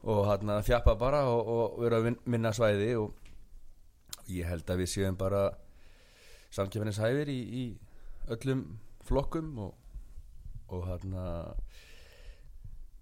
og 0.03 0.21
hann 0.33 0.51
að 0.57 0.67
þjappa 0.67 0.97
bara 1.05 1.23
og, 1.31 1.53
og 1.55 1.79
vera 1.85 2.01
að 2.01 2.09
vin- 2.09 2.19
minna 2.35 2.51
svæði 2.59 2.91
og 2.99 4.27
ég 4.35 4.51
held 4.51 4.67
að 4.75 4.83
við 4.83 4.91
séum 4.97 5.15
bara 5.23 5.45
samkjöfnishæfir 6.53 7.31
í, 7.33 7.39
í 7.61 7.63
öllum 8.33 8.63
flokkum 9.07 9.57
og, 9.65 9.73
og 10.73 10.85
hann 10.87 11.17
að 11.19 11.73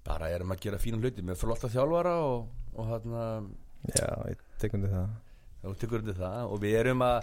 bara 0.06 0.32
erum 0.34 0.54
að 0.54 0.64
gera 0.64 0.80
fína 0.82 1.02
hluti 1.02 1.24
með 1.26 1.40
flotta 1.44 1.70
þjálfara 1.72 2.16
og, 2.26 2.48
og 2.74 2.90
hann 2.90 3.20
að 3.22 3.52
já, 3.94 4.10
ég 4.32 4.42
tekum 4.62 4.86
þið 4.86 4.98
það. 4.98 5.14
Og 5.62 5.78
tekur 5.78 6.02
undir 6.02 6.18
það. 6.18 6.42
Og 6.50 6.62
við 6.64 6.76
erum 6.80 7.04
að 7.06 7.20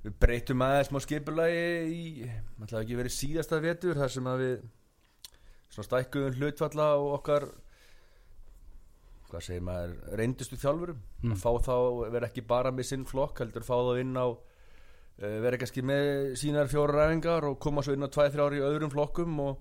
við 0.00 0.14
breytum 0.24 0.62
aðeins 0.64 0.90
smá 0.90 1.00
skipulagi 1.04 1.64
í, 1.94 2.28
ætlaði 2.58 2.82
ekki 2.82 2.98
verið 2.98 3.16
síðasta 3.16 3.60
vetur 3.62 4.00
þar 4.00 4.14
sem 4.14 4.30
að 4.30 4.44
við 4.44 4.54
svona 5.70 5.86
stækkuðum 5.86 6.38
hlutfalla 6.40 6.86
og 6.98 7.10
okkar 7.20 7.46
hvað 9.30 9.44
segir 9.46 9.62
maður 9.62 9.92
reyndustu 10.18 10.58
þjálfurum. 10.58 11.02
Mm. 11.22 11.34
að 11.36 11.42
fá 11.44 11.50
þá, 11.68 11.76
vera 12.16 12.30
ekki 12.30 12.46
bara 12.48 12.72
með 12.74 12.88
sinn 12.90 13.06
flokk 13.06 13.44
heldur 13.44 13.66
fá 13.66 13.76
þá 13.76 13.92
inn 14.02 14.16
á 14.18 14.26
vera 15.20 15.58
kannski 15.60 15.82
með 15.84 16.34
sínar 16.40 16.70
fjórar 16.72 17.02
ræfingar 17.02 17.44
og 17.50 17.58
koma 17.60 17.84
svo 17.84 17.92
inn 17.92 18.06
á 18.06 18.08
tvæð 18.08 18.36
þrjár 18.36 18.56
í 18.56 18.62
öðrum 18.64 18.92
flokkum 18.92 19.40
og, 19.44 19.58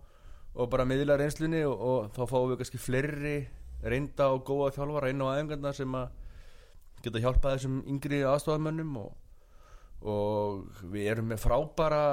og 0.56 0.70
bara 0.72 0.88
miðla 0.88 1.18
reynslunni 1.20 1.66
og, 1.68 1.76
og 1.76 2.12
þá 2.16 2.22
fáum 2.32 2.52
við 2.54 2.62
kannski 2.62 2.80
fleiri 2.80 3.38
reynda 3.84 4.30
og 4.32 4.46
góða 4.48 4.74
þjálfara 4.78 5.12
inn 5.12 5.24
á 5.24 5.28
æfingarna 5.36 5.74
sem 5.76 5.98
að 6.00 6.08
geta 7.04 7.24
hjálpað 7.24 7.58
þessum 7.58 7.82
yngri 7.92 8.22
aðstofamönnum 8.28 8.96
og, 9.04 9.12
og 10.08 10.82
við 10.94 11.12
erum 11.14 11.30
með 11.32 11.44
frábara 11.44 12.04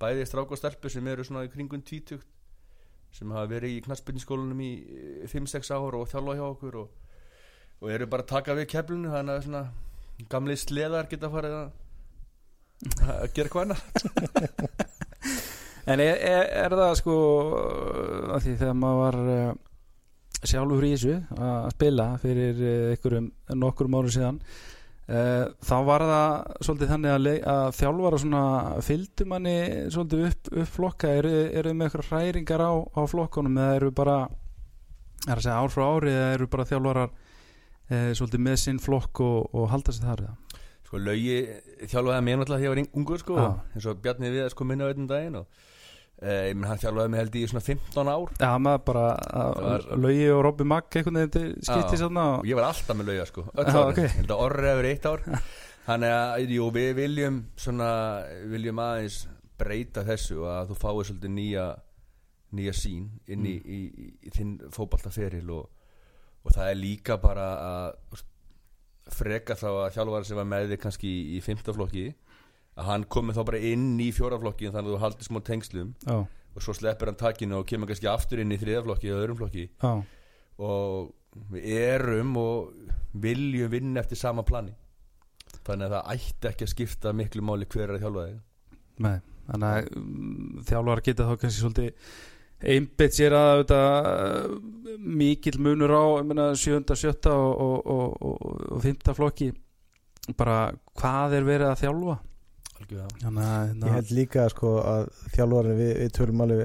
bæði 0.00 0.26
strák 0.28 0.52
og 0.52 0.60
stelpu 0.60 0.92
sem 0.92 1.06
eru 1.12 1.24
svona 1.24 1.44
í 1.46 1.52
kringum 1.52 1.84
tvítugt 1.84 2.28
sem 3.14 3.30
hafa 3.30 3.46
verið 3.52 3.76
í 3.76 3.84
knassbyrniskólanum 3.84 4.60
í 4.64 4.72
5-6 5.30 5.70
ár 5.76 6.00
og 6.00 6.08
þjálfa 6.10 6.40
hjá 6.40 6.44
okkur 6.48 6.80
og, 6.82 7.16
og 7.84 7.92
eru 7.94 8.08
bara 8.10 8.26
taka 8.26 8.56
við 8.58 8.72
keflinu 8.72 9.12
þannig 9.12 9.38
að 9.38 9.46
svona 9.46 9.64
gamli 10.32 10.56
sleðar 10.58 11.08
geta 11.10 11.30
farið 11.30 11.56
að 11.60 11.83
að 13.04 13.28
gera 13.36 13.52
hvað 13.52 13.64
annar 13.64 13.80
En 15.84 16.00
er, 16.00 16.16
er, 16.16 16.46
er 16.64 16.72
það 16.72 16.94
sko 16.96 17.14
að 18.32 18.46
því 18.46 18.52
þegar 18.60 18.76
maður 18.80 19.00
var 19.02 19.16
uh, 19.20 19.48
sjálfur 20.48 20.86
í 20.86 20.92
þessu 20.94 21.16
að 21.36 21.66
spila 21.74 22.06
fyrir 22.22 22.62
uh, 22.62 22.92
einhverjum 22.94 23.26
nokkurum 23.60 23.96
árum 23.98 24.14
síðan 24.14 24.38
uh, 24.40 25.44
þá 25.60 25.74
var 25.90 26.04
það 26.08 26.30
svolítið 26.68 26.92
þannig 26.94 27.12
að, 27.16 27.28
að 27.52 27.66
þjálfara 27.80 28.20
svona 28.22 28.44
fylgdu 28.86 29.26
manni 29.28 29.58
svolítið 29.92 30.24
upp, 30.30 30.50
upp 30.54 30.72
flokka 30.78 31.12
eru, 31.20 31.34
eru 31.52 31.74
með 31.76 31.90
eitthvað 31.90 32.08
hræringar 32.14 32.64
á, 32.64 32.72
á 32.80 33.00
flokkunum 33.12 33.60
eða 33.60 33.76
eru 33.82 33.92
bara 34.00 34.16
er 35.28 35.36
að 35.36 35.44
segja 35.44 35.58
ár 35.60 35.74
frá 35.74 35.84
ári 35.90 36.14
eða 36.14 36.32
eru 36.38 36.48
bara 36.56 36.68
þjálfarar 36.72 37.12
uh, 37.12 38.10
svolítið 38.16 38.46
með 38.48 38.58
sinn 38.64 38.80
flokk 38.80 39.20
og, 39.24 39.52
og 39.52 39.68
halda 39.74 39.92
sér 39.92 40.08
þar 40.08 40.24
eða? 40.30 40.43
Sko 40.94 41.02
laugi 41.02 41.36
þjálfaði 41.90 42.24
mér 42.28 42.38
náttúrulega 42.38 42.62
þegar 42.62 42.64
ég 42.64 42.74
var 42.74 42.82
ung- 42.84 42.98
ungur 43.02 43.18
sko 43.22 43.36
Já. 43.40 43.46
eins 43.74 43.86
og 43.90 44.02
Bjarni 44.04 44.30
Viðars 44.30 44.54
kom 44.54 44.70
inn 44.74 44.84
á 44.84 44.88
einn 44.92 45.08
daginn 45.10 45.38
og 45.42 45.46
menn 46.24 46.68
hann 46.70 46.78
þjálfaði 46.80 47.10
mig 47.10 47.20
held 47.20 47.34
í 47.36 47.42
svona 47.50 47.64
15 47.66 48.10
ár 48.14 48.30
Já, 48.38 48.50
maður 48.62 48.84
bara 48.86 49.06
var- 49.58 49.86
Laugi 49.98 50.28
og 50.30 50.42
Robby 50.46 50.64
Magg 50.70 50.86
veginn 50.94 51.30
til 51.34 51.46
skipti 51.60 51.98
svona 52.00 52.26
og 52.38 52.46
ég 52.46 52.54
var 52.56 52.68
alltaf 52.70 52.96
með 52.96 53.10
lauga 53.10 53.26
sko 53.26 53.44
öll 53.50 53.66
Já, 53.66 53.74
árin. 53.74 53.90
ok. 53.90 53.98
ég 54.04 54.14
held 54.20 54.30
að 54.36 54.44
orri 54.46 54.68
hefur 54.70 54.88
eitt 54.92 55.08
ár 55.10 55.24
þannig 55.88 56.14
að 56.14 56.54
jú, 56.54 56.68
við 56.72 56.92
viljum 56.96 57.40
svona, 57.60 57.90
viljum 58.54 58.78
aðeins 58.86 59.18
breyta 59.58 60.04
þessu 60.06 60.46
að 60.48 60.70
þú 60.70 60.78
fáið 60.80 61.02
svolítið 61.10 61.34
nýja 61.34 61.66
nýja 62.54 62.72
sín 62.78 63.08
inn 63.26 63.44
í, 63.50 63.56
í, 63.58 63.80
í, 63.90 64.06
í 64.22 64.30
þinn 64.30 64.54
fótballtaferil 64.72 65.50
og, 65.50 65.66
og 66.46 66.54
það 66.54 66.70
er 66.70 66.78
líka 66.78 67.18
bara 67.20 67.48
að 67.58 68.22
freka 69.12 69.56
þá 69.58 69.68
að 69.70 69.96
þjálfari 69.98 70.28
sem 70.28 70.38
var 70.40 70.48
með 70.48 70.70
þig 70.72 70.80
kannski 70.84 71.10
í, 71.10 71.24
í 71.36 71.42
fymtaflokki 71.44 72.06
að 72.74 72.88
hann 72.88 73.04
komi 73.10 73.34
þá 73.36 73.42
bara 73.46 73.60
inn 73.72 73.92
í 74.02 74.08
fjóraflokki 74.14 74.70
þannig 74.70 74.90
að 74.90 74.96
þú 74.96 75.02
haldir 75.04 75.28
smá 75.28 75.40
tengslum 75.44 75.92
Já, 76.06 76.16
og 76.54 76.62
svo 76.64 76.74
sleppir 76.76 77.10
hann 77.10 77.18
takinu 77.20 77.60
og 77.60 77.68
kemur 77.70 77.90
kannski 77.90 78.08
aftur 78.10 78.42
inn 78.42 78.54
í 78.54 78.58
þriðaflokki 78.60 79.10
eða 79.10 79.20
öðrum 79.24 79.38
flokki. 79.42 79.68
Já, 79.82 79.92
og 80.62 81.12
við 81.50 81.68
erum 81.82 82.34
og 82.38 82.72
viljum 83.24 83.72
vinna 83.72 84.02
eftir 84.02 84.18
sama 84.18 84.46
plani. 84.46 84.74
Þannig 85.64 85.88
að 85.88 85.94
það 85.96 86.10
ætti 86.14 86.50
ekki 86.50 86.66
að 86.66 86.72
skipta 86.74 87.14
miklu 87.16 87.44
máli 87.46 87.66
hver 87.70 87.88
er 87.88 87.96
að 87.96 88.04
þjálfa 88.06 88.26
þig. 88.28 88.42
Með 89.04 89.22
Þannig 89.44 89.68
að 89.68 89.88
um, 89.98 90.62
þjálfar 90.64 91.02
geta 91.04 91.26
þá 91.28 91.34
kannski 91.40 91.60
svolítið 91.60 92.12
einbeitt 92.62 93.16
sér 93.16 93.34
að 93.36 93.74
uh, 93.74 94.54
mikill 95.04 95.58
munur 95.62 95.92
á 95.92 96.04
ég 96.20 96.28
meina, 96.28 96.50
sjönda, 96.58 96.96
sjötta 96.96 97.34
og, 97.34 97.54
og, 97.60 97.90
og, 97.94 98.14
og, 98.22 98.62
og 98.76 98.84
fymta 98.84 99.14
flokki 99.16 99.50
bara 100.38 100.72
hvað 100.96 101.38
er 101.40 101.48
verið 101.48 101.70
að 101.70 101.82
þjálfa. 101.82 102.20
Þannig 102.84 103.00
að 103.00 103.18
Ég 103.24 103.72
hérna, 103.72 103.90
held 103.94 104.12
líka 104.12 104.44
sko 104.52 104.76
að 104.82 105.08
þjálfarinn 105.32 105.78
við, 105.78 105.92
við 106.02 106.14
tölum 106.18 106.44
alveg 106.44 106.62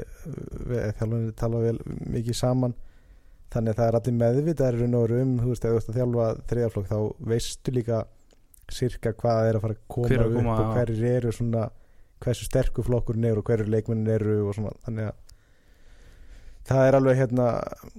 við, 0.67 0.79
þjálfarinn 0.99 1.33
tala 1.39 1.61
vel 1.63 1.75
mikið 2.15 2.37
saman 2.39 2.75
þannig 3.53 3.73
að 3.73 3.79
það 3.79 3.87
er 3.87 3.97
allir 3.99 4.17
og 4.97 5.03
veru 5.05 5.19
um, 5.23 5.35
þú 5.39 5.51
veist, 5.51 5.65
ef 5.65 5.71
þú 5.71 5.79
ert 5.79 5.91
að 5.91 5.99
þjálfa 5.99 6.25
þriðaflokk 6.49 6.89
þá 6.89 6.97
veistu 7.31 7.73
líka 7.73 8.01
sirka 8.69 9.13
hvað 9.17 9.47
er 9.47 9.57
að 9.57 9.63
fara 9.65 9.77
að 9.77 9.85
koma 9.95 10.09
að 10.09 10.25
upp 10.25 10.35
koma, 10.35 10.55
og 10.55 10.59
já. 10.59 10.73
hverjir 10.75 11.15
eru 11.15 11.33
svona 11.33 11.63
hversu 12.19 12.45
sterkur 12.45 12.85
flokkurinn 12.85 13.29
er 13.29 13.39
og 13.39 13.47
hverjir 13.47 13.71
leikmennin 13.71 14.13
eru 14.13 14.35
og 14.43 14.57
svona, 14.57 14.75
þannig 14.85 15.09
að 15.09 15.28
það 16.69 16.85
er 16.85 16.97
alveg 16.99 17.19
hérna 17.19 17.49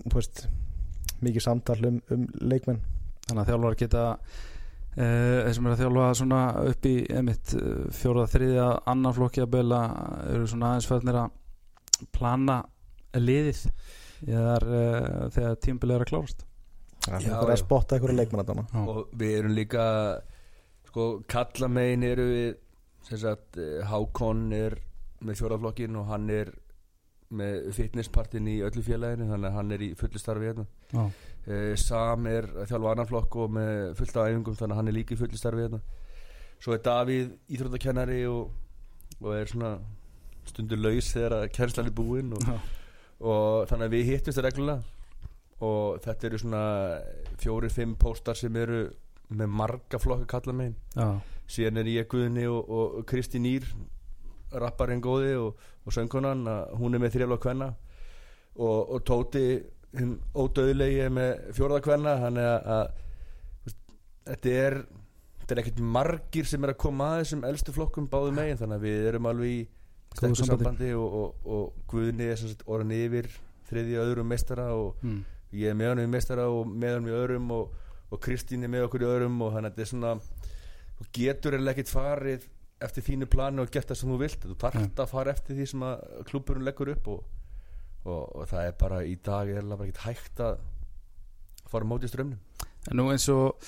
þú 0.06 0.14
veist, 0.16 0.44
mikið 1.20 1.46
samtal 1.46 1.78
um, 1.88 2.00
um 2.14 2.24
leikmenn 2.40 2.80
þannig 3.26 3.42
að 3.44 3.52
þjálfar 3.52 3.82
geta 3.84 4.06
Uh, 4.90 5.46
þeir 5.46 5.52
sem 5.54 5.66
er 5.68 5.72
að 5.76 5.80
þjálfa 5.84 6.06
svona 6.18 6.38
upp 6.66 6.86
í 6.90 6.94
emitt, 7.14 7.52
uh, 7.54 7.84
fjóra, 7.94 8.24
þriðja, 8.26 8.64
annar 8.90 9.14
flokki 9.14 9.44
að 9.44 9.52
beila 9.52 9.78
eru 10.32 10.48
svona 10.50 10.72
aðeins 10.72 10.88
færðnir 10.90 11.18
að 11.20 12.08
plana 12.10 12.56
liðið 13.14 13.60
þegar, 14.24 14.66
uh, 14.66 15.20
þegar 15.30 15.60
tímbil 15.62 15.94
er 15.94 16.02
að 16.02 16.10
klárast 16.10 16.42
það 17.06 17.28
Já, 17.28 17.30
er 17.36 17.44
að 17.44 17.54
já. 17.54 17.60
spotta 17.62 17.96
einhverja 17.96 18.18
leikmenn 18.18 18.42
að 18.42 18.50
dana 18.50 18.64
Já. 18.66 18.80
og 18.82 19.14
við 19.20 19.36
erum 19.38 19.54
líka 19.56 19.84
sko 20.90 21.06
kallamegin 21.30 22.06
eru 22.10 22.26
við 22.28 22.50
sem 23.06 23.20
sagt 23.22 23.60
eh, 23.62 23.80
Hákon 23.88 24.50
er 24.52 24.76
með 25.24 25.40
fjóraflokkin 25.40 25.96
og 26.00 26.10
hann 26.10 26.28
er 26.34 26.50
með 27.30 27.68
fitnesspartin 27.76 28.48
í 28.50 28.56
öllu 28.66 28.82
félaginu 28.82 29.28
þannig 29.30 29.48
að 29.50 29.56
hann 29.58 29.74
er 29.76 29.84
í 29.86 29.90
fullu 29.98 30.18
starfi 30.18 30.48
hérna 30.50 30.64
Já. 30.90 31.04
Eh, 31.46 31.74
Sam 31.78 32.26
er 32.26 32.48
að 32.50 32.72
þjálfa 32.72 32.92
annan 32.94 33.08
flokk 33.10 33.36
og 33.44 33.52
með 33.54 33.94
fullt 34.00 34.16
af 34.18 34.30
æfingum 34.30 34.58
þannig 34.58 34.74
að 34.74 34.80
hann 34.80 34.90
er 34.90 34.96
líka 34.96 35.14
í 35.14 35.20
fullu 35.20 35.38
starfi 35.38 35.64
hérna 35.66 35.80
svo 36.60 36.74
er 36.74 36.82
Davíð 36.84 37.30
íþróttakennari 37.54 38.20
og, 38.28 38.50
og 39.22 39.30
er 39.36 39.52
svona 39.52 39.74
stundur 40.50 40.80
laus 40.82 41.12
þegar 41.14 41.36
að 41.38 41.52
kærslan 41.54 41.90
er 41.90 41.94
búinn 41.96 42.34
og, 42.34 42.42
Já. 42.42 42.56
og 43.20 43.68
þannig 43.70 43.86
að 43.86 43.94
við 43.94 44.10
hittumst 44.10 44.42
reglulega 44.44 44.82
og 45.60 46.00
þetta 46.04 46.26
eru 46.26 46.40
svona 46.40 46.64
fjóri-fimm 47.40 47.94
póstar 48.00 48.38
sem 48.38 48.56
eru 48.56 48.82
með 49.30 49.54
marga 49.60 50.00
flokka 50.02 50.26
kalla 50.34 50.56
megin 50.56 50.76
Já. 50.96 51.08
síðan 51.46 51.82
er 51.84 51.90
ég 51.94 52.10
Guðni 52.10 52.48
og, 52.50 52.66
og 52.66 53.00
Kristi 53.06 53.38
Nýr 53.38 53.68
rapparinn 54.53 55.03
góði 55.05 55.34
og, 55.38 55.61
og 55.86 55.94
söngkonan 55.94 56.46
að 56.51 56.72
hún 56.80 56.94
er 56.96 57.03
með 57.05 57.16
þrjála 57.16 57.38
kvenna 57.42 57.68
og, 58.57 58.78
og 58.96 59.05
Tóti 59.07 59.44
hinn 59.96 60.16
ódöðlegi 60.34 61.01
er 61.05 61.12
með 61.14 61.53
fjórða 61.57 61.80
kvenna 61.84 62.16
þannig 62.22 62.46
að, 62.46 62.72
að 62.76 63.70
þetta 64.30 64.57
er 64.64 64.80
er 65.51 65.61
ekkert 65.64 65.80
margir 65.82 66.46
sem 66.46 66.62
er 66.62 66.70
að 66.74 66.80
koma 66.84 67.09
að 67.14 67.24
þessum 67.24 67.44
elstu 67.48 67.72
flokkum 67.74 68.09
báðu 68.11 68.34
megin 68.36 68.59
þannig 68.61 68.78
að 68.78 68.84
við 68.86 69.07
erum 69.11 69.28
alveg 69.30 69.51
í 69.51 69.61
sterkur 70.14 70.46
sambandi. 70.46 70.90
og, 70.94 71.16
og, 71.20 71.48
og 71.51 71.88
Guðni 71.90 72.28
er 72.30 72.44
orðin 72.70 72.94
yfir 72.94 73.28
þriðja 73.70 74.05
öðrum 74.07 74.30
meistara 74.30 74.68
og 74.74 74.94
Mm. 75.03 75.24
ég 75.51 75.70
er 75.70 75.74
með 75.74 75.88
hann 75.88 76.03
í 76.05 76.07
meistara 76.07 76.46
og 76.51 76.66
með 76.70 76.94
hann 76.94 77.09
í 77.11 77.16
öðrum 77.16 77.51
og, 77.51 77.74
og 78.11 78.20
Kristín 78.22 78.62
er 78.62 78.70
með 78.70 78.86
okkur 78.86 79.03
í 79.03 79.11
öðrum 79.11 79.40
og 79.42 79.55
þannig 79.55 79.70
að 79.70 79.74
þetta 79.74 79.82
er 79.82 79.90
svona 79.90 80.12
þú 81.01 81.07
getur 81.18 81.57
eða 81.59 81.72
ekkert 81.74 81.90
farið 81.90 82.48
eftir 82.80 83.04
þínu 83.06 83.28
plani 83.30 83.62
og 83.62 83.72
gert 83.72 83.90
það 83.90 84.00
sem 84.00 84.12
þú 84.12 84.18
vilt. 84.22 84.44
Þú 84.46 84.56
þarft 84.60 85.02
að 85.04 85.12
fara 85.12 85.34
eftir 85.34 85.58
því 85.58 85.68
sem 85.72 85.86
að 85.86 86.04
klúburinn 86.30 86.66
leggur 86.66 86.92
upp 86.94 87.10
og, 87.12 87.24
og, 88.04 88.22
og 88.40 88.48
það 88.50 88.68
er 88.68 88.76
bara 88.80 89.02
í 89.04 89.16
dag 89.24 89.52
er 89.52 89.66
bara 89.72 89.88
ekkert 89.88 90.04
hægt 90.06 90.44
að 90.44 90.62
fara 91.70 91.86
á 91.86 91.90
móti 91.90 92.10
strömmnum 92.10 92.40
En 92.88 92.96
nú 92.96 93.10
eins 93.12 93.26
og 93.28 93.60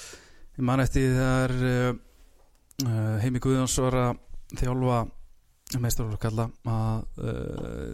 ég 0.56 0.64
man 0.64 0.80
eftir 0.82 1.12
þegar 1.12 1.52
uh, 1.68 3.18
Heimi 3.22 3.42
Guðjóns 3.42 3.76
var 3.84 3.98
að 4.00 4.22
þjálfa 4.56 5.00
meistarflokk 5.82 6.22
kalla 6.22 6.48
að 6.68 7.20
uh, 7.20 7.90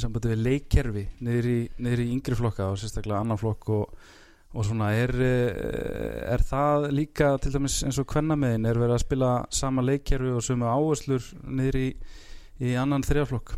sambandi 0.00 0.32
við 0.32 0.42
leikkerfi 0.46 1.04
niður 1.26 1.48
í, 1.50 1.58
niður 1.82 2.04
í 2.04 2.08
yngri 2.14 2.38
flokka 2.38 2.70
og 2.72 2.80
sérstaklega 2.80 3.20
annan 3.20 3.40
flokk 3.40 3.70
og, 3.74 4.08
og 4.56 4.64
svona 4.64 4.88
er, 4.96 5.12
uh, 5.12 6.32
er 6.32 6.42
það 6.48 6.88
líka 6.96 7.30
til 7.44 7.52
dæmis 7.54 7.82
eins 7.84 7.98
og 8.00 8.08
kvennameðin 8.08 8.66
er 8.70 8.80
verið 8.80 8.96
að 8.96 9.04
spila 9.04 9.30
sama 9.52 9.84
leikkerfi 9.84 10.32
og 10.32 10.42
sömu 10.46 10.68
áherslur 10.72 11.28
niður 11.44 11.78
í, 11.82 11.86
í 12.64 12.74
annan 12.80 13.04
þriðaflokk 13.06 13.54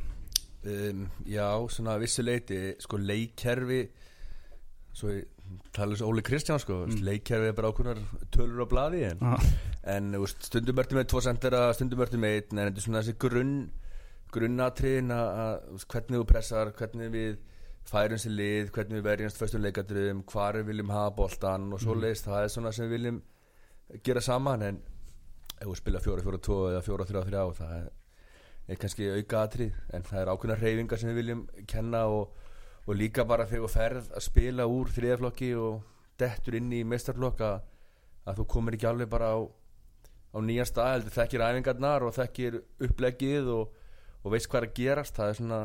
um, 0.67 1.07
Já, 1.31 1.47
svona 1.71 1.95
að 1.97 2.05
vissu 2.07 2.25
leiti 2.27 2.61
sko 2.83 2.99
leikkerfi 3.01 3.83
svo 4.99 5.15
tala 5.73 5.95
og 6.03 6.11
Óli 6.11 6.23
Kristján 6.27 6.59
sko 6.61 6.83
Mm. 6.89 6.99
leikkerfi 7.07 7.47
er 7.49 7.55
bara 7.57 7.71
ákveðnar 7.73 8.01
tölur 8.35 8.67
á 8.67 8.69
blaði 8.69 9.05
en 9.13 9.23
ah, 9.25 9.45
En 9.89 10.11
veist, 10.21 10.43
stundum 10.51 10.77
ertu 10.83 10.97
með 10.99 11.07
tvo 11.09 11.23
sendera, 11.25 11.61
stundum 11.73 12.03
ertu 12.05 12.19
með 12.21 12.35
einn 12.41 12.59
En 12.59 12.67
þetta 12.67 12.83
er 12.83 12.85
svona 12.85 13.01
þessi 13.05 13.15
grunn 13.23 13.55
grunnatriðin 14.35 15.13
að 15.15 15.85
hvernig 15.89 16.19
þú 16.21 16.25
pressar 16.29 16.73
hvernig 16.77 17.09
við 17.15 17.39
færum 17.89 18.21
sér 18.21 18.35
lið 18.37 18.71
hvernig 18.75 18.99
við 18.99 19.07
verjumst 19.07 19.41
föstum 19.41 19.65
leikadröðum 19.65 20.25
hvar 20.29 20.59
við 20.59 20.71
viljum 20.73 20.93
hafa 20.93 21.15
boltan 21.17 21.69
og 21.73 21.83
svoleiðis 21.83 22.25
það 22.27 22.45
er 22.45 22.53
svona 22.55 22.73
sem 22.77 22.89
við 22.89 22.97
viljum 22.97 23.21
gera 24.05 24.23
saman 24.25 24.65
en 24.67 24.81
ef 25.59 25.67
við 25.67 25.79
spila 25.81 26.03
4-4-2 26.05 26.59
eða 26.73 26.83
4-3-3 26.87 27.45
það 27.61 27.77
er, 27.79 27.87
er 28.69 28.81
kannski 28.83 29.09
auka 29.15 29.45
atrið 29.45 29.79
en 29.97 30.09
það 30.11 30.21
er 30.23 30.33
ákveðna 30.33 30.59
reyfingar 30.63 31.03
sem 31.03 31.13
við 31.13 31.21
viljum 31.23 31.47
kenna 31.71 32.05
og, 32.13 32.35
og 32.85 32.99
líka 32.99 33.25
bara 33.29 33.49
þegar 33.49 33.65
þú 33.65 33.73
ferð 33.75 34.13
að 34.13 34.27
spila 34.29 34.69
úr 34.69 34.93
þriðaflokki 34.97 35.55
og 35.59 35.81
dettur 36.21 36.59
inn 36.59 36.73
í 36.75 36.85
meistarflokk 36.85 37.45
að, 37.47 37.59
þú 38.37 38.49
komir 38.53 38.77
ekki 38.77 38.91
alveg 38.91 39.11
bara 39.11 39.33
á 39.33 39.39
á 40.35 40.39
nýjan 40.45 40.69
stað, 40.69 41.09
þekkir 41.13 41.45
æfingarnar 41.45 42.05
og 42.07 42.15
þekkir 42.17 42.61
uppleggið 42.85 43.51
og, 43.53 43.75
og 44.23 44.35
veist 44.35 44.49
hvað 44.51 44.61
er 44.61 44.69
að 44.69 44.75
gerast. 44.77 45.17
Það 45.17 45.31
er 45.31 45.39
svona 45.39 45.61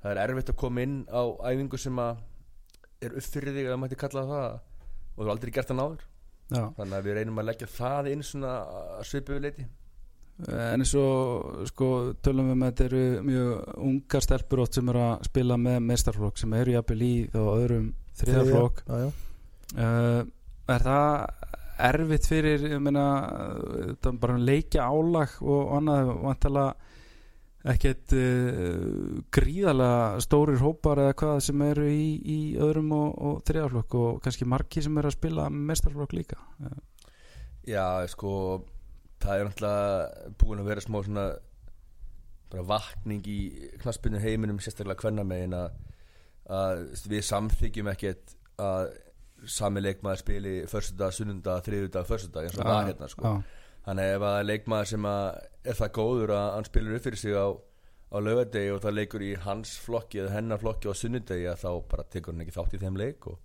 það 0.00 0.12
er 0.12 0.22
erfitt 0.24 0.52
að 0.52 0.60
koma 0.62 0.84
inn 0.86 1.00
á 1.12 1.22
æfingu 1.50 1.80
sem 1.80 2.00
að 2.00 2.22
er 3.00 3.16
upp 3.16 3.28
fyrir 3.32 3.56
þig 3.56 3.66
að 3.66 3.74
maður 3.74 3.82
mætti 3.84 4.00
kalla 4.00 4.24
það 4.30 4.46
og 4.50 5.20
þú 5.20 5.26
har 5.26 5.34
aldrei 5.34 5.52
gert 5.56 5.70
það 5.70 5.80
náður 5.80 6.06
já. 6.50 6.64
þannig 6.78 6.96
að 6.96 7.06
við 7.06 7.18
reynum 7.18 7.42
að 7.42 7.48
leggja 7.50 7.70
það 7.74 8.10
inn 8.14 8.24
svona 8.26 8.56
að 8.80 9.04
svipu 9.10 9.36
við 9.36 9.46
leiti 9.48 9.68
En 10.40 10.80
eins 10.80 10.94
og 10.96 11.66
sko 11.68 11.86
tölum 12.24 12.46
við 12.48 12.56
með 12.56 12.70
þetta 12.70 12.84
eru 12.86 13.24
mjög 13.26 13.72
ungar 13.90 14.24
stelpur 14.24 14.62
ótt 14.62 14.78
sem 14.78 14.88
eru 14.88 15.02
að 15.04 15.26
spila 15.28 15.58
með 15.60 15.76
meistarflokk 15.84 16.40
sem 16.40 16.54
eru 16.56 16.72
jafnvel 16.78 17.02
í 17.04 17.14
þá 17.28 17.40
öðrum 17.42 17.90
já. 18.88 19.10
uh, 19.84 20.22
Er 20.70 20.86
það 20.86 21.50
erfitt 21.90 22.28
fyrir 22.28 22.64
ég 22.70 22.80
meina 22.82 23.04
þetta 23.74 24.12
er 24.12 24.18
bara 24.22 24.40
leikja 24.40 24.86
álag 24.88 25.36
og 25.44 25.74
annað 25.76 26.14
vantala 26.24 26.64
ekkert 27.68 28.14
uh, 28.16 29.20
gríðalega 29.34 30.20
stórir 30.24 30.62
hópar 30.62 31.02
eða 31.02 31.16
hvað 31.20 31.42
sem 31.44 31.64
eru 31.66 31.88
í, 31.92 32.06
í 32.24 32.38
öðrum 32.60 32.94
og, 32.96 33.10
og 33.20 33.42
þriðaflokk 33.48 33.98
og 34.00 34.22
kannski 34.24 34.48
margi 34.48 34.84
sem 34.86 34.96
eru 34.96 35.10
að 35.10 35.18
spila 35.18 35.50
með 35.52 35.66
meistarflokk 35.72 36.16
líka 36.16 36.40
Já, 37.68 38.06
sko 38.08 38.32
það 39.20 39.36
er 39.36 39.48
náttúrulega 39.50 40.32
búin 40.40 40.62
að 40.62 40.72
vera 40.72 40.84
smá 40.84 40.98
svona 41.04 41.26
bara 42.50 42.66
vakning 42.66 43.28
í 43.30 43.38
knaspinu 43.82 44.20
heiminum 44.22 44.58
sérstaklega 44.62 45.02
kvennamegin 45.04 45.54
að, 45.54 45.76
að 46.50 46.82
við 47.12 47.24
samþykjum 47.28 47.92
ekkert 47.92 48.34
að 48.60 48.90
sami 49.48 49.80
leikmaður 49.80 50.20
spili 50.20 50.54
förstudag, 50.68 51.14
sunnundag, 51.16 51.62
þriðudag, 51.64 52.08
förstudag 52.08 52.48
eins 52.48 52.58
og 52.58 52.66
það 52.66 52.88
hérna 52.90 53.08
sko. 53.08 53.22
já, 53.24 53.60
þannig 53.86 54.14
ef 54.14 54.26
að 54.30 54.38
leikmaður 54.48 54.90
sem 54.92 55.08
að 55.10 55.26
er 55.70 55.78
það 55.80 55.92
góður 55.98 56.34
að 56.36 56.48
hann 56.54 56.68
spilur 56.68 56.96
upp 56.96 57.06
fyrir 57.06 57.20
sig 57.20 57.36
á, 57.36 57.48
á 57.50 58.16
laugardegi 58.20 58.74
og 58.74 58.82
það 58.84 58.98
leikur 58.98 59.24
í 59.26 59.30
hans 59.44 59.76
flokki 59.84 60.22
eða 60.22 60.34
hennar 60.38 60.60
flokki 60.62 60.92
á 60.92 60.94
sunnudegi 60.96 61.48
að 61.50 61.62
þá 61.64 61.70
bara 61.92 62.08
tekur 62.12 62.34
hann 62.34 62.44
ekki 62.44 62.56
þátt 62.56 62.76
í 62.76 62.82
þeim 62.84 63.00
leik 63.00 63.30
og, 63.30 63.38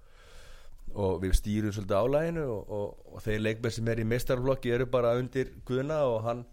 og 0.95 1.15
við 1.23 1.37
stýrum 1.39 1.75
svolítið 1.75 2.01
álæginu 2.01 2.45
og, 2.51 2.75
og, 2.79 3.15
og 3.15 3.25
þeir 3.25 3.47
leikmenn 3.47 3.77
sem 3.77 3.91
er 3.91 4.03
í 4.03 4.09
meistarflokki 4.11 4.75
eru 4.75 4.89
bara 4.91 5.15
undir 5.19 5.55
guðna 5.67 6.03
og 6.09 6.21
hann 6.27 6.45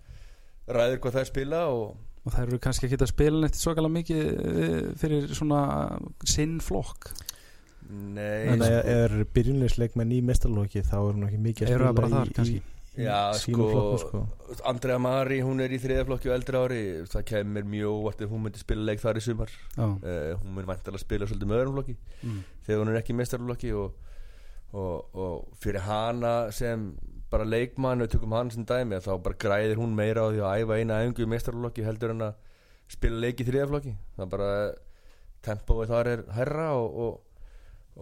ræður 0.71 1.03
hvað 1.03 1.21
það 1.21 1.31
spila 1.33 1.67
og 1.75 1.93
og 2.23 2.31
það 2.31 2.45
eru 2.47 2.59
kannski 2.63 2.87
ekki 2.87 2.99
að 3.01 3.11
spila 3.11 3.43
neitt 3.43 3.59
svakalega 3.59 3.95
mikið 3.97 4.21
eh, 4.23 4.85
fyrir 5.01 5.33
svona 5.35 5.63
sinn 6.29 6.61
flokk. 6.63 7.11
Nei, 7.93 8.47
ef 8.47 8.61
sko, 8.61 8.69
ef 8.69 8.91
er 8.95 9.15
byrjunleisleikmenn 9.35 10.15
í 10.15 10.21
mestarlóki 10.25 10.85
þá 10.87 10.97
er 11.01 11.19
nú 11.19 11.27
ekki 11.27 11.41
mikið 11.49 11.67
að 11.67 11.75
eru 11.75 11.89
það 11.89 11.91
spila 11.91 11.99
bara 11.99 12.13
þar 12.13 12.31
í, 12.31 12.37
kannski? 12.37 12.61
í, 12.61 12.82
Já, 12.93 13.33
sko, 13.41 13.97
sko. 13.97 14.19
Andrea 14.69 14.99
Mari, 15.01 15.39
hún 15.41 15.63
er 15.65 15.73
í 15.73 15.79
þriðaflokki 15.81 16.29
og 16.29 16.35
eldri 16.35 16.59
ári 16.61 16.81
það 17.09 17.23
kemur 17.31 17.65
mjög 17.73 17.95
óvart 17.97 18.21
ef 18.21 18.35
hún 18.35 18.43
myndi 18.45 18.61
spila 18.61 18.85
leik 18.85 19.01
þar 19.01 19.21
í 19.21 19.23
sumar 19.25 19.55
uh, 19.81 19.95
hún 20.43 20.59
myndi 20.59 20.69
vantilega 20.69 21.01
spila 21.01 21.29
svolítið 21.31 21.49
með 21.49 21.63
öðrum 21.63 21.79
flokki 21.79 21.97
mm. 22.21 22.43
þegar 22.67 22.83
hún 22.83 22.93
er 22.93 23.01
ekki 23.01 23.17
mestarflokki 23.17 23.73
og, 23.81 24.13
og, 24.77 25.17
og 25.25 25.57
fyrir 25.63 25.87
hana 25.89 26.35
sem 26.53 26.91
bara 27.33 27.49
leikmann 27.49 28.05
við 28.05 28.13
tökum 28.19 28.37
hann 28.37 28.53
sem 28.53 28.69
dæmi 28.69 29.01
þá 29.01 29.13
bara 29.25 29.41
græðir 29.47 29.81
hún 29.81 29.97
meira 29.97 30.29
á 30.29 30.29
því 30.29 30.45
að 30.45 30.61
æfa 30.61 30.81
eina 30.83 31.01
æfingu 31.01 31.25
í 31.25 31.33
mestarflokki 31.33 31.89
heldur 31.89 32.13
en 32.13 32.27
að 32.29 32.49
spila 32.93 33.25
leik 33.25 33.41
í 33.41 33.49
þriðaflokki 33.49 33.97
það 34.19 34.33
bara 34.37 34.53
tempóið 35.43 35.93
þar 35.97 36.13
er 36.13 36.25
herra 36.37 36.71
og, 36.77 37.03
og, 37.07 37.21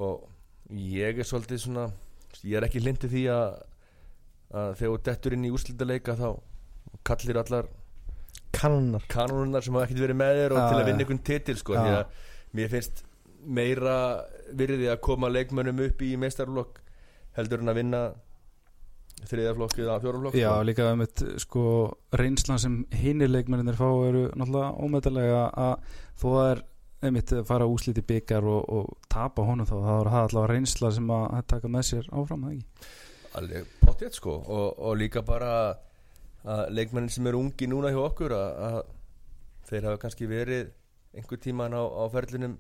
og 0.02 0.74
ég 0.74 1.22
er 1.22 1.30
svolítið 1.30 1.62
svona 1.62 1.90
ég 2.42 2.58
er 2.58 2.66
ekki 2.66 2.82
hlindið 2.82 3.14
því 3.14 3.22
að, 3.34 3.60
að 4.50 4.72
þegar 4.80 4.94
þú 4.94 5.02
dettur 5.08 5.36
inn 5.36 5.46
í 5.46 5.52
úrslitaleika 5.54 6.16
þá 6.18 6.28
kallir 7.06 7.40
allar 7.40 7.68
kannar 8.54 9.04
kanónunar 9.10 9.64
sem 9.64 9.76
hafa 9.76 9.86
ekkert 9.86 10.04
verið 10.04 10.18
með 10.20 10.40
þér 10.40 10.54
og 10.54 10.64
til 10.64 10.80
að 10.80 10.88
vinna 10.88 11.04
einhvern 11.04 11.22
titil 11.26 11.56
sko, 11.60 11.76
því 11.76 11.92
að 11.98 12.24
mér 12.58 12.72
finnst 12.72 13.04
meira 13.40 13.98
virði 14.56 14.90
að 14.90 15.02
koma 15.06 15.30
leikmönnum 15.30 15.84
upp 15.86 16.02
í 16.04 16.10
meistarflokk 16.20 16.80
heldur 17.38 17.62
en 17.62 17.72
að 17.72 17.78
vinna 17.80 18.02
þriðaflokk 19.30 19.78
eða 19.84 19.98
fjóraflokk 20.02 20.36
Já, 20.38 20.48
sko. 20.50 20.66
líka 20.66 20.88
um 20.94 21.04
eitt 21.04 21.22
sko 21.44 21.64
reynslan 22.16 22.60
sem 22.62 22.76
hinir 22.96 23.30
leikmennir 23.30 23.78
fá 23.78 23.86
eru 24.08 24.26
náttúrulega 24.32 24.70
ómetalega 24.80 25.42
að 25.60 25.94
það 26.22 26.40
er 26.46 26.62
einmitt 27.06 27.32
að 27.32 27.46
fara 27.48 27.68
úsliti 27.68 28.04
byggar 28.04 28.44
og, 28.44 28.64
og 28.68 29.12
tapa 29.12 29.44
honum 29.46 29.68
þá 29.68 29.76
þá 29.76 29.92
er 29.94 30.10
það 30.10 30.24
allavega 30.24 30.52
reynsla 30.52 30.90
sem 30.96 31.14
að 31.16 31.46
taka 31.52 31.70
með 31.72 31.86
sér 31.90 32.10
áfram 32.12 32.44
það 32.46 32.56
ekki 32.56 32.98
alveg 33.38 33.68
pottið 33.84 34.16
sko. 34.16 34.34
Og, 34.40 34.66
og 34.78 34.98
líka 34.98 35.22
bara 35.26 35.52
að 36.40 36.66
leikmennin 36.72 37.12
sem 37.12 37.26
eru 37.28 37.42
ungi 37.44 37.68
núna 37.68 37.92
hjá 37.92 38.00
okkur 38.02 38.34
að, 38.34 38.50
að 38.68 38.78
þeir 39.70 39.88
hafa 39.88 40.02
kannski 40.04 40.28
verið 40.30 40.70
einhver 41.14 41.40
tíman 41.42 41.76
á, 41.76 41.82
á 41.82 42.04
ferlinum 42.12 42.56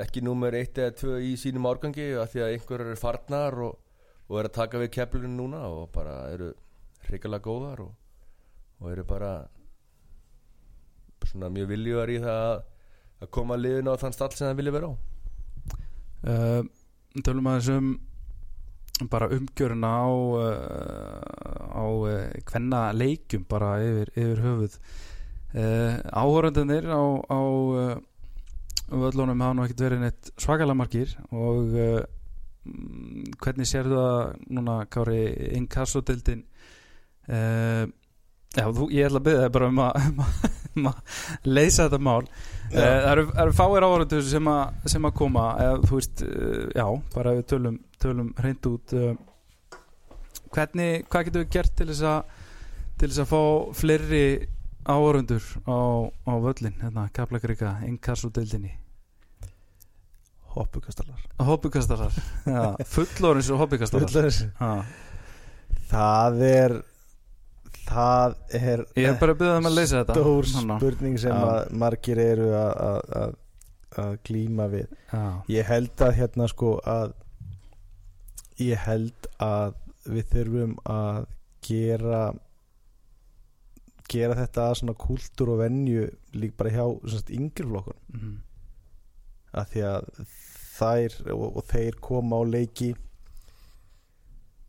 ekki 0.00 0.22
númer 0.24 0.54
1 0.58 0.80
eða 0.82 0.96
2 1.00 1.20
í 1.26 1.30
sínum 1.40 1.68
árgangi 1.70 2.12
af 2.20 2.32
því 2.32 2.42
að 2.44 2.52
einhverjar 2.56 2.90
eru 2.92 3.00
farnar 3.00 3.56
og, 3.66 3.78
og 4.28 4.36
eru 4.40 4.50
að 4.50 4.58
taka 4.58 4.82
við 4.82 4.92
keflunum 4.96 5.38
núna 5.38 5.62
og 5.68 5.88
bara 5.94 6.18
eru 6.34 6.52
hrikalega 7.08 7.44
góðar 7.44 7.82
og, 7.86 7.94
og 8.80 8.92
eru 8.92 9.06
bara 9.08 9.32
svona 11.26 11.50
mjög 11.52 11.72
viljugar 11.74 12.12
í 12.12 12.20
það 12.22 12.44
að, 12.50 12.60
að 13.20 13.32
koma 13.36 13.56
að 13.56 13.64
liðinu 13.64 13.94
á 13.94 14.00
þann 14.00 14.16
stall 14.16 14.30
sem 14.34 14.46
það 14.48 14.60
vilja 14.60 14.76
vera 14.76 14.90
á. 14.90 14.94
Uh, 16.20 16.62
Tölum 17.24 17.48
að 17.50 17.58
þessum 17.60 17.90
bara 19.08 19.30
umgjöruna 19.32 19.90
á 20.04 20.08
uh, 20.10 20.42
á 21.72 21.84
hvenna 22.50 22.82
leikjum 22.92 23.46
bara 23.48 23.78
yfir, 23.84 24.12
yfir 24.16 24.42
höfuð. 24.44 24.76
Uh, 25.50 25.96
áhörendunir 26.12 26.84
á, 26.90 27.02
á 27.30 27.40
völlunum 28.90 29.40
hafa 29.40 29.54
nú 29.56 29.64
ekkert 29.64 29.84
verið 29.86 30.04
neitt 30.04 30.30
svakalega 30.36 30.78
margir 30.78 31.14
og 31.30 31.72
mm, 31.74 33.38
hvernig 33.38 33.70
sér 33.70 33.88
það 33.90 34.36
núna 34.50 34.76
Kári 34.90 35.22
inkassodildin 35.58 36.44
uh, 37.30 37.86
já, 38.56 38.64
þú, 38.76 38.88
ég 38.94 39.08
ætla 39.08 39.20
að 39.20 39.26
byrja 39.28 39.44
þig 39.44 39.54
bara 39.56 39.68
um 39.70 39.80
að, 39.84 40.00
um 40.10 40.22
að, 40.24 40.46
um 40.80 40.90
að 40.90 41.16
leysa 41.48 41.86
þetta 41.86 42.02
mál. 42.08 42.20
Já. 42.70 42.78
Eh, 42.80 42.98
Það 43.00 43.10
eru, 43.12 43.24
eru 43.44 43.56
fáir 43.58 43.86
áhverjandur 43.86 44.26
sem, 44.30 44.50
sem 44.94 45.08
að 45.10 45.16
koma. 45.22 45.46
Eða, 45.64 45.80
þú 45.86 45.98
veist, 46.00 46.22
eh, 46.26 46.66
já, 46.78 46.86
bara 47.14 47.34
við 47.38 47.48
tölum, 47.54 47.78
tölum 48.02 48.30
hreint 48.38 48.70
út 48.70 48.94
eh, 48.98 49.14
hvernig, 50.54 51.06
hvað 51.10 51.28
getum 51.28 51.44
við 51.44 51.52
gert 51.58 51.76
til 51.78 51.90
þess 51.92 52.06
að 52.10 52.36
til 53.00 53.08
þess 53.08 53.22
að 53.22 53.30
fá 53.30 53.42
fleiri 53.80 54.24
áhverjandur 54.90 55.44
á, 55.64 55.78
á 56.28 56.32
völlin, 56.44 56.76
hérna, 56.82 57.06
Kaplakrika 57.16 57.78
inkassodildinni 57.88 58.74
hoppukastalar. 60.50 61.20
Hoppukastarar, 61.38 62.12
já, 62.44 62.62
fullorins 62.94 63.50
og 63.54 63.60
hoppukastarar 63.62 64.30
Já, 64.34 64.70
það 65.90 66.40
er 66.48 66.74
það 67.90 68.36
er 68.56 68.82
ég 68.96 69.08
er 69.10 69.18
bara 69.20 69.34
að 69.34 69.40
byrja 69.40 69.56
þeim 69.56 69.70
að 69.70 69.78
leysa 69.78 70.00
þetta. 70.00 70.16
stór 70.18 70.50
spurning 70.50 71.18
sem 71.22 71.36
að 71.36 71.72
margir 71.82 72.22
eru 72.22 72.50
að, 72.56 73.34
glíma 74.26 74.68
við. 74.70 74.92
Já, 75.10 75.24
ég 75.50 75.66
held 75.66 76.04
að 76.06 76.14
hérna 76.20 76.46
sko 76.50 76.76
að 76.86 77.16
ég 78.60 78.86
held 78.86 79.28
að 79.42 79.74
við 80.06 80.30
þurfum 80.34 80.76
að 80.88 81.26
gera 81.66 82.22
gera 84.10 84.36
þetta 84.38 84.66
að 84.66 84.78
svona 84.80 84.96
kúltúr 84.98 85.52
og 85.54 85.60
venju 85.62 86.06
lík 86.34 86.56
bara 86.58 86.72
hjá 86.74 86.84
svona 87.04 87.36
yngri 87.36 87.66
flokkun 87.68 88.00
mhm, 88.14 88.32
að 89.60 89.74
því 89.74 89.84
að 89.90 90.08
þær 90.80 91.16
og, 91.34 91.46
og 91.60 91.64
þeir 91.70 91.98
koma 92.02 92.40
á 92.40 92.42
leiki 92.48 92.90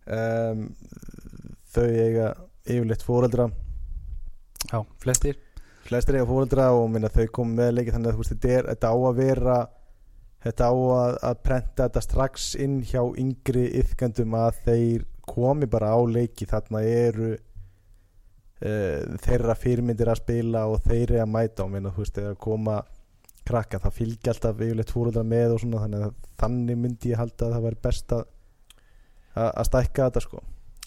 um, 0.06 0.66
þau 1.72 1.88
eiga 1.88 2.30
yfirleitt 2.66 3.04
fóreldra 3.06 3.50
já, 4.70 4.80
flestir. 5.02 5.40
Flestir 5.88 6.18
eiga 6.18 6.30
fóreldra 6.30 6.72
og 6.78 6.90
minna 6.94 7.10
þau 7.12 7.28
koma 7.34 7.58
með 7.62 7.72
leiki 7.78 7.94
þannig 7.96 8.12
að 8.12 8.18
þú 8.18 8.24
veist 8.24 8.34
þetta, 8.36 8.52
er, 8.58 8.68
þetta 8.72 8.92
á 8.94 8.98
að 8.98 9.22
vera 9.22 9.60
þetta 10.42 10.68
á 10.70 10.74
að, 10.74 11.16
að 11.30 11.40
prenta 11.46 11.88
þetta 11.88 12.04
strax 12.06 12.50
inn 12.62 12.78
hjá 12.86 13.02
yngri 13.22 13.66
yfkendum 13.82 14.36
að 14.38 14.62
þeir 14.68 15.08
komi 15.32 15.70
bara 15.70 15.94
á 15.94 16.00
leiki. 16.06 16.48
Þarna 16.50 16.82
eru 16.86 17.30
uh, 17.36 19.18
þeirra 19.26 19.58
fyrirmyndir 19.58 20.12
að 20.12 20.22
spila 20.24 20.66
og 20.70 20.82
þeir 20.86 21.06
eru 21.06 21.22
að 21.26 21.34
mæta. 21.36 21.66
Og 21.66 21.74
minna 21.76 21.94
þú 21.94 22.06
veist 22.06 22.18
þegar 22.18 22.42
koma 22.42 22.82
krakka 23.48 23.82
það 23.82 23.98
fylgja 23.98 24.36
alltaf 24.36 24.62
yfirleitt 24.62 24.94
fóreldra 24.94 25.26
með 25.26 25.56
og 25.56 25.64
svona 25.64 25.82
þannig 25.86 26.06
að 26.08 26.14
þannig 26.42 26.78
myndi 26.78 27.12
ég 27.12 27.22
halda 27.22 27.48
að 27.48 27.56
það 27.56 27.66
væri 27.68 27.82
best 27.88 28.14
að 28.16 28.24
að 29.32 29.50
að 29.50 29.68
stækka 29.70 30.08
þetta 30.08 30.24
sko. 30.26 30.42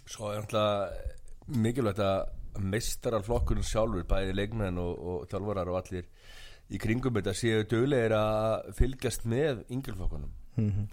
Svo 0.05 0.31
er 0.31 0.43
náttúrulega 0.43 1.23
mikilvægt 1.47 2.01
að 2.05 2.63
meistarar 2.63 3.25
flokkurinn 3.27 3.67
sjálfur, 3.67 4.07
bæði 4.09 4.35
leikmenn 4.39 4.79
og, 4.79 4.95
og 4.95 5.29
þjálfarar 5.31 5.71
og 5.73 5.81
allir 5.81 6.09
í 6.73 6.81
kringum 6.81 7.19
þetta 7.19 7.35
séu 7.37 7.65
döglegir 7.69 8.15
að 8.17 8.71
fylgjast 8.79 9.27
með 9.29 9.65
yngjörflokkunum. 9.69 10.33
mm 10.57 10.71
-hmm. 10.71 10.89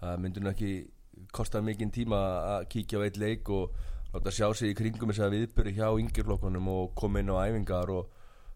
Það 0.00 0.18
myndur 0.20 0.42
nú 0.42 0.50
ekki 0.50 0.72
kosta 1.32 1.60
mikinn 1.60 1.90
tíma 1.90 2.18
að 2.56 2.68
kíkja 2.68 2.98
á 3.00 3.04
eitt 3.06 3.16
leik 3.16 3.48
og 3.48 3.72
láta 4.12 4.30
sjá 4.30 4.54
sig 4.54 4.70
í 4.70 4.74
kringum 4.74 5.10
þess 5.10 5.24
að 5.24 5.34
viðbyrju 5.34 5.72
hjá 5.72 5.88
yngjörflokkunum 6.00 6.68
og 6.68 6.94
koma 6.94 7.20
inn 7.20 7.32
á 7.32 7.36
æfingar 7.48 7.90
og, 7.90 8.10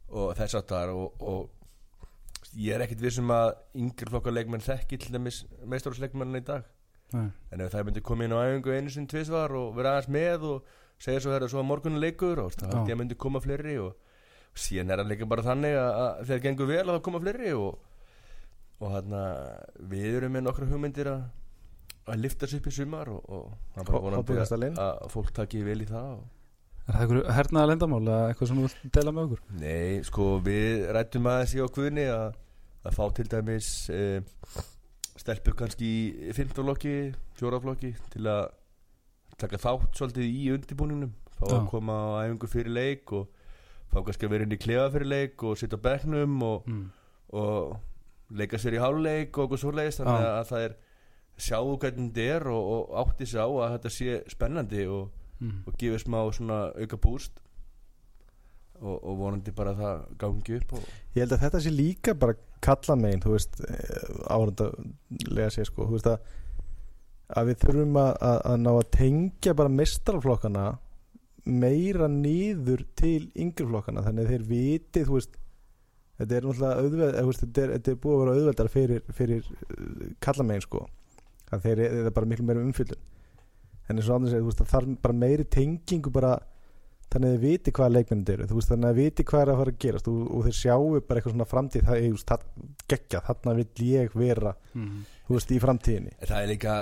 og 0.09 0.37
þess 0.37 0.55
að 0.55 0.69
þar 0.69 0.89
og, 0.89 1.23
og 1.23 1.51
ég 2.55 2.75
er 2.75 2.85
ekkit 2.85 3.03
vissum 3.03 3.31
að 3.31 3.55
yngjörflokkarleikmenn 3.75 4.61
þekki 4.61 4.99
til 4.99 5.13
dæmis 5.13 5.47
meistarúsleikmenn 5.65 6.37
í 6.37 6.45
dag 6.45 6.65
Nei. 7.15 7.27
en 7.51 7.65
ef 7.65 7.73
það 7.75 7.89
myndi 7.89 8.05
koma 8.07 8.27
inn 8.27 8.37
á 8.37 8.41
æfingu 8.45 8.77
einu 8.77 8.95
sinni 8.95 9.11
tvisvar 9.11 9.55
og 9.59 9.75
vera 9.79 9.97
aðeins 9.97 10.13
með 10.15 10.47
og 10.51 10.73
segja 11.01 11.25
svo, 11.25 11.35
herra, 11.35 11.49
svo 11.51 11.63
að 11.63 11.69
morgunin 11.71 12.03
leikur 12.03 12.43
og 12.45 12.55
það 12.55 12.75
held 12.75 12.91
ég 12.93 12.97
að 12.97 13.03
myndi 13.03 13.19
koma 13.21 13.43
fleiri 13.43 13.77
og 13.81 13.95
síðan 14.61 14.93
er 14.93 15.03
hann 15.03 15.11
líka 15.11 15.29
bara 15.31 15.47
þannig 15.47 15.77
að, 15.79 15.93
að 16.05 16.25
þegar 16.31 16.45
gengur 16.47 16.71
vel 16.71 16.83
að 16.85 16.95
það 16.95 17.05
koma 17.09 17.23
fleiri 17.25 17.53
og, 17.57 17.79
og 18.81 18.97
hann 18.97 19.17
við 19.93 20.19
erum 20.21 20.37
með 20.37 20.47
nokkra 20.49 20.71
hugmyndir 20.71 21.13
að 21.15 21.29
að 22.11 22.21
lifta 22.25 22.49
sér 22.49 22.61
upp 22.61 22.69
í 22.71 22.75
sumar 22.75 23.11
og, 23.13 23.25
og 23.31 23.49
það 23.75 23.81
er 23.83 23.89
bara 23.91 24.03
vonandi 24.05 24.37
að, 24.41 24.77
að 24.91 25.11
fólk 25.13 25.33
taki 25.37 25.65
vel 25.67 25.81
í 25.85 25.89
það 25.89 26.13
og, 26.19 26.29
Er 26.91 26.97
það 26.97 27.03
eitthvað 27.05 27.35
hernaða 27.37 27.69
lendamál 27.71 28.01
eða 28.01 28.29
eitthvað 28.31 28.49
sem 28.51 28.59
þú 28.59 28.63
vilt 28.65 28.95
dela 28.97 29.13
með 29.15 29.27
okkur? 29.29 29.43
Nei, 29.61 30.01
sko 30.09 30.25
við 30.43 30.87
rættum 30.97 31.29
aðeins 31.31 31.53
í 31.55 31.61
á 31.63 31.67
Guðni 31.77 32.07
að, 32.11 32.39
að 32.89 32.97
fá 32.97 33.03
til 33.15 33.27
dæmis 33.31 33.69
e, 33.95 34.01
stelpur 35.21 35.55
kannski 35.59 35.89
í 36.31 36.33
fimmtaflokki, 36.37 36.95
fjóraflokki 37.39 37.93
til 38.15 38.25
að 38.31 38.47
taka 39.41 39.61
þátt 39.61 39.99
svolítið 39.99 40.27
í 40.29 40.47
undirbúningnum 40.55 41.13
fá 41.37 41.45
að 41.49 41.59
Já. 41.59 41.69
koma 41.73 41.97
á 41.97 42.09
æfingu 42.27 42.49
fyrir 42.53 42.73
leik 42.77 43.13
og 43.17 43.29
fá 43.93 44.01
kannski 44.07 44.27
að 44.29 44.33
vera 44.35 44.47
inn 44.49 44.57
í 44.57 44.61
klefa 44.61 44.91
fyrir 44.95 45.09
leik 45.13 45.45
og 45.49 45.57
sitja 45.61 45.79
á 45.81 45.85
bekknum 45.87 46.43
og, 46.47 46.67
Mm. 46.69 46.91
og 47.33 47.77
leika 48.31 48.57
sér 48.61 48.77
í 48.79 48.81
háluleik 48.83 49.37
og 49.39 49.49
okkur 49.49 49.59
svoleiðis 49.65 50.01
þannig 50.01 50.25
Já. 50.25 50.33
að 50.41 50.49
það 50.51 50.65
er 50.69 50.75
sjáu 51.41 51.77
hvernig 51.81 52.11
þetta 52.13 52.27
er 52.37 52.49
og, 52.53 52.65
og 52.91 52.99
átti 53.05 53.27
sig 53.27 53.41
á 53.41 53.49
að 53.49 53.73
þetta 53.79 53.91
sé 53.97 54.19
spennandi 54.31 54.87
og, 54.87 55.11
Mm. 55.41 55.63
og 55.67 55.73
gefið 55.81 56.03
smá 56.05 56.19
svona 56.37 56.59
auka 56.77 56.97
búst 57.01 57.33
og, 58.81 58.97
og 59.05 59.15
vonandi 59.21 59.53
bara 59.57 59.73
að 59.73 59.81
það 59.81 60.03
gangi 60.21 60.57
upp 60.61 60.73
og, 60.77 60.85
Ég 61.17 61.23
held 61.25 61.33
að 61.37 61.43
þetta 61.47 61.61
sé 61.65 61.71
líka 61.73 62.15
bara 62.15 62.35
kalla 62.65 62.97
megin 62.99 63.25
þú 63.25 63.35
veist, 63.35 63.59
árundarlega 64.31 65.51
sé 65.55 65.65
sko, 65.69 65.89
veist 65.91 66.09
að 66.11 66.21
að 67.31 67.51
við 67.51 67.61
þurfum 67.65 67.99
að, 68.01 68.13
að, 68.27 68.39
að 68.51 68.57
ná 68.65 68.71
að 68.73 68.87
tengja 68.97 69.53
bara 69.59 69.73
mestrarflokkana 69.75 70.65
meira 71.47 72.09
niður 72.11 72.83
til 72.99 73.31
yngreflokkana, 73.39 74.03
þannig 74.05 74.27
að 74.27 74.33
þeir 74.35 74.49
viti 74.49 75.05
þú 75.07 75.17
veist 75.17 75.39
þetta 76.21 76.37
er 76.37 76.47
náttúrulega 76.47 76.83
auðveld, 76.85 77.21
veist, 77.31 77.45
þetta, 77.45 77.63
er, 77.63 77.75
er 77.79 78.01
búið 78.03 78.17
að 78.17 78.23
vera 78.23 78.35
auðveldar 78.37 78.73
fyrir, 78.75 79.05
fyrir 79.17 79.53
kalla 80.21 80.47
megin 80.47 80.67
sko 80.67 80.83
að 81.51 81.65
þeir 81.67 81.85
þetta 81.87 82.11
er 82.11 82.17
bara 82.19 82.31
miklu 82.33 82.49
meira 82.51 82.65
umfyllun 82.67 83.07
en 83.91 83.99
eins 83.99 84.11
og 84.11 84.19
annars 84.19 84.35
er, 84.35 84.43
þú 84.43 84.51
veist, 84.51 84.61
það 84.61 84.75
þarf 84.75 84.99
bara 85.07 85.21
meiri 85.23 85.47
tengingu 85.51 86.13
bara 86.15 86.35
þannig 87.11 87.29
að 87.31 87.35
þið 87.37 87.45
viti 87.47 87.73
hvaða 87.77 87.93
leikmennir 87.97 88.41
eru 88.45 88.55
veist 88.59 88.71
þannig 88.71 88.89
að 88.91 88.95
þið 88.95 89.05
viti 89.05 89.25
hvað 89.31 89.41
er 89.43 89.51
að 89.53 89.61
fara 89.61 89.73
að 89.75 89.79
gerast 89.85 90.09
og, 90.09 90.19
og 90.37 90.45
þeir 90.47 90.57
sjáu 90.61 91.01
bara 91.09 91.21
eitthvað 91.21 91.35
svona 91.35 91.49
framtíð 91.51 91.85
það 91.89 91.97
er 91.97 92.09
just, 92.11 92.33
geggja, 92.93 93.21
þarna 93.27 93.55
vill 93.61 93.87
ég 93.91 94.15
vera 94.15 94.55
Mhm. 94.75 95.05
þú 95.29 95.35
veist 95.37 95.51
í 95.51 95.61
framtíðinni 95.61 96.13
það 96.23 96.43
er 96.43 96.49
líka 96.55 96.75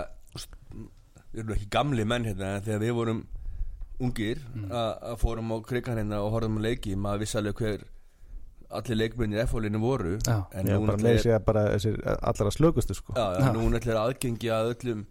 við 1.32 1.40
erum 1.42 1.54
ekki 1.56 1.68
gamli 1.70 2.04
menn 2.08 2.24
hérna 2.28 2.54
en 2.56 2.62
þegar 2.66 2.80
við 2.84 2.94
vorum 2.98 3.26
ungir 4.00 4.38
Mm. 4.54 4.70
að 4.70 4.90
að 5.10 5.16
fórum 5.18 5.50
á 5.52 5.56
krigan 5.66 5.96
hérna 5.98 6.20
og 6.22 6.32
horfum 6.32 6.58
á 6.60 6.66
leiki 6.68 6.94
maður 6.96 7.18
vissi 7.24 7.38
alveg 7.40 7.54
hver 7.58 7.80
allir 8.70 8.96
leikmennir 9.00 9.40
F-fólinu 9.46 9.80
voru 9.80 10.18
Já. 10.26 10.44
en 10.52 10.66
Já, 10.66 10.76
núna 10.78 10.96
bara 10.96 11.08
er- 11.10 11.18
sér 11.24 11.44
bara 11.44 11.62
þessir 11.74 11.96
allra 12.22 12.50
slökustu 12.52 12.94
sko 12.94 13.12
Já, 13.16 13.32
já, 13.34 13.40
Já. 13.46 13.52
núna 13.56 13.78
ætla 13.80 13.92
er 13.92 14.00
aðgengi 14.04 14.48
að 14.52 14.74
öllum 14.74 15.06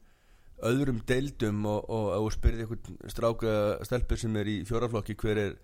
öðrum 0.65 1.01
deildum 1.05 1.65
og, 1.69 1.85
og 1.93 2.11
þú 2.17 2.29
spyrir 2.33 2.63
einhvern 2.65 2.99
stráka 3.13 3.55
stelpur 3.85 4.19
sem 4.21 4.37
er 4.41 4.49
í 4.49 4.55
fjóraflokki 4.67 5.15
hver 5.21 5.41
er 5.43 5.57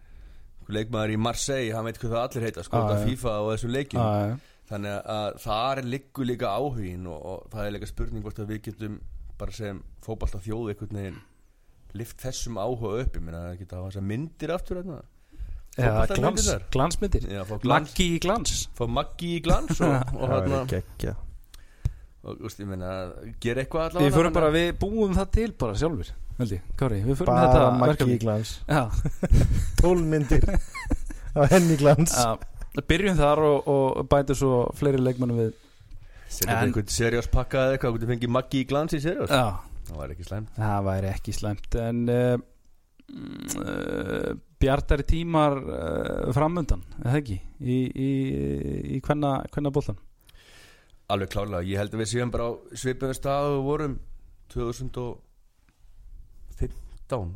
leikmaður 0.72 1.16
í 1.16 1.20
Marseille, 1.20 1.74
hann 1.76 1.88
veit 1.88 2.00
hvað 2.00 2.14
það 2.14 2.26
allir 2.28 2.48
heita 2.48 2.64
sko, 2.64 2.82
þetta 2.84 3.00
já. 3.00 3.08
FIFA 3.10 3.34
og 3.42 3.50
þessum 3.54 3.74
Já, 3.74 4.06
já. 4.30 4.36
þannig 4.70 5.10
að 5.16 5.40
það 5.44 5.72
er 5.74 5.90
liggur 5.96 6.30
líka 6.30 6.54
áhugin 6.54 7.10
og, 7.12 7.26
og 7.34 7.48
það 7.52 7.66
er 7.66 7.76
líka 7.78 7.90
spurning 7.90 8.24
hvort 8.24 8.40
að 8.40 8.54
við 8.54 8.62
getum 8.70 9.00
bara 9.40 9.56
sem 9.56 9.82
fótballta 10.06 10.40
þjóð 10.44 10.72
einhvern 10.74 11.00
veginn 11.02 11.20
lift 12.00 12.22
þessum 12.24 12.62
áhuga 12.62 12.94
upp 13.04 13.18
ég 13.20 13.26
meina 13.26 13.44
að 13.50 13.60
geta 13.60 13.76
að 13.76 13.82
hafa 13.82 13.92
þessar 13.92 14.08
myndir 14.14 14.56
aftur 14.56 14.80
hérna 14.82 15.02
Já, 15.74 15.90
Fótboltamyndirnar. 15.90 16.66
glans, 16.70 16.98
glansmyndir 17.02 17.24
Maggi 17.66 18.06
í 18.14 18.18
glans 18.22 18.58
Maggi 18.94 19.30
í 19.40 19.40
glans 19.42 19.80
og, 19.82 19.96
og, 20.22 20.28
það 20.30 20.52
og, 20.62 21.32
og 22.24 22.44
ég 22.48 22.68
meina, 22.70 22.92
gera 23.44 23.64
eitthvað 23.64 23.90
allavega 23.90 24.08
Við 24.08 24.18
förum 24.18 24.36
bara, 24.36 24.52
við 24.54 24.70
búum 24.80 25.16
það 25.18 25.32
til 25.36 25.50
bara 25.60 25.76
sjálfur 25.80 26.12
Veldi, 26.38 26.60
Kári, 26.80 27.02
við 27.06 27.20
förum 27.20 27.36
bara 27.36 27.50
þetta 27.52 27.66
Maggi 27.82 28.16
í 28.16 28.22
glans. 28.22 28.54
Já, 28.66 28.88
tólmyndir 29.82 30.48
á 31.38 31.42
henni 31.52 31.76
glans. 31.78 32.16
Já. 32.18 32.32
Byrjum 32.90 33.20
þar 33.20 33.42
og, 33.46 33.68
og 33.70 34.08
bætum 34.10 34.40
svo 34.40 34.54
fleiri 34.78 35.02
leikmennum 35.04 35.44
við. 35.44 35.52
Setja 36.26 36.56
En- 36.56 36.70
einhvern 36.72 36.90
seriós 36.90 37.28
pakka 37.30 37.68
eða 37.68 37.76
eitthvað 37.78 38.00
Þú 38.02 38.10
fengið 38.10 38.34
Maggi 38.34 38.64
í 38.64 38.70
glans 38.72 38.96
í 38.98 39.02
seriós. 39.04 39.30
Já, 39.30 39.62
Það 39.84 40.00
var 40.00 40.16
ekki 40.16 40.26
slæmt. 40.26 40.56
Það 40.58 40.86
væri 40.88 41.10
ekki 41.12 41.34
slæmt 41.36 41.76
En 41.84 41.98
uh, 42.10 42.38
uh, 43.60 44.30
Bjartari 44.64 45.06
tímar 45.06 45.60
uh, 45.60 46.32
framundan, 46.34 46.82
eða 47.04 47.20
ekki? 47.20 47.38
Í, 47.60 47.78
í, 47.94 48.10
í 48.96 49.02
hvenna, 49.06 49.36
hvenna 49.54 49.74
boltan 49.76 50.00
Alveg 51.14 51.30
klálega, 51.34 51.62
ég 51.68 51.78
held 51.82 51.94
að 51.94 52.02
við 52.02 52.10
séum 52.14 52.30
bara 52.34 52.46
á 52.50 52.52
svipum 52.80 53.12
stað 53.14 53.46
og 53.58 53.62
vorum. 53.68 53.94
2015 54.54 55.20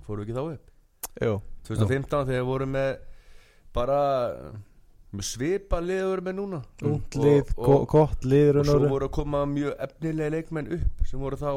Fórum 0.05 0.21
við 0.21 0.25
ekki 0.25 0.37
þá 0.37 0.43
upp? 0.53 0.65
Jú, 1.21 1.33
2015 1.67 2.27
þegar 2.29 2.41
við 2.41 2.47
vorum 2.47 2.71
með 2.73 2.91
bara 3.75 3.99
með 5.13 5.25
svipa 5.29 5.77
liður 5.81 6.21
með 6.25 6.33
núna. 6.39 6.59
Ungt 6.85 7.13
lið, 7.21 7.45
gott 7.57 8.21
lið 8.27 8.59
og 8.61 8.65
svo 8.67 8.79
voru 8.87 9.05
að 9.07 9.15
koma 9.17 9.39
mjög 9.49 9.73
efnilega 9.87 10.33
leikmenn 10.35 10.73
upp 10.77 10.95
sem 11.07 11.19
voru 11.21 11.37
þá 11.39 11.51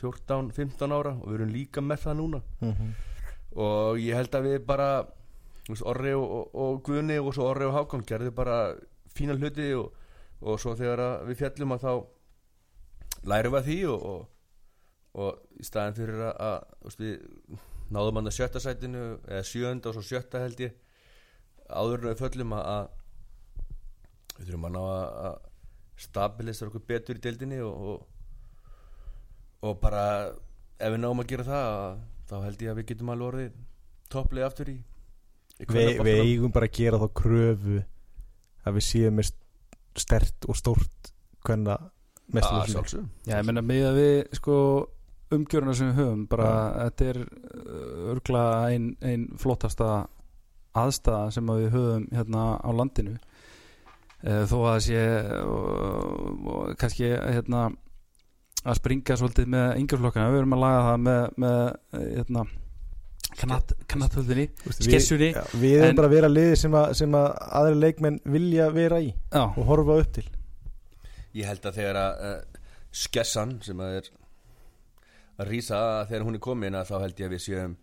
14-15 0.00 0.94
ára 0.96 1.12
og 1.18 1.26
við 1.28 1.36
erum 1.38 1.54
líka 1.54 1.80
með 1.84 1.98
það 2.06 2.14
núna. 2.22 2.40
Mhm. 2.64 2.88
og 3.50 3.98
ég 3.98 4.14
held 4.14 4.34
að 4.38 4.44
við 4.46 4.60
bara 4.66 4.90
Orri 5.70 6.12
og, 6.14 6.30
og, 6.30 6.54
og 6.54 6.82
Guðni 6.86 7.18
og 7.18 7.34
svo 7.34 7.44
Orri 7.50 7.64
og 7.66 7.74
Hákon 7.74 8.06
gerðu 8.06 8.30
bara 8.34 8.74
fína 9.14 9.34
hluti 9.34 9.74
og, 9.74 9.90
og 10.40 10.60
svo 10.60 10.76
þegar 10.78 11.24
við 11.28 11.40
fjallum 11.42 11.74
að 11.76 11.84
þá 11.84 11.92
lærum 13.30 13.54
við 13.54 13.60
að 13.60 13.68
því 13.68 13.78
og, 13.92 14.06
og, 14.10 14.22
og 15.24 15.60
í 15.60 15.66
staðin 15.66 15.98
fyrir 15.98 16.22
að, 16.30 16.46
að 16.46 16.96
við 17.02 17.60
náðum 17.90 18.20
hann 18.20 18.30
að 18.30 18.36
sjötta 18.38 18.62
sætinu 18.62 19.04
eða 19.26 19.44
sjönda 19.46 19.90
og 19.90 19.98
svo 19.98 20.06
sjötta 20.06 20.42
held 20.44 20.62
ég 20.62 20.76
áður 21.70 22.04
en 22.04 22.10
við 22.10 22.22
föllum 22.22 22.54
að, 22.56 22.66
að 22.74 24.36
við 24.38 24.50
þurfum 24.50 24.68
að 24.68 24.76
ná 24.76 24.82
að, 24.90 25.38
stabilisera 26.00 26.70
okkur 26.70 26.86
betur 26.88 27.18
í 27.18 27.20
deildinni 27.24 27.58
og, 27.60 27.90
og, 27.90 28.68
og 29.68 29.74
bara 29.82 30.04
ef 30.80 30.94
við 30.94 31.02
náum 31.02 31.20
að 31.20 31.28
gera 31.34 31.44
það 31.50 31.66
að, 31.74 31.98
þá 32.30 32.36
held 32.46 32.64
ég 32.64 32.72
að 32.72 32.78
við 32.78 32.88
getum 32.90 33.12
alveg 33.12 33.26
orðið 33.28 33.58
topplið 34.14 34.46
aftur 34.46 34.70
í, 34.72 34.78
í 35.60 35.68
Vi, 35.68 35.84
við 36.00 36.22
eigum 36.24 36.54
bara 36.54 36.70
að 36.70 36.78
gera 36.78 37.00
þá 37.02 37.06
kröfu 37.20 37.82
að 38.64 38.78
við 38.78 38.86
séum 38.86 39.18
með 39.20 39.34
stert 39.98 40.46
og 40.48 40.58
stórt 40.58 41.12
hvenna 41.46 41.76
að 42.30 42.70
sjálfsögum 42.70 43.08
Já, 43.26 43.36
ég 43.40 43.46
meina 43.48 43.62
með 43.64 43.86
að 43.88 44.00
við 44.00 44.16
sko 44.38 44.56
umgjöruna 45.34 45.74
sem 45.78 45.90
við 45.90 46.00
höfum 46.00 46.22
bara, 46.30 46.52
þetta 46.86 47.10
er 47.12 47.20
örgla 48.10 48.44
ein, 48.70 48.88
ein 49.06 49.28
flottasta 49.38 49.90
aðstæða 50.78 51.34
sem 51.34 51.50
að 51.50 51.60
við 51.62 51.76
höfum 51.76 52.08
hérna 52.14 52.46
á 52.58 52.70
landinu. 52.74 53.14
Eh, 54.20 54.42
þó 54.50 54.56
að 54.60 54.66
það 54.66 54.80
sé 54.86 55.04
og, 55.40 56.48
og 56.54 56.74
kannski 56.80 57.12
hérna 57.14 57.68
að 58.60 58.76
springa 58.76 59.16
svolítið 59.16 59.52
með 59.54 59.68
yngjörflokkana, 59.80 60.32
við 60.34 60.42
erum 60.42 60.56
að 60.58 60.64
laga 60.66 60.82
það 60.88 60.98
með, 61.06 61.22
með 61.44 61.60
eh, 61.70 62.08
hérna 62.18 62.44
knatt, 63.40 63.72
knatthöldinni, 63.90 64.46
skessunni 64.76 65.30
við, 65.32 65.54
við 65.62 65.74
erum 65.78 65.90
En- 65.92 65.98
bara 65.98 66.10
að 66.10 66.14
vera 66.16 66.30
liði 66.30 66.56
sem 66.60 66.76
að, 66.76 66.92
sem 67.00 67.16
að 67.18 67.28
aðri 67.60 67.78
leikmenn 67.80 68.20
vilja 68.36 68.70
vera 68.74 69.00
í 69.02 69.10
já, 69.10 69.42
og 69.44 69.60
horfa 69.68 69.98
upp 70.02 70.14
til. 70.18 70.26
Ég 71.38 71.46
held 71.46 71.68
að 71.70 71.78
þegar 71.78 72.00
að 72.00 72.24
uh, 72.30 72.64
skessan 73.04 73.54
sem 73.64 73.80
að 73.84 74.00
er 74.00 74.10
að 75.40 75.52
rýsa 75.54 75.78
þegar 76.10 76.26
hún 76.26 76.36
er 76.36 76.44
komin 76.44 76.76
að 76.76 76.90
þá 76.90 76.96
held 77.04 77.22
ég 77.22 77.30
að 77.30 77.36
við 77.36 77.44
séum 77.46 77.76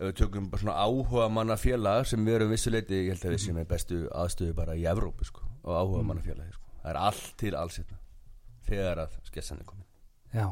ef 0.00 0.06
við 0.08 0.16
tökum 0.22 0.48
bara 0.50 0.62
svona 0.64 0.78
áhuga 0.80 1.28
manna 1.28 1.56
félag 1.60 2.06
sem 2.08 2.24
við 2.24 2.38
erum 2.38 2.54
vissuleiti, 2.54 3.02
ég 3.04 3.12
held 3.14 3.26
að 3.28 3.34
við 3.36 3.42
séum 3.44 3.58
með 3.60 3.68
bestu 3.74 4.00
aðstöðu 4.16 4.56
bara 4.56 4.76
í 4.80 4.86
Evrópu 4.88 5.28
sko, 5.28 5.44
og 5.66 5.76
áhuga 5.76 6.06
manna 6.08 6.24
félagi 6.24 6.54
sko. 6.56 6.64
það 6.80 6.90
er 6.94 7.00
allt 7.04 7.30
til 7.42 7.52
alls 7.60 7.76
hérna 7.82 8.00
þegar 8.70 9.04
að 9.04 9.18
skessan 9.28 9.60
er 9.60 9.68
komin. 9.68 9.86
Já 10.32 10.48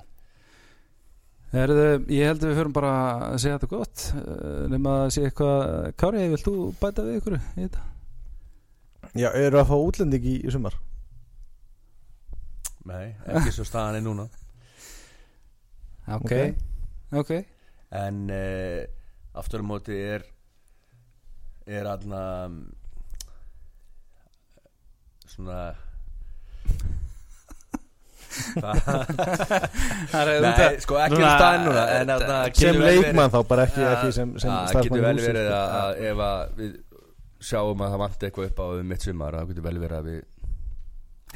Herðu, 1.49 1.85
ég 2.13 2.29
held 2.29 2.43
að 2.43 2.51
við 2.51 2.59
höfum 2.61 2.75
bara 2.77 2.91
að 3.31 3.39
segja 3.41 3.57
þetta 3.57 3.71
gott. 3.71 4.03
Eh, 4.21 4.65
nema 4.69 4.97
að 5.05 5.13
segja 5.15 5.31
eitthvað 5.31 5.63
Kári, 6.01 6.27
vilt 6.35 6.45
þú 6.45 6.57
bæta 6.81 7.05
við 7.07 7.17
ykkur 7.23 7.37
í 7.39 7.41
þetta? 7.63 7.85
Já, 9.17 9.31
eru 9.31 9.61
að 9.63 9.71
fá 9.71 9.77
útlending 9.79 10.29
í, 10.29 10.35
í 10.45 10.53
sumar? 10.53 10.77
Nei, 12.89 13.15
ekki 13.33 13.53
svo 13.53 13.65
staðan 13.69 13.99
er 13.99 14.05
núna. 14.05 14.29
Ok, 16.19 16.33
ok, 17.21 17.33
en 17.97 18.21
uh, 18.33 18.85
aftur 19.37 19.65
á 19.65 19.69
móti 19.69 19.97
er 19.97 20.25
er 21.69 21.89
aðna 21.89 22.23
svona 25.29 25.59
Það 25.59 25.69
er 25.69 27.08
Nei, 29.39 30.79
sko 30.83 30.99
ekki 31.01 31.19
um 31.19 31.25
staðin 31.29 31.65
núna 31.69 31.85
en 31.95 32.11
þetta- 32.11 32.29
þarna 32.29 32.55
sem 32.61 32.81
leikmann 32.83 33.33
þá, 33.33 33.39
bara 33.49 33.65
ekki, 33.69 33.85
ekki 33.93 34.11
sem, 34.17 34.35
sem 34.39 34.51
það 34.51 34.69
starfsmann 34.73 34.89
getur 34.89 35.07
vel 35.07 35.23
verið 35.23 35.47
sko. 35.49 35.55
að, 35.59 35.69
að 35.79 36.03
ef 36.11 36.23
að 36.29 36.39
við 36.63 36.75
sjáum 37.49 37.85
að 37.87 37.93
það 37.95 38.03
vanti 38.05 38.29
eitthvað 38.29 38.51
upp 38.51 38.59
á 38.59 38.67
um 38.75 38.89
mitt 38.93 39.07
sumar 39.07 39.39
það 39.39 39.49
getur 39.53 39.67
vel 39.69 39.79
verið 39.85 39.99
að 40.03 40.11
við 40.13 40.21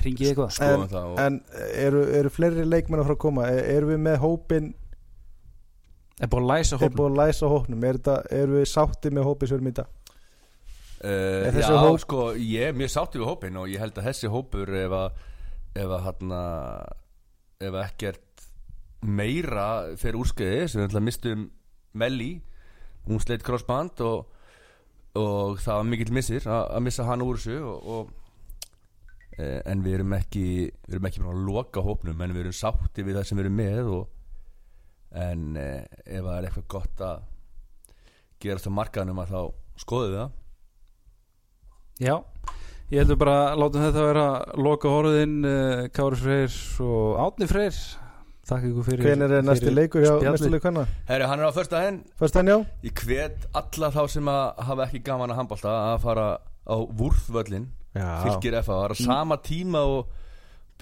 Ringið 0.03 0.29
eitthvað. 0.33 0.53
skoðum 0.57 0.87
það 0.89 1.09
og, 1.11 1.19
En 1.21 1.35
eru, 1.87 2.03
eru 2.19 2.31
fleiri 2.33 2.63
leikmenn 2.65 3.03
að 3.03 3.09
fara 3.11 3.17
að 3.19 3.25
koma? 3.27 3.43
E- 3.53 3.67
Eru 3.77 3.91
við 3.93 3.99
með 4.07 4.17
hópin 4.23 4.71
Er 6.23 6.31
búin 6.33 6.47
að 6.47 6.53
læsa 6.55 6.77
Er 6.77 6.81
hópnum 6.81 6.97
búin 6.97 7.13
að 7.13 7.21
læsa 7.27 7.51
hópnum? 7.53 7.85
Er 7.85 7.99
þetta, 7.99 8.15
Eru 8.39 8.57
við 8.57 8.71
sátti 8.73 9.13
með 9.13 9.27
hópi 9.29 9.49
sem 9.51 9.53
við 9.53 9.61
erum 9.61 9.69
í 9.69 9.75
dag? 9.77 9.91
Uh, 11.03 11.11
Er 11.51 11.59
Já, 11.61 11.69
hóp- 11.83 12.01
sko, 12.01 12.19
ég 12.39 12.69
er 12.71 12.77
mjög 12.79 12.91
sátt 12.95 13.17
yfir 13.19 13.27
hópin 13.29 13.57
og 13.61 13.69
ég 13.69 13.83
held 13.83 13.97
að 14.01 14.09
þessi 14.09 14.31
hópur 14.33 14.73
ef 14.81 14.93
að 14.97 15.21
ef 15.79 15.89
að 15.89 16.07
hann 16.07 16.33
ef 17.63 17.77
ekkert 17.87 18.47
meira 19.03 19.69
fyrir 19.99 20.21
úrskeiði 20.21 20.67
sem 20.69 20.83
við 20.83 20.89
ætla 20.91 21.05
mistum 21.05 21.47
Melli 21.99 22.33
hún 23.07 23.21
sleitt 23.23 23.45
crossband 23.45 24.01
og, 24.07 24.27
og 25.19 25.61
það 25.63 25.81
var 25.81 25.89
mikill 25.91 26.15
missir 26.15 26.47
að 26.49 26.83
missa 26.87 27.07
hann 27.09 27.25
úr 27.25 27.41
þessu 27.41 27.59
og, 27.67 27.89
og 27.97 29.39
eh, 29.39 29.61
en 29.67 29.83
við 29.85 29.99
erum 29.99 30.17
ekki 30.17 30.47
við 30.71 30.97
erum 30.97 31.09
ekki 31.11 31.25
búin 31.25 31.35
að 31.35 31.49
loka 31.49 31.85
hópnum 31.85 32.23
en 32.23 32.35
við 32.37 32.47
erum 32.47 32.57
sátti 32.57 33.07
við 33.07 33.19
það 33.19 33.29
sem 33.29 33.41
við 33.41 33.47
erum 33.47 33.59
með 33.59 33.93
og, 33.97 34.05
en 35.25 35.49
eh, 35.61 35.83
ef 36.07 36.23
það 36.23 36.37
er 36.37 36.49
eitthvað 36.49 36.71
gott 36.77 37.05
að 37.09 37.27
gerast 38.43 38.71
á 38.71 38.73
markaðnum 38.75 39.23
að 39.23 39.35
þá 39.35 39.43
skoðum 39.83 40.13
við 40.13 40.21
það. 40.23 40.39
Já, 42.03 42.15
ég 42.93 43.01
heldur 43.03 43.19
bara 43.21 43.35
að 43.53 43.59
látum 43.63 43.85
þetta 43.87 44.05
vera 44.11 44.27
loka 44.61 44.91
orðin 44.93 45.35
uh, 45.49 45.83
Kári 45.97 46.19
Freyr 46.21 46.57
og 46.85 47.21
Átni 47.27 47.49
Freyr 47.51 47.77
Takk 48.43 48.65
ykkur 48.69 48.85
fyrir 48.89 49.07
Hvenær 49.07 49.33
er 49.39 49.45
næsti 49.47 49.69
fyrir 49.69 49.77
leikur 49.79 50.03
hjá 50.03 50.11
spjallið. 50.17 50.33
næstu 50.35 50.49
leik 50.51 50.65
hvenna? 50.67 50.83
Herri, 51.09 51.27
hann 51.31 51.41
er 51.45 51.47
á 51.47 51.53
första 51.55 51.83
henn 51.85 52.01
Fyrst 52.19 52.35
hann 52.41 52.51
já? 52.51 52.57
Ég 52.83 53.03
hvet 53.07 53.45
alla 53.61 53.91
þá 53.95 54.01
sem 54.17 54.31
að 54.33 54.65
hafa 54.67 54.87
ekki 54.89 55.01
gaman 55.07 55.31
að 55.31 55.39
handbólta 55.41 55.75
að 55.93 56.01
fara 56.03 56.27
á 56.67 56.77
Vúrþvöllin 56.99 57.69
Já 57.95 58.09
Fylgir 58.25 58.57
FA, 58.65 58.73
það 58.75 58.85
er 58.89 58.95
á 58.95 58.99
sama 58.99 59.37
tíma 59.47 59.83
og 59.87 60.19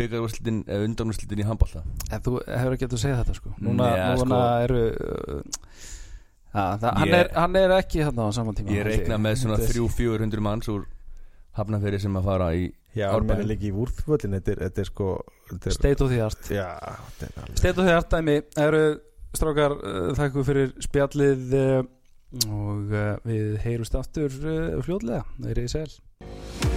byggarúrslitin, 0.00 0.62
undanúrslitin 0.86 1.42
í 1.42 1.46
handbólta 1.46 1.82
En 2.14 2.22
þú 2.24 2.38
hefur 2.48 2.76
ekki 2.78 2.88
að 2.88 2.96
segja 3.02 3.18
þetta 3.20 3.36
sko 3.36 3.52
Núna, 3.60 3.90
Nei, 3.90 4.14
núna 4.22 4.38
sko. 4.40 4.40
eru 4.64 4.80
uh, 4.88 5.42
að, 6.54 6.78
það, 6.80 6.88
hann, 6.96 7.10
Ég- 7.12 7.18
er, 7.20 7.30
hann 7.36 7.60
er 7.60 7.74
ekki 7.76 8.06
hann 8.08 8.24
á 8.24 8.26
saman 8.34 8.56
tíma 8.56 8.72
Ég 8.78 8.88
reikna 8.88 9.20
með 9.20 9.36
svona 9.44 9.60
Þetta 9.60 9.68
er- 9.68 9.82
300-400 9.84 10.46
manns 10.48 10.70
úr 10.72 10.88
Hafnafyrir 11.60 12.02
sem 12.02 12.18
að 12.18 12.30
fara 12.30 12.50
í 12.56 12.66
Já, 12.96 13.06
hann 13.12 13.28
meina 13.28 13.46
líka 13.46 13.68
í 13.68 13.74
vúrþvöllin 13.74 14.34
Þetta 14.38 14.52
er, 14.54 14.62
þetta 14.66 14.82
er 14.82 14.88
sko 14.88 15.10
þetta 15.52 15.70
er, 15.70 15.76
State 15.76 16.02
of 16.02 16.10
the 16.10 16.24
art. 16.24 16.50
Já, 16.50 16.66
þetta 17.20 17.28
er 17.28 17.44
alveg 17.44 17.62
State 17.62 17.76
of 17.76 17.86
the 17.86 17.94
art 18.00 18.16
dæmi. 18.16 18.36
Eru 18.64 18.82
strákar 19.38 19.76
uh, 19.78 20.00
þakka 20.16 20.30
ykkur 20.32 20.48
fyrir 20.50 20.74
spjallið 20.88 21.56
uh, 21.60 21.78
og 22.50 22.92
uh, 22.94 23.14
við 23.26 23.54
heyrumst 23.66 23.98
aftur 23.98 24.34
uh, 24.42 24.82
fljótlega, 24.86 25.24
verið 25.42 25.70
í 25.70 25.74
sæl 25.78 26.69